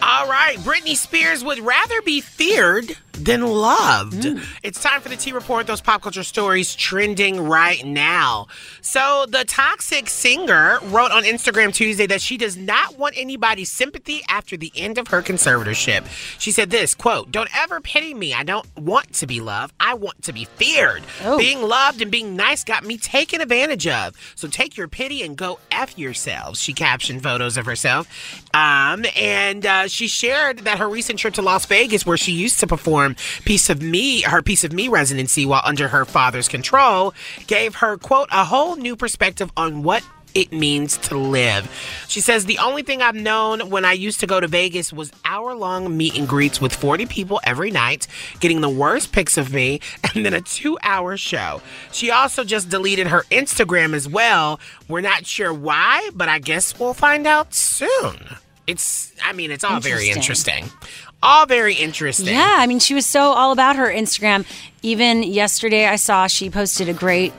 All 0.00 0.28
right, 0.28 0.56
Britney 0.58 0.96
Spears 0.96 1.42
would 1.42 1.58
rather 1.58 2.00
be 2.02 2.20
feared 2.20 2.96
than 3.24 3.44
loved. 3.44 4.22
Mm. 4.22 4.44
It's 4.62 4.80
time 4.82 5.00
for 5.00 5.08
the 5.08 5.16
T 5.16 5.32
Report, 5.32 5.66
those 5.66 5.80
pop 5.80 6.02
culture 6.02 6.22
stories 6.22 6.74
trending 6.74 7.40
right 7.40 7.84
now. 7.84 8.46
So, 8.80 9.26
the 9.28 9.44
toxic 9.44 10.08
singer 10.08 10.78
wrote 10.84 11.10
on 11.10 11.24
Instagram 11.24 11.74
Tuesday 11.74 12.06
that 12.06 12.20
she 12.20 12.36
does 12.36 12.56
not 12.56 12.98
want 12.98 13.14
anybody's 13.18 13.70
sympathy 13.70 14.22
after 14.28 14.56
the 14.56 14.72
end 14.76 14.98
of 14.98 15.08
her 15.08 15.20
conservatorship. 15.20 16.06
She 16.38 16.52
said 16.52 16.70
this 16.70 16.94
quote, 16.94 17.30
Don't 17.30 17.50
ever 17.56 17.80
pity 17.80 18.14
me. 18.14 18.34
I 18.34 18.44
don't 18.44 18.66
want 18.76 19.12
to 19.14 19.26
be 19.26 19.40
loved. 19.40 19.74
I 19.80 19.94
want 19.94 20.22
to 20.24 20.32
be 20.32 20.44
feared. 20.44 21.02
Oh. 21.24 21.38
Being 21.38 21.62
loved 21.62 22.00
and 22.00 22.10
being 22.10 22.36
nice 22.36 22.62
got 22.62 22.84
me 22.84 22.98
taken 22.98 23.40
advantage 23.40 23.86
of. 23.86 24.14
So 24.36 24.48
take 24.48 24.76
your 24.76 24.88
pity 24.88 25.22
and 25.22 25.36
go 25.36 25.58
F 25.70 25.98
yourselves. 25.98 26.60
She 26.60 26.72
captioned 26.72 27.22
photos 27.22 27.56
of 27.56 27.66
herself. 27.66 28.08
Um, 28.54 29.04
and 29.16 29.66
uh, 29.66 29.87
she 29.90 30.08
shared 30.08 30.60
that 30.60 30.78
her 30.78 30.88
recent 30.88 31.18
trip 31.18 31.34
to 31.34 31.42
Las 31.42 31.66
Vegas, 31.66 32.06
where 32.06 32.16
she 32.16 32.32
used 32.32 32.60
to 32.60 32.66
perform 32.66 33.16
Piece 33.44 33.70
of 33.70 33.82
Me, 33.82 34.22
her 34.22 34.42
Piece 34.42 34.64
of 34.64 34.72
Me 34.72 34.88
residency 34.88 35.46
while 35.46 35.62
under 35.64 35.88
her 35.88 36.04
father's 36.04 36.48
control, 36.48 37.14
gave 37.46 37.76
her, 37.76 37.96
quote, 37.96 38.28
a 38.32 38.44
whole 38.44 38.76
new 38.76 38.96
perspective 38.96 39.50
on 39.56 39.82
what 39.82 40.02
it 40.34 40.52
means 40.52 40.96
to 40.98 41.16
live. 41.16 41.68
She 42.08 42.20
says, 42.20 42.44
The 42.44 42.58
only 42.58 42.82
thing 42.82 43.02
I've 43.02 43.14
known 43.14 43.70
when 43.70 43.84
I 43.84 43.92
used 43.92 44.20
to 44.20 44.26
go 44.26 44.40
to 44.40 44.46
Vegas 44.46 44.92
was 44.92 45.12
hour 45.24 45.54
long 45.54 45.96
meet 45.96 46.16
and 46.16 46.28
greets 46.28 46.60
with 46.60 46.74
40 46.74 47.06
people 47.06 47.40
every 47.44 47.70
night, 47.70 48.06
getting 48.40 48.60
the 48.60 48.68
worst 48.68 49.12
pics 49.12 49.36
of 49.36 49.52
me, 49.52 49.80
and 50.14 50.24
then 50.24 50.34
a 50.34 50.40
two 50.40 50.78
hour 50.82 51.16
show. 51.16 51.60
She 51.92 52.10
also 52.10 52.44
just 52.44 52.68
deleted 52.68 53.08
her 53.08 53.22
Instagram 53.30 53.94
as 53.94 54.08
well. 54.08 54.60
We're 54.88 55.00
not 55.00 55.26
sure 55.26 55.52
why, 55.52 56.10
but 56.14 56.28
I 56.28 56.38
guess 56.38 56.78
we'll 56.78 56.94
find 56.94 57.26
out 57.26 57.54
soon. 57.54 58.36
It's, 58.68 59.12
I 59.24 59.32
mean, 59.32 59.50
it's 59.50 59.64
all 59.64 59.80
very 59.80 60.08
Interesting. 60.10 60.64
interesting. 60.66 60.88
All 61.22 61.46
very 61.46 61.74
interesting. 61.74 62.28
Yeah, 62.28 62.56
I 62.58 62.66
mean, 62.68 62.78
she 62.78 62.94
was 62.94 63.04
so 63.06 63.22
all 63.22 63.50
about 63.50 63.74
her 63.74 63.88
Instagram. 63.88 64.46
Even 64.82 65.24
yesterday, 65.24 65.86
I 65.86 65.96
saw 65.96 66.28
she 66.28 66.48
posted 66.50 66.88
a 66.88 66.92
great 66.92 67.32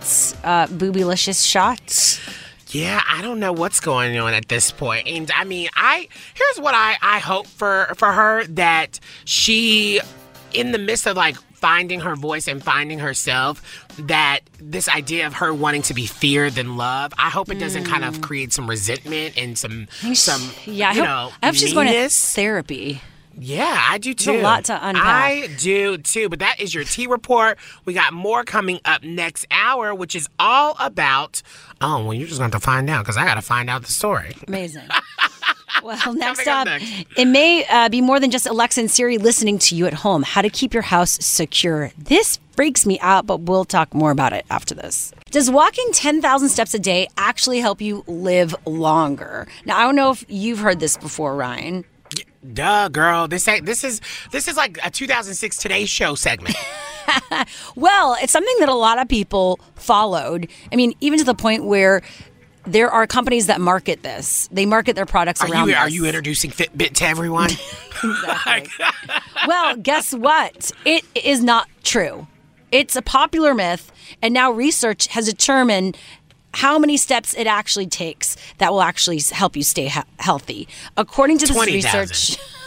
uh, 0.43 0.67
boobylicious 0.67 1.47
shot. 1.47 2.19
Yeah, 2.71 3.01
I 3.07 3.21
don't 3.21 3.39
know 3.39 3.53
what's 3.53 3.79
going 3.79 4.17
on 4.17 4.33
at 4.33 4.49
this 4.49 4.71
point. 4.71 5.07
And 5.07 5.31
I 5.33 5.43
mean, 5.45 5.69
I 5.75 6.07
here's 6.33 6.59
what 6.59 6.75
I 6.75 6.97
I 7.01 7.19
hope 7.19 7.47
for 7.47 7.93
for 7.95 8.11
her 8.11 8.43
that 8.47 8.99
she 9.25 10.01
in 10.53 10.71
the 10.73 10.77
midst 10.77 11.07
of 11.07 11.15
like 11.15 11.37
finding 11.59 11.99
her 12.01 12.15
voice 12.15 12.47
and 12.47 12.63
finding 12.63 12.99
herself 12.99 13.87
that 13.99 14.39
this 14.59 14.87
idea 14.89 15.27
of 15.27 15.33
her 15.33 15.53
wanting 15.53 15.81
to 15.83 15.93
be 15.93 16.05
feared 16.05 16.53
than 16.53 16.77
loved, 16.77 17.13
I 17.17 17.29
hope 17.29 17.49
it 17.49 17.59
doesn't 17.59 17.85
kind 17.85 18.03
of 18.03 18.17
hmm. 18.17 18.21
create 18.21 18.53
some 18.53 18.69
resentment 18.69 19.37
and 19.37 19.57
some 19.57 19.87
some 20.13 20.51
Yeah, 20.65 20.89
I 20.89 20.93
hope, 20.93 21.05
know, 21.05 21.31
I 21.41 21.45
hope 21.47 21.55
she's 21.55 21.73
going 21.73 21.87
to 21.87 22.09
therapy. 22.09 23.01
Yeah, 23.41 23.77
I 23.89 23.97
do 23.99 24.13
too. 24.13 24.31
There's 24.31 24.41
a 24.41 24.43
lot 24.43 24.65
to 24.65 24.73
unpack. 24.73 25.05
I 25.05 25.47
do 25.57 25.97
too. 25.97 26.27
But 26.27 26.39
that 26.39 26.59
is 26.59 26.73
your 26.73 26.83
T 26.83 27.07
report. 27.07 27.57
We 27.85 27.93
got 27.93 28.11
more 28.11 28.43
coming 28.43 28.81
up 28.83 29.03
next 29.03 29.47
hour, 29.49 29.95
which 29.95 30.13
is 30.13 30.27
all 30.37 30.75
about. 30.79 31.41
Oh, 31.79 32.03
well, 32.03 32.13
you're 32.13 32.27
just 32.27 32.39
going 32.39 32.51
to 32.51 32.59
find 32.59 32.89
out 32.89 33.05
because 33.05 33.15
I 33.15 33.25
got 33.25 33.35
to 33.35 33.41
find 33.41 33.69
out 33.69 33.83
the 33.83 33.91
story. 33.91 34.35
Amazing. 34.47 34.83
Well, 35.83 36.13
next 36.13 36.47
up 36.47 36.65
next. 36.65 37.05
it 37.15 37.25
may 37.25 37.65
uh, 37.65 37.89
be 37.89 38.01
more 38.01 38.19
than 38.19 38.31
just 38.31 38.45
Alexa 38.45 38.81
and 38.81 38.91
Siri 38.91 39.17
listening 39.17 39.57
to 39.59 39.75
you 39.75 39.85
at 39.85 39.93
home. 39.93 40.23
How 40.23 40.41
to 40.41 40.49
keep 40.49 40.73
your 40.73 40.83
house 40.83 41.17
secure. 41.23 41.91
This 41.97 42.39
freaks 42.51 42.85
me 42.85 42.99
out, 42.99 43.25
but 43.25 43.41
we'll 43.41 43.65
talk 43.65 43.93
more 43.93 44.11
about 44.11 44.33
it 44.33 44.45
after 44.49 44.75
this. 44.75 45.13
Does 45.31 45.49
walking 45.49 45.87
10,000 45.93 46.49
steps 46.49 46.73
a 46.73 46.79
day 46.79 47.07
actually 47.17 47.59
help 47.59 47.81
you 47.81 48.03
live 48.07 48.55
longer? 48.65 49.47
Now, 49.65 49.77
I 49.77 49.83
don't 49.83 49.95
know 49.95 50.11
if 50.11 50.25
you've 50.27 50.59
heard 50.59 50.79
this 50.79 50.97
before, 50.97 51.35
Ryan. 51.35 51.85
Duh, 52.53 52.89
girl. 52.89 53.27
This 53.27 53.47
ain't, 53.47 53.65
this 53.65 53.83
is 53.83 54.01
this 54.31 54.47
is 54.47 54.55
like 54.57 54.79
a 54.83 54.89
2006 54.89 55.57
Today 55.57 55.85
Show 55.85 56.15
segment. 56.15 56.55
Well, 57.75 58.15
it's 58.21 58.31
something 58.31 58.55
that 58.59 58.69
a 58.69 58.75
lot 58.75 58.99
of 58.99 59.07
people 59.07 59.59
followed. 59.75 60.47
I 60.71 60.75
mean, 60.75 60.93
even 60.99 61.17
to 61.19 61.25
the 61.25 61.33
point 61.33 61.63
where 61.63 62.01
there 62.71 62.89
are 62.91 63.07
companies 63.07 63.47
that 63.47 63.59
market 63.59 64.03
this. 64.03 64.47
They 64.51 64.65
market 64.65 64.95
their 64.95 65.05
products 65.05 65.41
Are 65.41 65.49
around 65.49 65.69
you 65.69 65.75
are 65.75 65.89
you 65.89 66.05
introducing 66.05 66.51
Fitbit 66.51 66.93
to 66.95 67.05
everyone? 67.05 67.49
well, 69.47 69.75
guess 69.77 70.13
what? 70.13 70.71
It 70.85 71.03
is 71.15 71.43
not 71.43 71.67
true. 71.83 72.27
It's 72.71 72.95
a 72.95 73.01
popular 73.01 73.53
myth, 73.53 73.91
and 74.21 74.33
now 74.33 74.51
research 74.51 75.07
has 75.07 75.25
determined 75.25 75.97
how 76.53 76.79
many 76.79 76.97
steps 76.97 77.33
it 77.35 77.47
actually 77.47 77.87
takes 77.87 78.35
that 78.57 78.71
will 78.71 78.81
actually 78.81 79.19
help 79.31 79.55
you 79.55 79.63
stay 79.63 79.87
he- 79.87 80.01
healthy. 80.19 80.67
According 80.97 81.37
to 81.39 81.47
this 81.47 81.55
20,000. 81.55 81.99
research, 81.99 82.39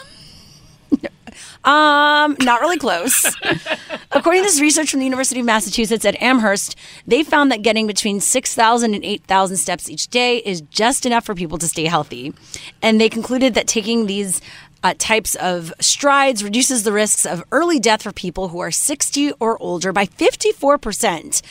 um, 1.65 2.35
not 2.41 2.61
really 2.61 2.77
close. 2.77 3.25
According 4.11 4.43
to 4.43 4.47
this 4.47 4.59
research 4.59 4.91
from 4.91 4.99
the 4.99 5.05
University 5.05 5.39
of 5.39 5.45
Massachusetts 5.45 6.05
at 6.05 6.21
Amherst, 6.21 6.75
they 7.07 7.23
found 7.23 7.51
that 7.51 7.61
getting 7.61 7.87
between 7.87 8.19
6,000 8.19 8.93
and 8.93 9.03
8,000 9.03 9.57
steps 9.57 9.89
each 9.89 10.07
day 10.09 10.37
is 10.37 10.61
just 10.61 11.05
enough 11.05 11.25
for 11.25 11.33
people 11.33 11.57
to 11.57 11.67
stay 11.67 11.85
healthy. 11.85 12.33
And 12.81 12.99
they 12.99 13.09
concluded 13.09 13.53
that 13.53 13.67
taking 13.67 14.05
these 14.05 14.41
uh, 14.83 14.93
types 14.97 15.35
of 15.35 15.73
strides 15.79 16.43
reduces 16.43 16.83
the 16.83 16.91
risks 16.91 17.25
of 17.25 17.43
early 17.51 17.79
death 17.79 18.03
for 18.03 18.11
people 18.11 18.49
who 18.49 18.59
are 18.59 18.71
60 18.71 19.31
or 19.39 19.57
older 19.61 19.93
by 19.93 20.05
54%. 20.05 21.41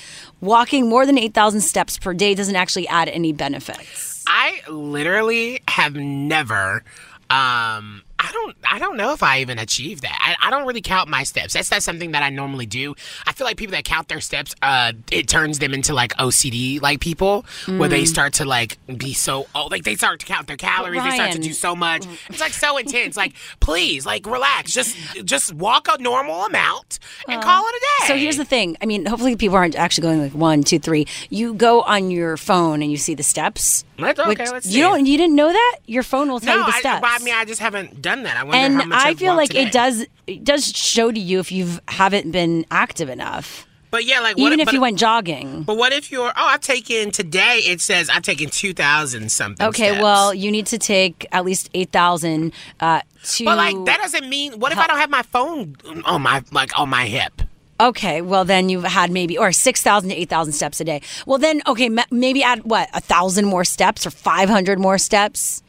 Walking 0.40 0.88
more 0.88 1.06
than 1.06 1.18
8,000 1.18 1.62
steps 1.62 1.98
per 1.98 2.12
day 2.12 2.34
doesn't 2.34 2.56
actually 2.56 2.86
add 2.88 3.08
any 3.08 3.32
benefits. 3.32 4.22
I 4.26 4.60
literally 4.68 5.62
have 5.68 5.94
never. 5.94 6.84
Um, 7.30 8.02
I 8.24 8.30
don't. 8.32 8.56
I 8.70 8.78
don't 8.78 8.96
know 8.96 9.12
if 9.12 9.22
I 9.22 9.40
even 9.40 9.58
achieved 9.58 10.02
that. 10.02 10.16
I, 10.40 10.46
I 10.46 10.50
don't 10.50 10.64
really 10.66 10.80
count 10.80 11.08
my 11.08 11.24
steps. 11.24 11.54
That's 11.54 11.70
not 11.72 11.82
something 11.82 12.12
that 12.12 12.22
I 12.22 12.30
normally 12.30 12.66
do. 12.66 12.94
I 13.26 13.32
feel 13.32 13.44
like 13.46 13.56
people 13.56 13.72
that 13.72 13.84
count 13.84 14.06
their 14.08 14.20
steps, 14.20 14.54
uh, 14.62 14.92
it 15.10 15.26
turns 15.28 15.58
them 15.58 15.74
into 15.74 15.92
like 15.92 16.12
OCD 16.18 16.80
like 16.80 17.00
people, 17.00 17.44
where 17.66 17.88
they 17.88 18.02
Mm. 18.02 18.06
start 18.06 18.32
to 18.34 18.44
like 18.44 18.78
be 18.96 19.12
so 19.12 19.46
oh, 19.56 19.66
like 19.70 19.82
they 19.84 19.96
start 19.96 20.20
to 20.20 20.26
count 20.26 20.46
their 20.46 20.56
calories. 20.56 21.02
They 21.02 21.10
start 21.10 21.32
to 21.32 21.38
do 21.40 21.52
so 21.52 21.74
much. 21.74 22.06
It's 22.28 22.40
like 22.40 22.52
so 22.52 22.76
intense. 22.78 23.16
Like 23.16 23.32
please, 23.60 24.06
like 24.06 24.24
relax. 24.26 24.72
Just 24.72 24.96
just 25.24 25.52
walk 25.54 25.88
a 25.92 26.00
normal 26.00 26.44
amount 26.44 27.00
and 27.28 27.42
call 27.42 27.64
it 27.66 27.74
a 27.74 27.80
day. 27.80 28.06
So 28.08 28.16
here's 28.16 28.36
the 28.36 28.44
thing. 28.44 28.76
I 28.80 28.86
mean, 28.86 29.04
hopefully 29.06 29.34
people 29.36 29.56
aren't 29.56 29.74
actually 29.74 30.02
going 30.02 30.20
like 30.20 30.32
one, 30.34 30.62
two, 30.62 30.78
three. 30.78 31.06
You 31.28 31.54
go 31.54 31.82
on 31.82 32.10
your 32.12 32.36
phone 32.36 32.82
and 32.82 32.90
you 32.90 32.96
see 32.98 33.14
the 33.14 33.22
steps. 33.24 33.84
Let's- 33.98 34.18
okay, 34.18 34.28
which- 34.28 34.38
let's 34.38 34.66
see. 34.68 34.76
You 34.76 34.82
don't. 34.82 35.06
You 35.06 35.16
didn't 35.18 35.34
know 35.36 35.52
that 35.52 35.78
your 35.86 36.02
phone 36.02 36.30
will 36.30 36.40
tell 36.40 36.56
no, 36.58 36.66
you 36.66 36.72
the 36.72 36.76
I, 36.76 36.80
steps. 36.80 37.00
but 37.00 37.10
I 37.10 37.24
mean, 37.24 37.34
I 37.34 37.44
just 37.44 37.60
haven't 37.60 38.00
done 38.02 38.11
that. 38.22 38.36
I 38.36 38.44
wonder 38.44 38.56
and 38.58 38.74
how 38.74 38.84
much 38.84 39.04
I 39.04 39.08
I've 39.10 39.18
feel 39.18 39.34
like 39.34 39.54
it 39.54 39.72
does. 39.72 40.06
It 40.26 40.44
does 40.44 40.66
show 40.66 41.10
to 41.10 41.18
you 41.18 41.38
if 41.40 41.50
you 41.50 41.78
haven't 41.88 42.30
been 42.30 42.64
active 42.70 43.08
enough. 43.08 43.66
But 43.90 44.04
yeah, 44.06 44.20
like 44.20 44.38
what, 44.38 44.46
Even 44.46 44.60
if 44.60 44.66
but- 44.66 44.74
you 44.74 44.80
went 44.80 44.98
jogging. 44.98 45.64
But 45.64 45.76
what 45.76 45.92
if 45.92 46.10
you're? 46.10 46.28
Oh, 46.28 46.32
I've 46.36 46.60
taken 46.62 47.10
today. 47.10 47.58
It 47.66 47.80
says 47.80 48.08
I've 48.08 48.22
taken 48.22 48.48
two 48.48 48.72
thousand 48.72 49.30
something. 49.30 49.66
Okay, 49.68 49.88
steps. 49.88 50.02
well, 50.02 50.32
you 50.32 50.50
need 50.50 50.66
to 50.66 50.78
take 50.78 51.26
at 51.32 51.44
least 51.44 51.68
eight 51.74 51.90
thousand 51.92 52.52
uh, 52.80 53.00
to. 53.24 53.44
But 53.44 53.56
like 53.58 53.76
that 53.86 53.98
doesn't 54.00 54.28
mean. 54.28 54.58
What 54.60 54.72
if 54.72 54.78
I 54.78 54.86
don't 54.86 54.98
have 54.98 55.10
my 55.10 55.22
phone 55.22 55.76
on 56.06 56.22
my 56.22 56.42
like 56.52 56.78
on 56.78 56.88
my 56.88 57.06
hip? 57.06 57.42
Okay, 57.80 58.22
well 58.22 58.44
then 58.44 58.68
you've 58.68 58.84
had 58.84 59.10
maybe 59.10 59.36
or 59.36 59.50
six 59.52 59.82
thousand 59.82 60.08
to 60.10 60.14
eight 60.16 60.30
thousand 60.30 60.52
steps 60.54 60.80
a 60.80 60.84
day. 60.84 61.02
Well 61.26 61.38
then, 61.38 61.60
okay, 61.66 61.88
ma- 61.88 62.04
maybe 62.10 62.42
add 62.42 62.62
what 62.64 62.88
a 62.94 63.00
thousand 63.00 63.44
more 63.46 63.64
steps 63.64 64.06
or 64.06 64.10
five 64.10 64.48
hundred 64.48 64.78
more 64.78 64.96
steps. 64.98 65.62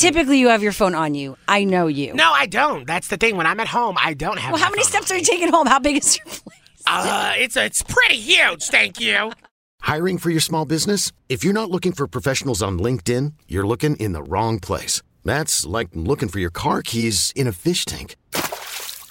Typically, 0.00 0.38
you 0.38 0.48
have 0.48 0.62
your 0.62 0.72
phone 0.72 0.94
on 0.94 1.14
you. 1.14 1.36
I 1.46 1.64
know 1.64 1.86
you. 1.86 2.14
No, 2.14 2.32
I 2.32 2.46
don't. 2.46 2.86
That's 2.86 3.08
the 3.08 3.18
thing. 3.18 3.36
When 3.36 3.46
I'm 3.46 3.60
at 3.60 3.68
home, 3.68 3.96
I 4.02 4.14
don't 4.14 4.38
have. 4.38 4.52
Well, 4.52 4.58
my 4.58 4.64
how 4.64 4.70
many 4.70 4.82
phone 4.82 4.88
steps 4.88 5.10
are 5.10 5.18
you 5.18 5.22
taking 5.22 5.50
home? 5.50 5.66
How 5.66 5.78
big 5.78 5.98
is 5.98 6.16
your 6.16 6.24
place? 6.24 6.82
Uh, 6.86 7.34
it's 7.36 7.54
it's 7.54 7.82
pretty 7.82 8.16
huge. 8.16 8.64
Thank 8.68 8.98
you. 8.98 9.32
Hiring 9.82 10.16
for 10.16 10.30
your 10.30 10.40
small 10.40 10.64
business? 10.64 11.12
If 11.28 11.44
you're 11.44 11.52
not 11.52 11.70
looking 11.70 11.92
for 11.92 12.06
professionals 12.06 12.62
on 12.62 12.78
LinkedIn, 12.78 13.34
you're 13.46 13.66
looking 13.66 13.96
in 13.96 14.12
the 14.12 14.22
wrong 14.22 14.58
place. 14.58 15.02
That's 15.22 15.66
like 15.66 15.88
looking 15.92 16.30
for 16.30 16.38
your 16.38 16.50
car 16.50 16.80
keys 16.80 17.30
in 17.36 17.46
a 17.46 17.52
fish 17.52 17.84
tank. 17.84 18.16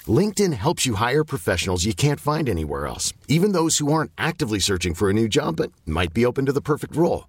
LinkedIn 0.08 0.54
helps 0.54 0.86
you 0.86 0.94
hire 0.94 1.22
professionals 1.22 1.84
you 1.84 1.94
can't 1.94 2.18
find 2.18 2.48
anywhere 2.48 2.88
else, 2.88 3.12
even 3.28 3.52
those 3.52 3.78
who 3.78 3.92
aren't 3.92 4.10
actively 4.18 4.58
searching 4.58 4.94
for 4.94 5.08
a 5.08 5.12
new 5.12 5.28
job 5.28 5.56
but 5.56 5.70
might 5.86 6.12
be 6.12 6.26
open 6.26 6.46
to 6.46 6.52
the 6.52 6.60
perfect 6.60 6.96
role. 6.96 7.28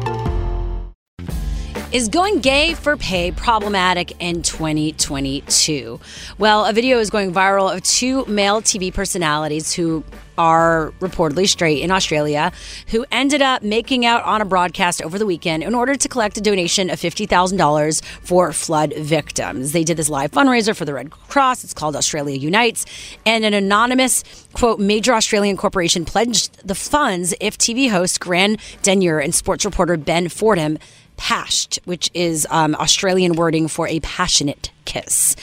Is 1.91 2.07
going 2.07 2.39
gay 2.39 2.73
for 2.73 2.95
pay 2.95 3.33
problematic 3.33 4.13
in 4.21 4.43
2022? 4.43 5.99
Well, 6.37 6.63
a 6.63 6.71
video 6.71 6.99
is 6.99 7.09
going 7.09 7.33
viral 7.33 7.75
of 7.75 7.83
two 7.83 8.23
male 8.27 8.61
TV 8.61 8.93
personalities 8.93 9.73
who 9.73 10.05
are 10.37 10.93
reportedly 11.01 11.49
straight 11.49 11.81
in 11.81 11.91
Australia 11.91 12.53
who 12.87 13.05
ended 13.11 13.41
up 13.41 13.61
making 13.61 14.05
out 14.05 14.23
on 14.23 14.39
a 14.39 14.45
broadcast 14.45 15.01
over 15.01 15.19
the 15.19 15.25
weekend 15.25 15.63
in 15.63 15.75
order 15.75 15.93
to 15.93 16.07
collect 16.07 16.37
a 16.37 16.41
donation 16.41 16.89
of 16.89 16.97
$50,000 16.97 18.03
for 18.21 18.53
flood 18.53 18.93
victims. 18.97 19.73
They 19.73 19.83
did 19.83 19.97
this 19.97 20.07
live 20.07 20.31
fundraiser 20.31 20.73
for 20.73 20.85
the 20.85 20.93
Red 20.93 21.11
Cross. 21.11 21.65
It's 21.65 21.73
called 21.73 21.97
Australia 21.97 22.37
Unites. 22.37 22.85
And 23.25 23.43
an 23.43 23.53
anonymous, 23.53 24.23
quote, 24.53 24.79
major 24.79 25.13
Australian 25.13 25.57
corporation 25.57 26.05
pledged 26.05 26.65
the 26.65 26.73
funds 26.73 27.33
if 27.41 27.57
TV 27.57 27.89
host 27.89 28.21
Grant 28.21 28.61
Denyer 28.81 29.19
and 29.21 29.35
sports 29.35 29.65
reporter 29.65 29.97
Ben 29.97 30.29
Fordham 30.29 30.77
pashed, 31.21 31.79
which 31.85 32.09
is 32.15 32.47
um, 32.49 32.73
Australian 32.75 33.33
wording 33.33 33.67
for 33.67 33.87
a 33.87 33.99
passionate 33.99 34.71
kiss. 34.85 35.35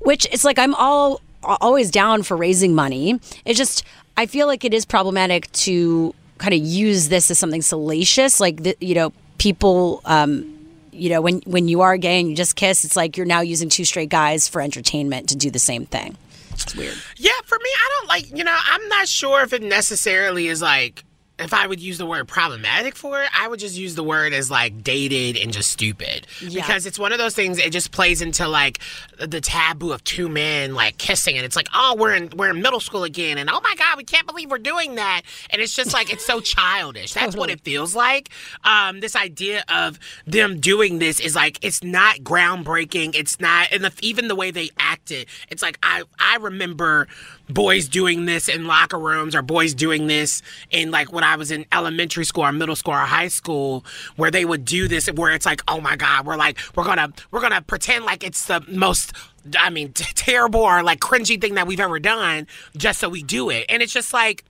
Which 0.00 0.26
it's 0.32 0.44
like 0.44 0.58
I'm 0.58 0.74
all 0.74 1.20
always 1.44 1.92
down 1.92 2.24
for 2.24 2.36
raising 2.36 2.74
money. 2.74 3.20
It's 3.44 3.56
just 3.56 3.84
I 4.16 4.26
feel 4.26 4.48
like 4.48 4.64
it 4.64 4.74
is 4.74 4.84
problematic 4.84 5.50
to 5.52 6.12
kind 6.38 6.52
of 6.52 6.60
use 6.60 7.10
this 7.10 7.30
as 7.30 7.38
something 7.38 7.62
salacious, 7.62 8.40
like 8.40 8.64
the, 8.64 8.76
you 8.80 8.96
know 8.96 9.12
people. 9.38 10.02
Um, 10.04 10.50
you 10.90 11.10
know, 11.10 11.20
when 11.20 11.42
when 11.46 11.68
you 11.68 11.80
are 11.80 11.96
gay 11.96 12.18
and 12.18 12.28
you 12.28 12.34
just 12.34 12.56
kiss, 12.56 12.84
it's 12.84 12.96
like 12.96 13.16
you're 13.16 13.26
now 13.26 13.40
using 13.40 13.68
two 13.68 13.84
straight 13.84 14.08
guys 14.08 14.48
for 14.48 14.60
entertainment 14.60 15.28
to 15.28 15.36
do 15.36 15.48
the 15.48 15.58
same 15.60 15.86
thing. 15.86 16.16
It's 16.50 16.74
weird. 16.74 16.96
Yeah, 17.16 17.30
for 17.44 17.58
me, 17.58 17.70
I 17.72 17.88
don't 17.98 18.08
like. 18.08 18.36
You 18.36 18.42
know, 18.42 18.56
I'm 18.66 18.88
not 18.88 19.06
sure 19.06 19.42
if 19.42 19.52
it 19.52 19.62
necessarily 19.62 20.48
is 20.48 20.60
like. 20.60 21.04
If 21.38 21.52
I 21.52 21.66
would 21.66 21.80
use 21.80 21.98
the 21.98 22.06
word 22.06 22.28
problematic 22.28 22.94
for 22.94 23.22
it, 23.22 23.28
I 23.36 23.48
would 23.48 23.58
just 23.58 23.76
use 23.76 23.96
the 23.96 24.04
word 24.04 24.32
as 24.32 24.50
like 24.50 24.84
dated 24.84 25.36
and 25.36 25.52
just 25.52 25.70
stupid. 25.70 26.28
Yeah. 26.40 26.60
Because 26.60 26.86
it's 26.86 26.98
one 26.98 27.12
of 27.12 27.18
those 27.18 27.34
things. 27.34 27.58
It 27.58 27.70
just 27.70 27.90
plays 27.90 28.22
into 28.22 28.46
like 28.46 28.78
the 29.18 29.40
taboo 29.40 29.92
of 29.92 30.04
two 30.04 30.28
men 30.28 30.74
like 30.74 30.96
kissing, 30.98 31.36
and 31.36 31.44
it's 31.44 31.56
like, 31.56 31.68
oh, 31.74 31.96
we're 31.98 32.14
in 32.14 32.30
we're 32.36 32.50
in 32.50 32.62
middle 32.62 32.80
school 32.80 33.04
again, 33.04 33.38
and 33.38 33.50
oh 33.50 33.60
my 33.62 33.74
god, 33.76 33.96
we 33.96 34.04
can't 34.04 34.26
believe 34.26 34.50
we're 34.50 34.58
doing 34.58 34.94
that, 34.94 35.22
and 35.50 35.60
it's 35.60 35.74
just 35.74 35.92
like 35.92 36.12
it's 36.12 36.24
so 36.24 36.40
childish. 36.54 37.12
That's 37.12 37.34
what 37.34 37.50
it 37.50 37.60
feels 37.62 37.96
like. 37.96 38.28
Um, 38.62 39.00
this 39.00 39.16
idea 39.16 39.64
of 39.68 39.98
them 40.26 40.60
doing 40.60 40.98
this 40.98 41.18
is 41.18 41.34
like 41.34 41.58
it's 41.62 41.82
not 41.82 42.18
groundbreaking. 42.18 43.14
It's 43.14 43.40
not, 43.40 43.72
and 43.72 43.84
the, 43.84 43.92
even 44.02 44.28
the 44.28 44.36
way 44.36 44.50
they 44.50 44.70
acted, 44.78 45.26
it's 45.48 45.62
like 45.62 45.78
I 45.82 46.04
I 46.18 46.36
remember 46.36 47.08
boys 47.48 47.88
doing 47.88 48.24
this 48.24 48.48
in 48.48 48.66
locker 48.66 48.98
rooms 48.98 49.34
or 49.34 49.42
boys 49.42 49.74
doing 49.74 50.06
this 50.06 50.40
in 50.70 50.90
like 50.90 51.12
when 51.12 51.24
I 51.24 51.36
was 51.36 51.50
in 51.50 51.66
elementary 51.72 52.24
school 52.24 52.44
or 52.44 52.52
middle 52.52 52.76
school 52.76 52.94
or 52.94 52.98
high 52.98 53.28
school 53.28 53.84
where 54.16 54.30
they 54.30 54.44
would 54.44 54.64
do 54.64 54.88
this 54.88 55.08
where 55.08 55.30
it's 55.32 55.44
like 55.46 55.60
oh 55.68 55.80
my 55.80 55.94
god 55.96 56.24
we're 56.26 56.36
like 56.36 56.58
we're 56.74 56.84
gonna 56.84 57.12
we're 57.30 57.40
gonna 57.42 57.60
pretend 57.62 58.04
like 58.06 58.24
it's 58.24 58.46
the 58.46 58.62
most 58.68 59.12
I 59.58 59.68
mean 59.70 59.92
t- 59.92 60.04
terrible 60.14 60.60
or 60.60 60.82
like 60.82 61.00
cringy 61.00 61.38
thing 61.40 61.54
that 61.54 61.66
we've 61.66 61.80
ever 61.80 61.98
done 61.98 62.46
just 62.76 62.98
so 63.00 63.08
we 63.10 63.22
do 63.22 63.50
it 63.50 63.66
and 63.68 63.82
it's 63.82 63.92
just 63.92 64.12
like 64.14 64.44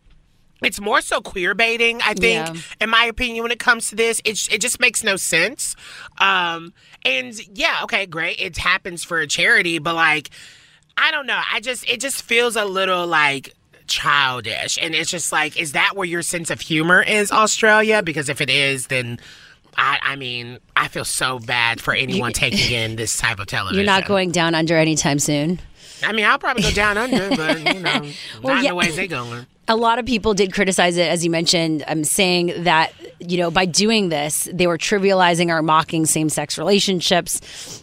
it's 0.62 0.80
more 0.80 1.02
so 1.02 1.20
queer 1.20 1.52
baiting, 1.54 2.00
I 2.00 2.14
think, 2.14 2.46
Yeah. 2.54 2.54
in 2.80 2.88
my 2.88 3.04
opinion, 3.04 3.42
when 3.42 3.52
it 3.52 3.58
comes 3.58 3.90
to 3.90 3.96
this. 3.96 4.22
It, 4.24 4.48
it 4.50 4.60
just 4.62 4.80
makes 4.80 5.04
no 5.04 5.16
sense. 5.16 5.76
Um, 6.18 6.72
and 7.04 7.34
yeah, 7.58 7.80
okay, 7.82 8.06
great. 8.06 8.40
It 8.40 8.56
happens 8.56 9.04
for 9.04 9.18
a 9.18 9.26
charity, 9.26 9.78
but 9.78 9.94
like, 9.94 10.30
I 10.96 11.10
don't 11.10 11.26
know. 11.26 11.40
I 11.52 11.60
just, 11.60 11.88
it 11.88 12.00
just 12.00 12.22
feels 12.22 12.56
a 12.56 12.64
little 12.64 13.06
like 13.06 13.52
childish. 13.86 14.78
And 14.80 14.94
it's 14.94 15.10
just 15.10 15.32
like, 15.32 15.58
is 15.60 15.72
that 15.72 15.92
where 15.96 16.06
your 16.06 16.22
sense 16.22 16.50
of 16.50 16.60
humor 16.60 17.02
is, 17.02 17.30
Australia? 17.32 18.02
Because 18.02 18.28
if 18.28 18.40
it 18.40 18.50
is, 18.50 18.86
then. 18.88 19.18
I, 19.76 19.98
I 20.02 20.14
mean, 20.14 20.60
I 20.76 20.86
feel 20.86 21.04
so 21.04 21.40
bad 21.40 21.80
for 21.80 21.92
anyone 21.94 22.32
taking 22.32 22.72
in 22.72 22.94
this 22.94 23.16
type 23.18 23.40
of 23.40 23.48
television. 23.48 23.74
You're 23.84 23.84
not 23.86 24.06
going 24.06 24.30
down 24.30 24.54
under 24.54 24.76
anytime 24.76 25.18
soon. 25.18 25.58
I 26.04 26.12
mean, 26.12 26.24
I'll 26.26 26.38
probably 26.38 26.62
go 26.62 26.70
down 26.70 26.96
under, 26.96 27.30
but 27.30 27.58
you 27.58 27.80
know, 27.80 28.10
Well, 28.40 28.54
not 28.54 28.62
yeah. 28.62 28.70
the 28.70 28.74
ways 28.76 28.94
they 28.94 29.08
going. 29.08 29.46
a 29.66 29.74
lot 29.74 29.98
of 29.98 30.06
people 30.06 30.32
did 30.32 30.52
criticize 30.52 30.96
it, 30.96 31.08
as 31.08 31.24
you 31.24 31.30
mentioned, 31.30 31.82
um, 31.88 32.04
saying 32.04 32.52
that, 32.62 32.92
you 33.18 33.36
know, 33.36 33.50
by 33.50 33.64
doing 33.66 34.10
this, 34.10 34.48
they 34.52 34.68
were 34.68 34.78
trivializing 34.78 35.48
or 35.48 35.60
mocking 35.60 36.06
same 36.06 36.28
sex 36.28 36.56
relationships. 36.56 37.82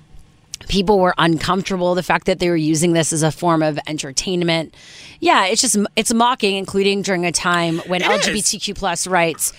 People 0.71 0.99
were 0.99 1.13
uncomfortable. 1.17 1.95
The 1.95 2.03
fact 2.03 2.27
that 2.27 2.39
they 2.39 2.49
were 2.49 2.55
using 2.55 2.93
this 2.93 3.11
as 3.11 3.23
a 3.23 3.31
form 3.31 3.61
of 3.61 3.77
entertainment. 3.87 4.73
Yeah, 5.19 5.45
it's 5.45 5.61
just, 5.61 5.75
it's 5.97 6.13
mocking, 6.13 6.55
including 6.55 7.01
during 7.01 7.25
a 7.25 7.31
time 7.33 7.79
when 7.79 8.01
It 8.01 8.09
is. 8.09 8.27
LGBTQ 8.27 8.75
plus 8.77 9.05
rights 9.05 9.51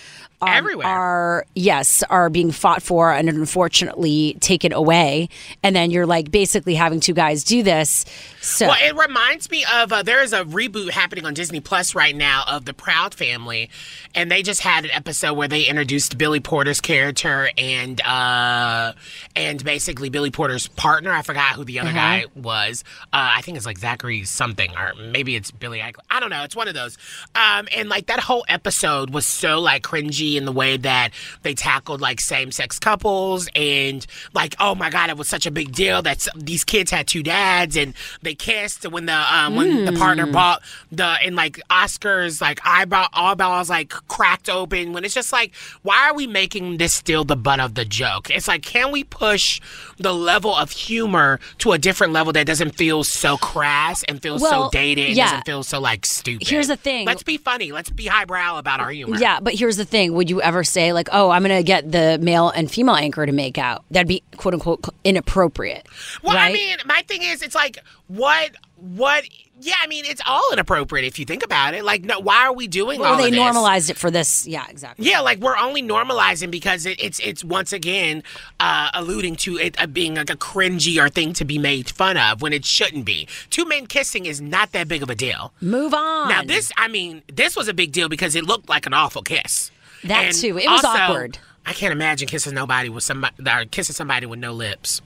um, 0.43 0.49
Everywhere. 0.49 0.87
are, 0.87 1.47
yes, 1.55 2.03
are 2.11 2.29
being 2.29 2.51
fought 2.51 2.83
for 2.83 3.13
and 3.13 3.29
unfortunately 3.29 4.37
taken 4.41 4.73
away. 4.73 5.29
And 5.63 5.75
then 5.75 5.91
you're 5.91 6.07
like 6.07 6.31
basically 6.31 6.75
having 6.75 7.01
two 7.01 7.15
guys 7.15 7.45
do 7.45 7.63
this. 7.63 8.05
So, 8.41 8.67
Well, 8.67 8.77
it 8.83 8.97
reminds 8.97 9.51
me 9.51 9.65
of 9.73 9.93
uh, 9.93 10.03
there 10.03 10.23
is 10.23 10.33
a 10.33 10.45
reboot 10.45 10.91
happening 10.91 11.25
on 11.25 11.33
Disney 11.35 11.61
Plus 11.61 11.95
right 11.95 12.15
now 12.17 12.43
of 12.49 12.65
the 12.65 12.75
Proud 12.75 13.15
Family, 13.15 13.71
and 14.17 14.31
they 14.31 14.43
just 14.43 14.61
had 14.63 14.85
an 14.85 14.91
episode 14.91 15.35
where 15.35 15.47
they 15.47 15.63
introduced 15.63 16.19
Billy 16.19 16.41
Porter's 16.41 16.81
character 16.81 17.49
and 17.57 18.01
uh, 18.01 18.93
and 19.37 19.63
basically 19.65 20.09
Billy 20.11 20.31
Porter's 20.33 20.67
partner. 20.67 21.13
I 21.13 21.23
forgot 21.23 21.55
who 21.55 21.65
the 21.65 21.79
other 21.79 21.91
Uh-huh. 21.91 21.99
guy 21.99 22.25
was. 22.35 22.83
Uh, 23.13 23.37
I 23.37 23.43
think 23.43 23.57
it's 23.57 23.67
like 23.67 23.79
Zachary 23.79 24.25
something, 24.25 24.71
or 24.77 24.93
maybe 25.11 25.37
it's 25.37 25.51
Billy. 25.53 25.79
Eichner. 25.79 26.01
I 26.11 26.19
don't 26.19 26.31
know. 26.31 26.43
It's 26.43 26.57
one 26.57 26.67
of 26.67 26.75
those. 26.75 26.99
Um, 27.37 27.69
and 27.77 27.89
like 27.89 28.07
that 28.07 28.19
whole 28.21 28.45
episode 28.49 29.11
was 29.11 29.25
so 29.27 29.61
like 29.61 29.83
cringy 29.85 30.32
in 30.37 30.45
the 30.45 30.53
way 30.53 30.77
that 30.77 31.11
they 31.43 31.55
tackled 31.55 32.01
like 32.01 32.21
same-sex 32.21 32.79
couples 32.79 33.49
and 33.55 34.07
like 34.35 34.55
oh 34.61 34.75
my 34.75 34.91
god 34.91 35.11
it 35.11 35.17
was 35.17 35.29
such 35.29 35.47
a 35.47 35.51
big 35.51 35.73
deal 35.73 36.03
that 36.03 36.27
these 36.37 36.65
kids 36.65 36.91
had 36.91 37.07
two 37.07 37.23
dads 37.23 37.77
and 37.77 37.95
they 38.23 38.35
kissed 38.35 38.89
when 38.91 39.07
the 39.07 39.35
um, 39.35 39.57
when 39.57 39.85
the 39.85 39.93
partner 39.93 40.27
Mm. 40.27 40.33
bought 40.33 40.63
the 40.93 41.05
and 41.25 41.35
like 41.37 41.61
Oscars 41.71 42.41
like 42.41 42.61
eyebrow 42.65 43.07
eyeballs 43.13 43.69
like 43.71 43.89
cracked 43.91 44.49
open 44.49 44.93
when 44.93 45.05
it's 45.05 45.15
just 45.15 45.33
like 45.33 45.55
why 45.83 46.09
are 46.09 46.15
we 46.15 46.27
making 46.27 46.77
this 46.77 46.93
still 46.95 47.25
the 47.25 47.37
butt 47.37 47.61
of 47.61 47.75
the 47.75 47.85
joke? 47.85 48.31
It's 48.31 48.47
like 48.49 48.63
can 48.63 48.93
we 48.93 49.05
push 49.05 49.61
the 49.99 50.13
level 50.15 50.55
of 50.55 50.71
humor 50.71 51.41
to 51.59 51.73
a 51.73 51.79
different 51.79 52.13
level 52.13 52.33
that 52.35 52.47
doesn't 52.47 52.77
feel 52.77 53.05
so 53.05 53.37
crass 53.37 54.03
and 54.05 54.21
feels 54.23 54.41
Well, 54.43 54.65
so 54.65 54.71
dated 54.71 55.09
and 55.09 55.17
yeah. 55.17 55.31
doesn't 55.31 55.47
feel 55.47 55.63
so 55.63 55.81
like 55.81 56.07
stupid. 56.07 56.47
Here's 56.47 56.69
the 56.69 56.77
thing. 56.77 57.07
Let's 57.07 57.23
be 57.23 57.37
funny. 57.37 57.73
Let's 57.73 57.91
be 57.91 58.07
highbrow 58.07 58.59
about 58.59 58.81
our 58.81 58.91
humor. 58.91 59.17
Yeah, 59.19 59.41
but 59.41 59.55
here's 59.55 59.77
the 59.77 59.85
thing. 59.85 60.13
Would 60.23 60.31
you 60.31 60.41
ever 60.41 60.63
say, 60.63 60.93
like, 60.93 61.09
oh, 61.11 61.31
I'm 61.31 61.43
going 61.43 61.57
to 61.57 61.65
get 61.65 61.91
the 61.91 62.17
male 62.23 62.49
and 62.51 62.71
female 62.71 62.95
anchor 62.95 63.27
to 63.27 63.33
make 63.33 63.59
out? 63.59 63.85
That'd 63.91 64.07
be 64.07 64.23
quote 64.37 64.55
unquote 64.55 64.85
inappropriate. 65.03 65.89
Well, 66.23 66.37
right? 66.37 66.51
I 66.51 66.53
mean, 66.53 66.77
my 66.87 67.03
thing 67.09 67.23
is, 67.23 67.43
it's 67.43 67.57
like, 67.57 67.81
what, 68.07 68.53
what? 68.77 69.25
Yeah, 69.61 69.75
I 69.83 69.89
mean, 69.89 70.05
it's 70.05 70.23
all 70.25 70.53
inappropriate 70.53 71.05
if 71.05 71.19
you 71.19 71.25
think 71.25 71.45
about 71.45 71.75
it. 71.75 71.83
Like, 71.85 72.05
no, 72.05 72.21
why 72.21 72.47
are 72.47 72.53
we 72.53 72.69
doing 72.69 73.01
well, 73.01 73.15
all 73.15 73.19
they 73.19 73.33
normalized 73.33 73.91
it 73.91 73.97
for 73.97 74.13
this. 74.13 74.47
Yeah, 74.47 74.65
exactly. 74.69 75.11
Yeah, 75.11 75.19
like 75.23 75.41
we're 75.41 75.57
only 75.57 75.83
normalizing 75.83 76.53
because 76.53 76.87
it, 76.87 77.03
it's 77.03 77.19
it's 77.19 77.43
once 77.43 77.73
again 77.73 78.23
uh, 78.61 78.91
alluding 78.95 79.35
to 79.39 79.59
it 79.59 79.81
uh, 79.83 79.89
being 79.89 80.15
like 80.15 80.31
a 80.31 80.37
cringy 80.37 81.05
or 81.05 81.09
thing 81.09 81.33
to 81.33 81.45
be 81.45 81.59
made 81.59 81.91
fun 81.91 82.17
of 82.17 82.43
when 82.43 82.53
it 82.53 82.65
shouldn't 82.65 83.05
be. 83.05 83.27
Two 83.51 83.65
men 83.65 83.89
kissing 83.89 84.27
is 84.27 84.41
not 84.41 84.71
that 84.71 84.87
big 84.87 85.03
of 85.03 85.11
a 85.11 85.17
deal. 85.17 85.53
Move 85.61 85.93
on. 85.93 86.29
Now 86.29 86.45
this, 86.45 86.71
I 86.77 86.87
mean, 86.87 87.23
this 87.27 87.57
was 87.57 87.67
a 87.67 87.75
big 87.75 87.91
deal 87.91 88.09
because 88.09 88.37
it 88.37 88.45
looked 88.45 88.69
like 88.69 88.87
an 88.87 88.95
awful 88.95 89.23
kiss. 89.23 89.73
That 90.05 90.27
And 90.27 90.35
too. 90.35 90.59
It 90.59 90.69
was 90.69 90.85
also, 90.85 90.89
awkward. 90.89 91.39
I 91.65 91.73
can't 91.73 91.93
imagine 91.93 92.29
kissing 92.29 92.55
nobody 92.55 92.89
with 92.89 93.05
somebody 93.05 93.35
or 93.47 93.65
kissing 93.67 93.95
somebody 93.95 94.27
with 94.27 94.39
no 94.39 94.53
lips. 94.53 95.01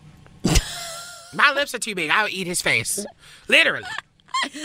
My 1.35 1.53
lips 1.53 1.75
are 1.75 1.79
too 1.79 1.95
big. 1.95 2.11
I 2.11 2.23
would 2.23 2.33
eat 2.33 2.47
his 2.47 2.63
face, 2.63 3.05
literally. 3.49 3.87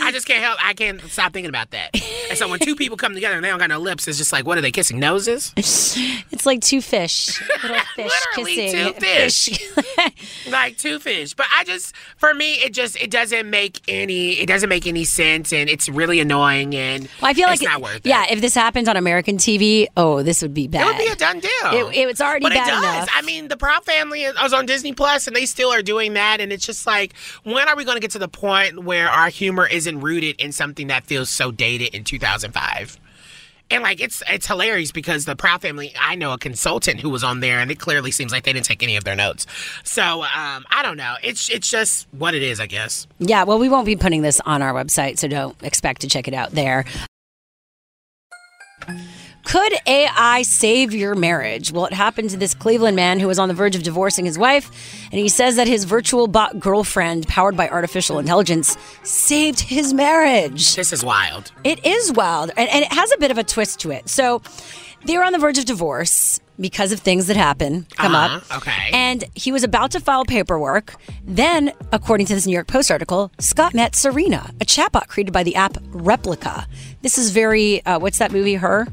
I 0.02 0.10
just 0.12 0.26
can't 0.26 0.42
help. 0.42 0.58
I 0.64 0.74
can't 0.74 1.00
stop 1.02 1.32
thinking 1.32 1.48
about 1.48 1.70
that. 1.70 1.90
And 2.28 2.38
so 2.38 2.48
when 2.48 2.58
two 2.60 2.74
people 2.76 2.96
come 2.96 3.14
together 3.14 3.36
and 3.36 3.44
they 3.44 3.48
don't 3.48 3.58
got 3.58 3.68
no 3.68 3.78
lips, 3.78 4.06
it's 4.08 4.18
just 4.18 4.32
like, 4.32 4.46
what 4.46 4.58
are 4.58 4.60
they 4.60 4.70
kissing 4.70 4.98
noses? 4.98 5.52
It's 5.56 6.46
like 6.46 6.60
two 6.60 6.80
fish, 6.80 7.40
little 7.62 7.78
fish 7.96 8.12
Literally 8.36 8.54
kissing 8.56 8.94
two 8.94 9.00
fish. 9.00 10.46
like 10.50 10.78
two 10.78 10.98
fish. 10.98 11.34
But 11.34 11.46
I 11.54 11.64
just, 11.64 11.94
for 12.16 12.32
me, 12.34 12.54
it 12.54 12.72
just 12.72 12.96
it 12.96 13.10
doesn't 13.10 13.48
make 13.48 13.80
any 13.88 14.32
it 14.32 14.46
doesn't 14.46 14.68
make 14.68 14.86
any 14.86 15.04
sense, 15.04 15.52
and 15.52 15.68
it's 15.68 15.88
really 15.88 16.20
annoying, 16.20 16.74
and 16.74 17.08
Well, 17.20 17.30
I 17.30 17.34
feel 17.34 17.48
it's 17.50 17.62
like 17.62 17.68
not 17.70 17.82
worth 17.82 17.96
it. 17.96 18.06
yeah, 18.06 18.26
if 18.30 18.40
this 18.40 18.54
happens 18.54 18.88
on 18.88 18.96
American 18.96 19.36
TV, 19.36 19.86
oh, 19.96 20.22
this 20.22 20.42
would 20.42 20.54
be 20.54 20.68
bad. 20.68 20.82
It 20.82 20.86
would 20.86 20.98
be 20.98 21.12
a 21.12 21.16
done 21.16 21.40
deal. 21.40 21.50
It- 21.90 21.96
it- 21.96 22.08
it's 22.12 22.20
already 22.20 22.44
but 22.44 22.52
bad 22.52 22.68
it 22.68 22.70
does. 22.72 22.82
enough. 22.82 23.08
I 23.14 23.22
mean, 23.22 23.48
the 23.48 23.56
Proud 23.56 23.84
Family 23.84 24.26
I 24.26 24.42
was 24.42 24.52
on 24.52 24.66
Disney 24.66 24.92
Plus, 24.92 25.26
and 25.26 25.34
they 25.36 25.46
still 25.46 25.72
are 25.72 25.82
doing 25.82 26.14
that. 26.14 26.40
And 26.40 26.52
it's 26.52 26.66
just 26.66 26.86
like, 26.86 27.14
when 27.44 27.68
are 27.68 27.76
we 27.76 27.84
going 27.84 27.96
to 27.96 28.00
get 28.00 28.10
to 28.12 28.18
the 28.18 28.28
point 28.28 28.82
where 28.82 29.08
our 29.08 29.28
humor 29.28 29.66
isn't 29.72 30.00
rooted 30.00 30.40
in 30.40 30.52
something 30.52 30.88
that 30.88 31.04
feels 31.04 31.30
so 31.30 31.50
dated 31.50 31.94
in 31.94 32.04
2005? 32.04 32.98
And 33.70 33.82
like 33.82 34.00
it's 34.00 34.22
it's 34.28 34.46
hilarious 34.46 34.92
because 34.92 35.24
the 35.24 35.34
Proud 35.34 35.62
Family, 35.62 35.94
I 35.98 36.14
know 36.14 36.34
a 36.34 36.38
consultant 36.38 37.00
who 37.00 37.08
was 37.08 37.24
on 37.24 37.40
there, 37.40 37.58
and 37.58 37.70
it 37.70 37.78
clearly 37.78 38.10
seems 38.10 38.30
like 38.30 38.44
they 38.44 38.52
didn't 38.52 38.66
take 38.66 38.82
any 38.82 38.96
of 38.96 39.04
their 39.04 39.16
notes. 39.16 39.46
So 39.82 40.22
um, 40.22 40.66
I 40.70 40.80
don't 40.82 40.98
know. 40.98 41.14
It's 41.22 41.48
it's 41.48 41.70
just 41.70 42.06
what 42.12 42.34
it 42.34 42.42
is, 42.42 42.60
I 42.60 42.66
guess. 42.66 43.06
Yeah, 43.18 43.44
well, 43.44 43.58
we 43.58 43.70
won't 43.70 43.86
be 43.86 43.96
putting 43.96 44.20
this 44.20 44.40
on 44.40 44.60
our 44.60 44.74
website, 44.74 45.18
so 45.18 45.26
don't 45.26 45.56
expect 45.62 46.02
to 46.02 46.06
check 46.06 46.28
it 46.28 46.34
out 46.34 46.50
there. 46.50 46.84
Could 49.44 49.72
AI 49.86 50.42
save 50.42 50.92
your 50.94 51.14
marriage? 51.14 51.72
Well, 51.72 51.86
it 51.86 51.92
happened 51.92 52.30
to 52.30 52.36
this 52.36 52.54
Cleveland 52.54 52.96
man 52.96 53.20
who 53.20 53.26
was 53.26 53.38
on 53.38 53.48
the 53.48 53.54
verge 53.54 53.74
of 53.74 53.82
divorcing 53.82 54.24
his 54.24 54.38
wife, 54.38 54.70
and 55.10 55.18
he 55.18 55.28
says 55.28 55.56
that 55.56 55.66
his 55.66 55.84
virtual 55.84 56.28
bot 56.28 56.60
girlfriend, 56.60 57.26
powered 57.28 57.56
by 57.56 57.68
artificial 57.68 58.18
intelligence, 58.18 58.76
saved 59.02 59.60
his 59.60 59.92
marriage. 59.92 60.76
This 60.76 60.92
is 60.92 61.04
wild. 61.04 61.52
It 61.64 61.84
is 61.84 62.12
wild, 62.12 62.50
and, 62.56 62.68
and 62.68 62.84
it 62.84 62.92
has 62.92 63.12
a 63.12 63.18
bit 63.18 63.30
of 63.30 63.38
a 63.38 63.44
twist 63.44 63.80
to 63.80 63.90
it. 63.90 64.08
So, 64.08 64.42
they 65.04 65.16
were 65.16 65.24
on 65.24 65.32
the 65.32 65.38
verge 65.38 65.58
of 65.58 65.64
divorce 65.64 66.40
because 66.60 66.92
of 66.92 67.00
things 67.00 67.26
that 67.26 67.36
happen, 67.36 67.86
come 67.96 68.14
up. 68.14 68.30
Uh-huh, 68.30 68.58
okay. 68.58 68.90
And 68.92 69.24
he 69.34 69.50
was 69.50 69.64
about 69.64 69.90
to 69.92 70.00
file 70.00 70.24
paperwork. 70.24 70.94
Then, 71.24 71.72
according 71.90 72.26
to 72.26 72.34
this 72.34 72.46
New 72.46 72.52
York 72.52 72.68
Post 72.68 72.90
article, 72.90 73.32
Scott 73.40 73.74
met 73.74 73.96
Serena, 73.96 74.50
a 74.60 74.64
chatbot 74.64 75.08
created 75.08 75.32
by 75.32 75.42
the 75.42 75.56
app 75.56 75.72
Replika. 75.90 76.66
This 77.00 77.18
is 77.18 77.30
very, 77.30 77.84
uh, 77.84 77.98
what's 77.98 78.18
that 78.18 78.30
movie, 78.30 78.54
Her? 78.54 78.86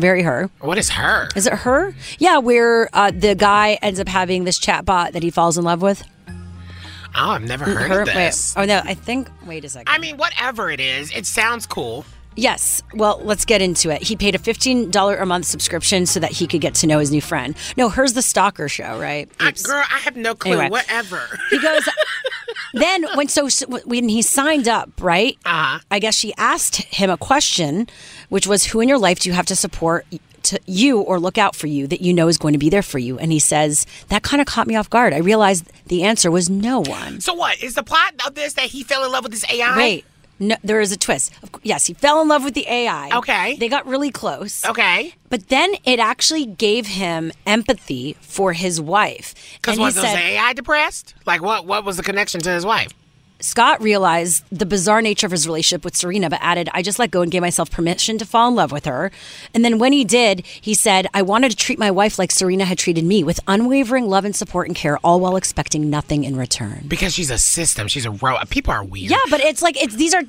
Very 0.00 0.22
Her. 0.22 0.50
What 0.60 0.78
is 0.78 0.90
her? 0.90 1.28
Is 1.36 1.46
it 1.46 1.52
Her? 1.52 1.94
Yeah, 2.18 2.38
where 2.38 2.88
uh, 2.92 3.10
the 3.10 3.34
guy 3.34 3.78
ends 3.82 4.00
up 4.00 4.08
having 4.08 4.44
this 4.44 4.58
chatbot 4.58 5.12
that 5.12 5.22
he 5.22 5.30
falls 5.30 5.58
in 5.58 5.64
love 5.64 5.82
with. 5.82 6.02
Oh, 7.16 7.30
I've 7.30 7.42
never 7.42 7.64
heard 7.64 7.90
Her, 7.90 8.00
of 8.02 8.06
this. 8.06 8.54
Wait, 8.56 8.62
oh, 8.62 8.66
no, 8.66 8.80
I 8.84 8.94
think, 8.94 9.28
wait 9.44 9.64
a 9.64 9.68
second. 9.68 9.88
I 9.92 9.98
mean, 9.98 10.16
whatever 10.16 10.70
it 10.70 10.80
is, 10.80 11.10
it 11.12 11.26
sounds 11.26 11.66
cool. 11.66 12.04
Yes. 12.36 12.82
Well, 12.94 13.20
let's 13.24 13.44
get 13.44 13.60
into 13.60 13.90
it. 13.90 14.02
He 14.02 14.16
paid 14.16 14.34
a 14.34 14.38
$15 14.38 15.20
a 15.20 15.26
month 15.26 15.46
subscription 15.46 16.06
so 16.06 16.20
that 16.20 16.32
he 16.32 16.46
could 16.46 16.60
get 16.60 16.74
to 16.76 16.86
know 16.86 16.98
his 16.98 17.10
new 17.10 17.20
friend. 17.20 17.56
No, 17.76 17.88
her's 17.88 18.12
the 18.12 18.22
stalker 18.22 18.68
show, 18.68 18.98
right? 18.98 19.28
I, 19.40 19.52
girl, 19.52 19.82
I 19.90 19.98
have 19.98 20.16
no 20.16 20.34
clue. 20.34 20.52
Anyway. 20.52 20.70
Whatever. 20.70 21.20
He 21.50 21.58
goes, 21.58 21.88
then 22.74 23.04
when 23.14 23.28
so 23.28 23.48
when 23.84 24.08
he 24.08 24.22
signed 24.22 24.68
up, 24.68 24.90
right? 25.00 25.36
Uh-huh. 25.44 25.80
I 25.90 25.98
guess 25.98 26.14
she 26.14 26.32
asked 26.36 26.76
him 26.76 27.10
a 27.10 27.16
question, 27.16 27.88
which 28.28 28.46
was, 28.46 28.64
"Who 28.66 28.80
in 28.80 28.88
your 28.88 28.98
life 28.98 29.20
do 29.20 29.28
you 29.28 29.34
have 29.34 29.46
to 29.46 29.56
support?" 29.56 30.06
To 30.44 30.58
you 30.64 31.00
or 31.02 31.20
look 31.20 31.36
out 31.36 31.54
for 31.54 31.66
you 31.66 31.86
that 31.88 32.00
you 32.00 32.14
know 32.14 32.26
is 32.26 32.38
going 32.38 32.54
to 32.54 32.58
be 32.58 32.70
there 32.70 32.82
for 32.82 32.98
you. 32.98 33.18
And 33.18 33.30
he 33.30 33.38
says, 33.38 33.84
That 34.08 34.22
kind 34.22 34.40
of 34.40 34.46
caught 34.46 34.66
me 34.66 34.74
off 34.74 34.88
guard. 34.88 35.12
I 35.12 35.18
realized 35.18 35.70
the 35.88 36.02
answer 36.02 36.30
was 36.30 36.48
no 36.48 36.80
one. 36.80 37.20
So 37.20 37.34
what 37.34 37.62
is 37.62 37.74
the 37.74 37.82
plot 37.82 38.14
of 38.26 38.34
this 38.34 38.54
that 38.54 38.64
he 38.64 38.82
fell 38.82 39.04
in 39.04 39.12
love 39.12 39.24
with 39.24 39.32
this 39.32 39.44
AI? 39.52 39.76
Wait, 39.76 40.04
no, 40.40 40.56
there 40.64 40.80
is 40.80 40.90
a 40.90 40.96
twist. 40.96 41.32
Yes, 41.62 41.86
he 41.86 41.94
fell 41.94 42.20
in 42.22 42.28
love 42.28 42.42
with 42.42 42.54
the 42.54 42.66
AI. 42.66 43.10
Okay. 43.18 43.56
They 43.56 43.68
got 43.68 43.86
really 43.86 44.10
close. 44.10 44.64
Okay. 44.64 45.14
But 45.28 45.48
then 45.48 45.74
it 45.84 46.00
actually 46.00 46.46
gave 46.46 46.86
him 46.86 47.30
empathy 47.46 48.16
for 48.20 48.52
his 48.52 48.80
wife. 48.80 49.34
Because 49.56 49.76
he 49.76 49.82
was, 49.82 49.94
was 49.94 50.04
said- 50.04 50.16
the 50.16 50.22
AI 50.22 50.52
depressed? 50.54 51.14
Like 51.26 51.42
what? 51.42 51.66
What 51.66 51.84
was 51.84 51.96
the 51.96 52.02
connection 52.02 52.40
to 52.40 52.50
his 52.50 52.64
wife? 52.66 52.92
Scott 53.40 53.82
realized 53.82 54.44
the 54.50 54.66
bizarre 54.66 55.02
nature 55.02 55.26
of 55.26 55.32
his 55.32 55.46
relationship 55.46 55.84
with 55.84 55.96
Serena, 55.96 56.30
but 56.30 56.38
added, 56.42 56.68
I 56.72 56.82
just 56.82 56.98
let 56.98 57.10
go 57.10 57.22
and 57.22 57.30
gave 57.30 57.42
myself 57.42 57.70
permission 57.70 58.18
to 58.18 58.26
fall 58.26 58.48
in 58.48 58.54
love 58.54 58.72
with 58.72 58.84
her. 58.84 59.10
And 59.54 59.64
then 59.64 59.78
when 59.78 59.92
he 59.92 60.04
did, 60.04 60.46
he 60.46 60.74
said, 60.74 61.06
I 61.14 61.22
wanted 61.22 61.50
to 61.50 61.56
treat 61.56 61.78
my 61.78 61.90
wife 61.90 62.18
like 62.18 62.30
Serena 62.30 62.64
had 62.64 62.78
treated 62.78 63.04
me, 63.04 63.24
with 63.24 63.40
unwavering 63.46 64.08
love 64.08 64.24
and 64.24 64.36
support 64.36 64.66
and 64.66 64.76
care, 64.76 64.98
all 64.98 65.20
while 65.20 65.36
expecting 65.36 65.90
nothing 65.90 66.24
in 66.24 66.36
return. 66.36 66.84
Because 66.86 67.14
she's 67.14 67.30
a 67.30 67.38
system. 67.38 67.88
She's 67.88 68.06
a 68.06 68.10
ro. 68.10 68.36
People 68.50 68.72
are 68.72 68.84
weird. 68.84 69.10
Yeah, 69.10 69.18
but 69.30 69.40
it's 69.40 69.62
like 69.62 69.80
it's 69.82 69.94
these 69.96 70.14
are 70.14 70.22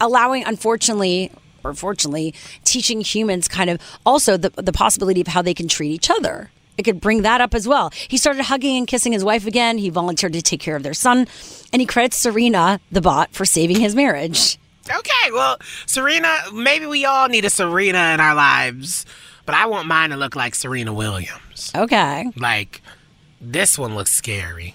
allowing, 0.00 0.44
unfortunately, 0.44 1.30
or 1.62 1.74
fortunately, 1.74 2.34
teaching 2.64 3.00
humans 3.00 3.48
kind 3.48 3.70
of 3.70 3.80
also 4.04 4.36
the 4.36 4.50
the 4.50 4.72
possibility 4.72 5.20
of 5.20 5.28
how 5.28 5.42
they 5.42 5.54
can 5.54 5.68
treat 5.68 5.90
each 5.90 6.10
other. 6.10 6.50
It 6.76 6.82
could 6.82 7.00
bring 7.00 7.22
that 7.22 7.40
up 7.40 7.54
as 7.54 7.68
well. 7.68 7.90
He 8.08 8.16
started 8.16 8.42
hugging 8.42 8.76
and 8.76 8.86
kissing 8.86 9.12
his 9.12 9.24
wife 9.24 9.46
again. 9.46 9.78
He 9.78 9.90
volunteered 9.90 10.32
to 10.32 10.42
take 10.42 10.60
care 10.60 10.76
of 10.76 10.82
their 10.82 10.94
son, 10.94 11.26
and 11.72 11.80
he 11.80 11.86
credits 11.86 12.16
Serena, 12.16 12.80
the 12.90 13.00
bot, 13.00 13.32
for 13.32 13.44
saving 13.44 13.80
his 13.80 13.94
marriage. 13.94 14.58
Okay. 14.88 15.30
Well, 15.32 15.58
Serena. 15.86 16.36
Maybe 16.52 16.86
we 16.86 17.04
all 17.04 17.28
need 17.28 17.44
a 17.44 17.50
Serena 17.50 18.12
in 18.12 18.20
our 18.20 18.34
lives, 18.34 19.06
but 19.46 19.54
I 19.54 19.66
want 19.66 19.86
mine 19.88 20.10
to 20.10 20.16
look 20.16 20.36
like 20.36 20.54
Serena 20.54 20.92
Williams. 20.92 21.72
Okay. 21.74 22.30
Like 22.36 22.82
this 23.40 23.78
one 23.78 23.94
looks 23.94 24.12
scary. 24.12 24.74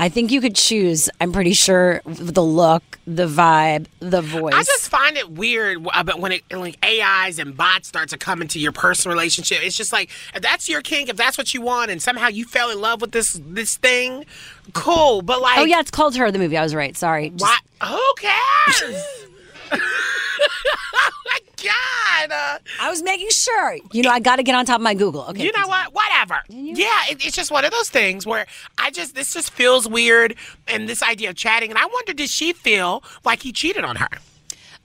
I 0.00 0.08
think 0.08 0.32
you 0.32 0.40
could 0.40 0.56
choose. 0.56 1.10
I'm 1.20 1.30
pretty 1.30 1.52
sure 1.52 2.00
the 2.06 2.42
look, 2.42 2.98
the 3.06 3.26
vibe, 3.26 3.84
the 3.98 4.22
voice. 4.22 4.54
I 4.54 4.62
just 4.62 4.88
find 4.88 5.18
it 5.18 5.30
weird 5.30 5.86
about 5.94 6.20
when 6.20 6.32
it 6.32 6.42
like 6.50 6.78
AIs 6.82 7.38
and 7.38 7.54
bots 7.54 7.88
start 7.88 8.08
to 8.08 8.16
come 8.16 8.40
into 8.40 8.58
your 8.58 8.72
personal 8.72 9.14
relationship. 9.14 9.58
It's 9.62 9.76
just 9.76 9.92
like 9.92 10.08
if 10.34 10.40
that's 10.40 10.70
your 10.70 10.80
kink, 10.80 11.10
if 11.10 11.16
that's 11.16 11.36
what 11.36 11.52
you 11.52 11.60
want, 11.60 11.90
and 11.90 12.00
somehow 12.00 12.28
you 12.28 12.46
fell 12.46 12.70
in 12.70 12.80
love 12.80 13.02
with 13.02 13.12
this 13.12 13.38
this 13.44 13.76
thing, 13.76 14.24
cool. 14.72 15.20
But 15.20 15.36
oh, 15.36 15.42
like, 15.42 15.58
oh 15.58 15.64
yeah, 15.64 15.80
it's 15.80 15.90
called 15.90 16.16
her. 16.16 16.30
The 16.30 16.38
movie. 16.38 16.56
I 16.56 16.62
was 16.62 16.74
right. 16.74 16.96
Sorry. 16.96 17.28
Just- 17.28 17.42
why? 17.42 17.86
Who 17.86 18.14
cares? 18.16 19.26
oh 20.94 21.10
my 21.26 21.38
god! 21.62 22.32
Uh, 22.32 22.58
I 22.80 22.90
was 22.90 23.02
making 23.02 23.30
sure. 23.30 23.76
You 23.92 24.02
know, 24.02 24.10
I 24.10 24.20
got 24.20 24.36
to 24.36 24.42
get 24.42 24.54
on 24.54 24.64
top 24.66 24.76
of 24.76 24.82
my 24.82 24.94
Google. 24.94 25.22
Okay. 25.28 25.44
you 25.44 25.52
know 25.52 25.66
what? 25.66 25.92
Whatever. 25.94 26.40
Yeah, 26.48 26.88
it, 27.10 27.24
it's 27.24 27.36
just 27.36 27.50
one 27.50 27.64
of 27.64 27.70
those 27.70 27.90
things 27.90 28.26
where 28.26 28.46
I 28.78 28.90
just 28.90 29.14
this 29.14 29.34
just 29.34 29.50
feels 29.50 29.88
weird, 29.88 30.34
and 30.68 30.88
this 30.88 31.02
idea 31.02 31.30
of 31.30 31.36
chatting, 31.36 31.70
and 31.70 31.78
I 31.78 31.86
wonder 31.86 32.12
did 32.12 32.30
she 32.30 32.52
feel 32.52 33.02
like 33.24 33.42
he 33.42 33.52
cheated 33.52 33.84
on 33.84 33.96
her? 33.96 34.08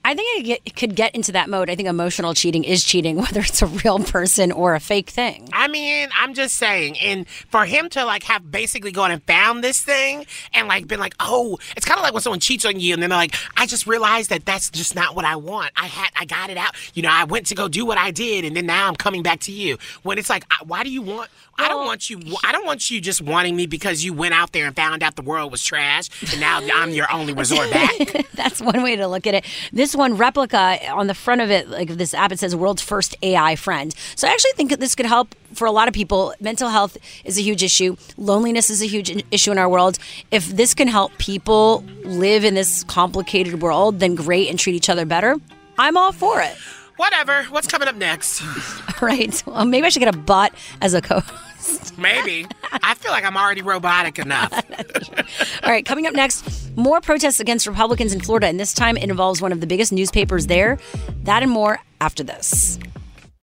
I 0.06 0.14
think 0.14 0.38
I 0.38 0.42
get, 0.44 0.76
could 0.76 0.96
get 0.96 1.16
into 1.16 1.32
that 1.32 1.50
mode. 1.50 1.68
I 1.68 1.76
think 1.76 1.90
emotional 1.90 2.36
cheating 2.36 2.64
is 2.64 2.84
cheating, 2.84 3.16
whether 3.22 3.40
it's 3.40 3.64
a 3.64 3.66
real 3.66 3.98
person 3.98 4.52
or 4.52 4.76
a 4.76 4.80
fake 4.80 5.10
thing. 5.10 5.50
I 5.52 5.68
mean, 5.68 6.10
I'm 6.16 6.36
just 6.36 6.58
saying, 6.58 7.00
and 7.00 7.28
for 7.28 7.66
him 7.66 7.90
to 7.90 8.06
like 8.06 8.22
have 8.24 8.52
basically 8.52 8.92
gone 8.92 9.10
and 9.10 9.24
found 9.24 9.64
this 9.64 9.82
thing 9.82 10.28
and 10.54 10.68
like 10.68 10.88
been 10.88 11.00
like, 11.00 11.16
oh, 11.20 11.58
it's 11.76 11.88
kind 11.88 11.98
of 11.98 12.04
like 12.04 12.14
when 12.14 12.22
someone 12.22 12.40
cheats 12.40 12.66
on 12.66 12.80
you 12.80 12.94
and 12.94 13.02
then 13.02 13.10
they're 13.10 13.18
like, 13.18 13.34
I 13.58 13.66
just 13.66 13.88
realized 13.88 14.30
that 14.30 14.46
that's 14.46 14.70
just 14.70 14.94
not 14.94 15.16
what 15.16 15.26
I 15.26 15.38
want. 15.38 15.72
I 15.76 15.88
had, 15.88 16.12
I 16.16 16.26
got 16.26 16.52
it 16.52 16.58
out. 16.58 16.76
You 16.94 17.02
know, 17.02 17.10
I 17.12 17.24
went 17.24 17.48
to 17.48 17.56
go 17.56 17.68
do 17.68 17.84
what 17.84 17.98
I 17.98 18.12
did, 18.12 18.46
and 18.46 18.56
then 18.56 18.68
now 18.68 18.88
I'm 18.88 18.96
coming 18.96 19.24
back 19.24 19.40
to 19.42 19.52
you. 19.52 19.80
When 20.04 20.20
it's 20.20 20.30
like, 20.30 20.46
why 20.68 20.84
do 20.84 20.92
you 20.92 21.02
want? 21.02 21.32
I 21.58 21.70
don't 21.70 21.86
want 21.86 22.10
you. 22.10 22.20
I 22.44 22.52
don't 22.52 22.66
want 22.66 22.92
you 22.92 23.00
just 23.00 23.22
wanting 23.22 23.56
me 23.56 23.66
because 23.66 24.04
you 24.04 24.14
went 24.14 24.34
out 24.34 24.52
there 24.52 24.68
and 24.68 24.76
found 24.76 25.02
out 25.04 25.16
the 25.16 25.22
world 25.22 25.52
was 25.52 25.64
trash, 25.64 26.10
and 26.32 26.40
now 26.40 26.60
I'm 26.62 26.92
your 26.92 27.12
only 27.12 27.34
resort 27.46 27.72
back. 27.72 28.28
That's 28.34 28.62
one 28.62 28.84
way 28.84 28.96
to 28.98 29.08
look 29.08 29.26
at 29.26 29.36
it. 29.36 29.46
This 29.72 29.95
one 29.96 30.18
Replika 30.18 30.92
on 30.92 31.08
the 31.08 31.14
front 31.14 31.42
of 31.42 31.52
it, 31.52 31.70
like 31.70 31.90
this 31.90 32.14
app, 32.14 32.32
it 32.32 32.40
says 32.40 32.56
"World's 32.56 32.82
First 32.82 33.16
AI 33.22 33.56
Friend." 33.56 33.94
So 34.16 34.28
I 34.28 34.32
actually 34.32 34.52
think 34.54 34.70
that 34.70 34.80
this 34.80 34.96
could 34.96 35.06
help 35.06 35.36
for 35.54 35.66
a 35.66 35.72
lot 35.72 35.88
of 35.88 35.94
people. 35.94 36.34
Mental 36.40 36.70
health 36.70 36.98
is 37.24 37.38
a 37.38 37.42
huge 37.42 37.64
issue. 37.64 37.96
Loneliness 38.18 38.70
is 38.70 38.82
a 38.82 38.88
huge 38.88 39.24
issue 39.32 39.52
in 39.52 39.58
our 39.58 39.70
world. 39.70 39.98
If 40.32 40.48
this 40.48 40.74
can 40.74 40.88
help 40.88 41.18
people 41.18 41.84
live 42.04 42.44
in 42.44 42.54
this 42.54 42.84
complicated 42.84 43.62
world, 43.62 44.00
then 44.00 44.16
great, 44.16 44.50
and 44.50 44.60
treat 44.60 44.76
each 44.76 44.90
other 44.90 45.06
better. 45.06 45.36
I'm 45.78 45.98
all 45.98 46.12
for 46.12 46.42
it. 46.42 46.56
Whatever. 46.98 47.44
What's 47.46 47.68
coming 47.68 47.88
up 47.88 47.96
next? 47.96 48.42
right. 49.02 49.44
Well, 49.46 49.66
maybe 49.66 49.86
I 49.86 49.90
should 49.90 50.00
get 50.00 50.14
a 50.14 50.18
bot 50.18 50.54
as 50.82 50.94
a 50.94 51.02
co 51.02 51.22
Maybe. 51.98 52.46
I 52.72 52.94
feel 52.96 53.12
like 53.12 53.24
I'm 53.24 53.38
already 53.38 53.62
robotic 53.62 54.20
enough. 54.20 54.52
All 55.64 55.70
right, 55.70 55.86
coming 55.86 56.08
up 56.08 56.14
next, 56.14 56.76
more 56.76 57.02
protests 57.02 57.40
against 57.40 57.68
Republicans 57.68 58.14
in 58.14 58.20
Florida, 58.20 58.48
and 58.48 58.60
this 58.60 58.74
time 58.74 58.98
it 58.98 59.10
involves 59.10 59.42
one 59.42 59.52
of 59.52 59.62
the 59.62 59.68
biggest 59.68 59.92
newspapers 59.92 60.48
there. 60.48 60.78
That 61.24 61.44
and 61.44 61.52
more 61.52 61.80
after 62.02 62.24
this. 62.24 62.80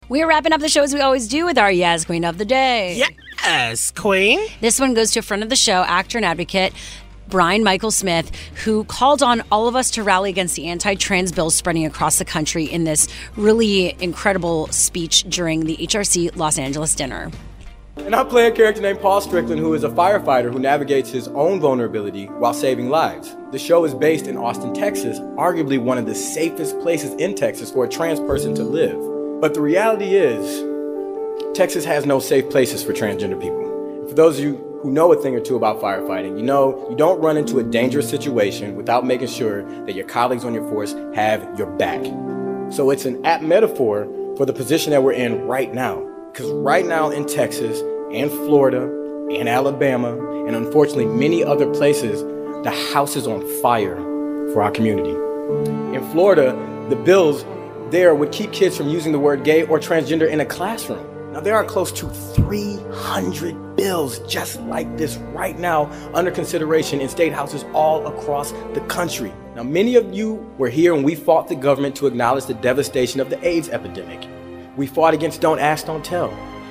We're 0.09 0.26
wrapping 0.26 0.52
up 0.52 0.61
the 0.61 0.68
show 0.68 0.82
as 0.82 0.94
we 0.94 1.00
always 1.00 1.28
do 1.28 1.44
with 1.44 1.59
our 1.59 1.70
Yas 1.70 2.06
Queen 2.06 2.24
of 2.24 2.38
the 2.38 2.44
Day. 2.44 2.96
Yes, 3.44 3.90
Queen. 3.90 4.40
This 4.61 4.80
one 4.80 4.94
goes 4.94 5.11
to 5.12 5.18
a 5.18 5.22
friend 5.22 5.42
of 5.42 5.50
the 5.50 5.56
show, 5.56 5.82
actor 5.82 6.16
and 6.16 6.24
advocate, 6.24 6.72
Brian 7.28 7.62
Michael 7.62 7.90
Smith, 7.90 8.30
who 8.64 8.84
called 8.84 9.22
on 9.22 9.42
all 9.52 9.68
of 9.68 9.76
us 9.76 9.90
to 9.92 10.02
rally 10.02 10.30
against 10.30 10.56
the 10.56 10.66
anti 10.68 10.94
trans 10.94 11.30
bills 11.30 11.54
spreading 11.54 11.84
across 11.84 12.18
the 12.18 12.24
country 12.24 12.64
in 12.64 12.84
this 12.84 13.06
really 13.36 13.94
incredible 14.02 14.66
speech 14.68 15.24
during 15.28 15.66
the 15.66 15.76
HRC 15.76 16.34
Los 16.36 16.59
Angeles 16.59 16.94
dinner. 16.94 17.30
And 18.07 18.14
I 18.14 18.24
play 18.24 18.46
a 18.46 18.51
character 18.51 18.80
named 18.80 19.01
Paul 19.01 19.20
Strickland, 19.20 19.61
who 19.61 19.74
is 19.74 19.84
a 19.84 19.90
firefighter 19.90 20.51
who 20.51 20.59
navigates 20.59 21.11
his 21.11 21.28
own 21.28 21.61
vulnerability 21.61 22.26
while 22.26 22.55
saving 22.55 22.88
lives. 22.88 23.36
The 23.53 23.59
show 23.59 23.84
is 23.84 23.94
based 23.94 24.26
in 24.26 24.36
Austin, 24.36 24.72
Texas, 24.72 25.18
arguably 25.36 25.78
one 25.78 25.99
of 25.99 26.07
the 26.07 26.14
safest 26.14 26.78
places 26.80 27.12
in 27.14 27.34
Texas 27.34 27.70
for 27.70 27.84
a 27.84 27.88
trans 27.88 28.20
person 28.20 28.55
to 28.55 28.62
live. 28.62 29.40
But 29.42 29.53
the 29.53 29.61
reality 29.61 30.14
is, 30.16 30.64
Texas 31.55 31.84
has 31.84 32.07
no 32.07 32.18
safe 32.18 32.49
places 32.51 32.82
for 32.82 32.92
transgender 32.92 33.40
people. 33.40 34.07
For 34.09 34.14
those 34.14 34.38
of 34.38 34.44
you 34.44 34.57
who 34.82 34.90
know 34.90 35.12
a 35.12 35.20
thing 35.20 35.34
or 35.34 35.40
two 35.40 35.57
about 35.57 35.80
firefighting, 35.80 36.38
you 36.38 36.44
know 36.44 36.86
you 36.88 36.96
don't 36.96 37.20
run 37.20 37.36
into 37.36 37.59
a 37.59 37.62
dangerous 37.62 38.09
situation 38.09 38.74
without 38.74 39.05
making 39.05 39.28
sure 39.28 39.64
that 39.84 39.94
your 39.94 40.07
colleagues 40.07 40.44
on 40.44 40.55
your 40.55 40.66
force 40.70 40.94
have 41.14 41.59
your 41.59 41.66
back. 41.66 42.03
So 42.72 42.90
it's 42.90 43.05
an 43.05 43.24
apt 43.26 43.42
metaphor 43.42 44.07
for 44.36 44.46
the 44.46 44.53
position 44.53 44.92
that 44.92 45.03
we're 45.03 45.12
in 45.12 45.46
right 45.46 45.74
now. 45.74 46.09
Because 46.39 46.53
right 46.53 46.86
now 46.86 47.11
in 47.11 47.26
Texas 47.26 47.80
and 48.12 48.30
Florida 48.30 48.84
and 48.84 49.49
Alabama, 49.49 50.16
and 50.47 50.55
unfortunately 50.55 51.07
many 51.07 51.43
other 51.43 51.66
places, 51.74 52.22
the 52.62 52.70
house 52.93 53.16
is 53.16 53.26
on 53.26 53.45
fire 53.61 53.97
for 54.53 54.62
our 54.62 54.70
community. 54.70 55.11
In 55.97 56.09
Florida, 56.12 56.53
the 56.91 56.95
bills 56.95 57.45
there 57.91 58.14
would 58.14 58.30
keep 58.30 58.53
kids 58.53 58.76
from 58.76 58.89
using 58.89 59.11
the 59.11 59.18
word 59.18 59.43
gay 59.43 59.64
or 59.64 59.80
transgender 59.80 60.30
in 60.30 60.39
a 60.39 60.47
classroom. 60.47 61.32
Now, 61.32 61.41
there 61.41 61.57
are 61.57 61.64
close 61.64 61.91
to 61.91 62.09
300 62.09 63.74
bills 63.74 64.20
just 64.20 64.61
like 64.61 64.97
this 64.97 65.16
right 65.34 65.59
now 65.59 65.91
under 66.14 66.30
consideration 66.30 67.01
in 67.01 67.09
state 67.09 67.32
houses 67.32 67.64
all 67.74 68.07
across 68.07 68.53
the 68.74 68.80
country. 68.86 69.32
Now, 69.57 69.64
many 69.64 69.97
of 69.97 70.14
you 70.14 70.34
were 70.57 70.68
here 70.68 70.95
when 70.95 71.03
we 71.03 71.16
fought 71.16 71.49
the 71.49 71.57
government 71.57 71.97
to 71.97 72.07
acknowledge 72.07 72.47
the 72.47 72.55
devastation 72.55 73.18
of 73.18 73.28
the 73.28 73.45
AIDS 73.45 73.70
epidemic. 73.70 74.38
We 74.79 74.87
fought 74.87 75.12
against 75.12 75.41
Don't 75.41 75.59
Ask, 75.59 75.87
Don't 75.87 76.05
Tell. 76.05 76.29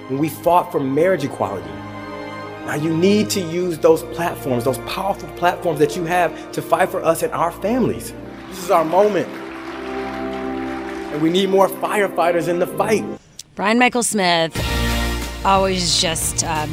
When 0.07 0.17
we 0.17 0.29
fought 0.29 0.71
for 0.71 0.79
marriage 0.79 1.25
equality. 1.25 1.69
Now, 2.65 2.75
you 2.75 2.95
need 2.95 3.29
to 3.31 3.41
use 3.41 3.77
those 3.79 4.03
platforms, 4.15 4.63
those 4.63 4.77
powerful 4.79 5.27
platforms 5.35 5.77
that 5.79 5.97
you 5.97 6.05
have 6.05 6.53
to 6.53 6.61
fight 6.61 6.87
for 6.87 7.03
us 7.03 7.21
and 7.21 7.33
our 7.33 7.51
families. 7.51 8.13
This 8.47 8.63
is 8.63 8.71
our 8.71 8.85
moment. 8.85 9.27
And 9.27 11.21
we 11.21 11.29
need 11.29 11.49
more 11.49 11.67
firefighters 11.67 12.47
in 12.47 12.59
the 12.59 12.67
fight. 12.67 13.03
Brian 13.55 13.77
Michael 13.77 14.03
Smith, 14.03 14.55
always 15.43 15.99
just 15.99 16.45
uh, 16.45 16.65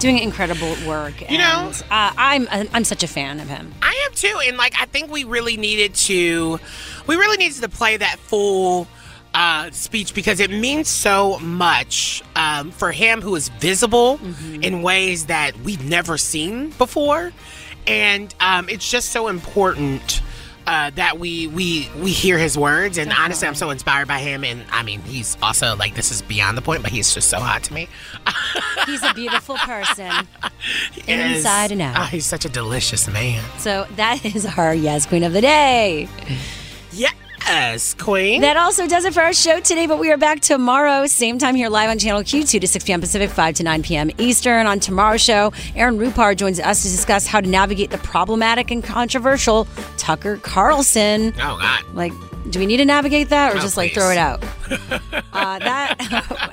doing 0.00 0.18
incredible 0.18 0.74
work. 0.88 1.20
You 1.30 1.38
know, 1.38 1.70
uh, 1.88 2.12
I'm 2.16 2.48
I'm 2.50 2.82
such 2.82 3.04
a 3.04 3.08
fan 3.08 3.38
of 3.38 3.48
him. 3.48 3.72
I 3.80 3.94
am 4.08 4.14
too, 4.16 4.40
and 4.44 4.56
like 4.56 4.74
I 4.76 4.86
think 4.86 5.08
we 5.12 5.22
really 5.22 5.56
needed 5.56 5.94
to, 5.94 6.58
we 7.06 7.14
really 7.14 7.36
needed 7.36 7.62
to 7.62 7.68
play 7.68 7.96
that 7.96 8.18
full 8.18 8.88
uh, 9.34 9.70
speech 9.70 10.14
because 10.14 10.40
it 10.40 10.50
means 10.50 10.88
so 10.88 11.38
much 11.38 12.22
um, 12.36 12.70
for 12.70 12.92
him 12.92 13.20
who 13.20 13.34
is 13.36 13.48
visible 13.48 14.18
mm-hmm. 14.18 14.62
in 14.62 14.82
ways 14.82 15.26
that 15.26 15.56
we've 15.60 15.84
never 15.88 16.18
seen 16.18 16.70
before, 16.70 17.32
and 17.86 18.34
um, 18.40 18.68
it's 18.68 18.90
just 18.90 19.10
so 19.10 19.28
important 19.28 20.22
uh, 20.66 20.90
that 20.90 21.18
we 21.18 21.48
we 21.48 21.88
we 22.00 22.12
hear 22.12 22.38
his 22.38 22.56
words. 22.56 22.98
And 22.98 23.10
uh-huh. 23.10 23.24
honestly, 23.24 23.48
I'm 23.48 23.54
so 23.54 23.70
inspired 23.70 24.08
by 24.08 24.18
him. 24.18 24.44
And 24.44 24.64
I 24.70 24.82
mean, 24.82 25.00
he's 25.00 25.36
also 25.42 25.74
like 25.76 25.94
this 25.94 26.10
is 26.10 26.22
beyond 26.22 26.56
the 26.56 26.62
point, 26.62 26.82
but 26.82 26.92
he's 26.92 27.12
just 27.12 27.28
so 27.28 27.40
hot 27.40 27.64
to 27.64 27.74
me. 27.74 27.88
he's 28.86 29.02
a 29.02 29.12
beautiful 29.14 29.56
person, 29.56 30.12
inside 31.08 31.72
and 31.72 31.82
out. 31.82 31.98
Oh, 31.98 32.04
he's 32.04 32.26
such 32.26 32.44
a 32.44 32.48
delicious 32.48 33.08
man. 33.08 33.42
So 33.58 33.86
that 33.96 34.24
is 34.24 34.46
our 34.46 34.74
yes 34.74 35.06
queen 35.06 35.24
of 35.24 35.32
the 35.32 35.40
day. 35.40 36.08
Yeah. 36.92 37.10
Yes, 37.46 37.94
Queen. 37.94 38.42
That 38.42 38.56
also 38.56 38.86
does 38.86 39.04
it 39.04 39.12
for 39.12 39.20
our 39.22 39.32
show 39.32 39.60
today, 39.60 39.86
but 39.86 39.98
we 39.98 40.10
are 40.12 40.16
back 40.16 40.40
tomorrow, 40.40 41.06
same 41.06 41.38
time 41.38 41.54
here 41.54 41.68
live 41.68 41.90
on 41.90 41.98
Channel 41.98 42.22
Q, 42.22 42.44
2 42.44 42.60
to 42.60 42.68
6 42.68 42.84
p.m. 42.84 43.00
Pacific, 43.00 43.28
5 43.30 43.54
to 43.56 43.62
9 43.64 43.82
p.m. 43.82 44.10
Eastern. 44.18 44.66
On 44.66 44.78
tomorrow's 44.78 45.20
show, 45.20 45.52
Aaron 45.74 45.98
Rupar 45.98 46.36
joins 46.36 46.60
us 46.60 46.82
to 46.82 46.88
discuss 46.88 47.26
how 47.26 47.40
to 47.40 47.48
navigate 47.48 47.90
the 47.90 47.98
problematic 47.98 48.70
and 48.70 48.84
controversial 48.84 49.66
Tucker 49.96 50.36
Carlson. 50.38 51.32
Oh, 51.36 51.58
God. 51.58 51.84
Like, 51.94 52.12
do 52.50 52.58
we 52.58 52.66
need 52.66 52.78
to 52.78 52.84
navigate 52.84 53.28
that 53.28 53.54
or 53.54 53.58
oh, 53.58 53.60
just 53.60 53.76
like 53.76 53.92
throw 53.92 54.10
it 54.10 54.18
out? 54.18 54.42
uh, 55.32 55.58
that 55.58 55.96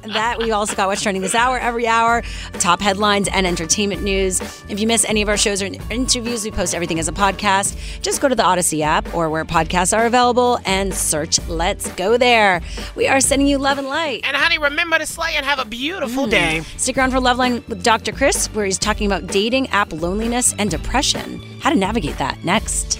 that 0.06 0.38
we 0.38 0.52
also 0.52 0.76
got 0.76 0.88
what's 0.88 1.02
trending 1.02 1.22
this 1.22 1.36
hour 1.36 1.60
every 1.60 1.88
hour, 1.88 2.24
top 2.54 2.80
headlines 2.80 3.28
and 3.28 3.46
entertainment 3.48 4.04
news. 4.04 4.42
If 4.70 4.80
you 4.80 4.88
miss 4.88 5.06
any 5.06 5.22
of 5.22 5.30
our 5.30 5.38
shows 5.38 5.62
or 5.62 5.70
interviews, 5.90 6.46
we 6.46 6.52
post 6.52 6.76
everything 6.76 7.00
as 7.00 7.08
a 7.08 7.12
podcast. 7.12 8.02
Just 8.02 8.22
go 8.22 8.28
to 8.28 8.36
the 8.36 8.44
Audacy 8.44 8.82
app 8.82 9.14
or 9.14 9.30
where 9.30 9.46
podcasts 9.46 9.98
are 9.98 10.06
available 10.06 10.60
and 10.66 10.94
search 10.94 11.40
Let's 11.48 11.92
Go 11.94 12.18
There. 12.18 12.62
We 12.96 13.08
are 13.08 13.20
sending 13.20 13.48
you 13.48 13.58
love 13.58 13.78
and 13.78 13.88
light. 13.88 14.22
And 14.24 14.36
honey, 14.36 14.58
remember 14.58 14.98
to 15.00 15.06
slay 15.06 15.34
and 15.36 15.46
have 15.46 15.60
a 15.60 15.66
beautiful 15.66 16.26
mm. 16.26 16.32
day. 16.32 16.62
Stick 16.78 16.98
around 16.98 17.12
for 17.12 17.18
Loveline 17.18 17.68
with 17.68 17.84
Dr. 17.84 18.12
Chris, 18.12 18.48
where 18.54 18.66
he's 18.66 18.80
talking 18.80 19.08
about 19.08 19.28
dating 19.28 19.68
app 19.70 19.92
loneliness 19.92 20.54
and 20.58 20.70
depression. 20.70 21.42
How 21.60 21.70
to 21.70 21.76
navigate 21.76 22.18
that 22.18 22.44
next. 22.44 23.00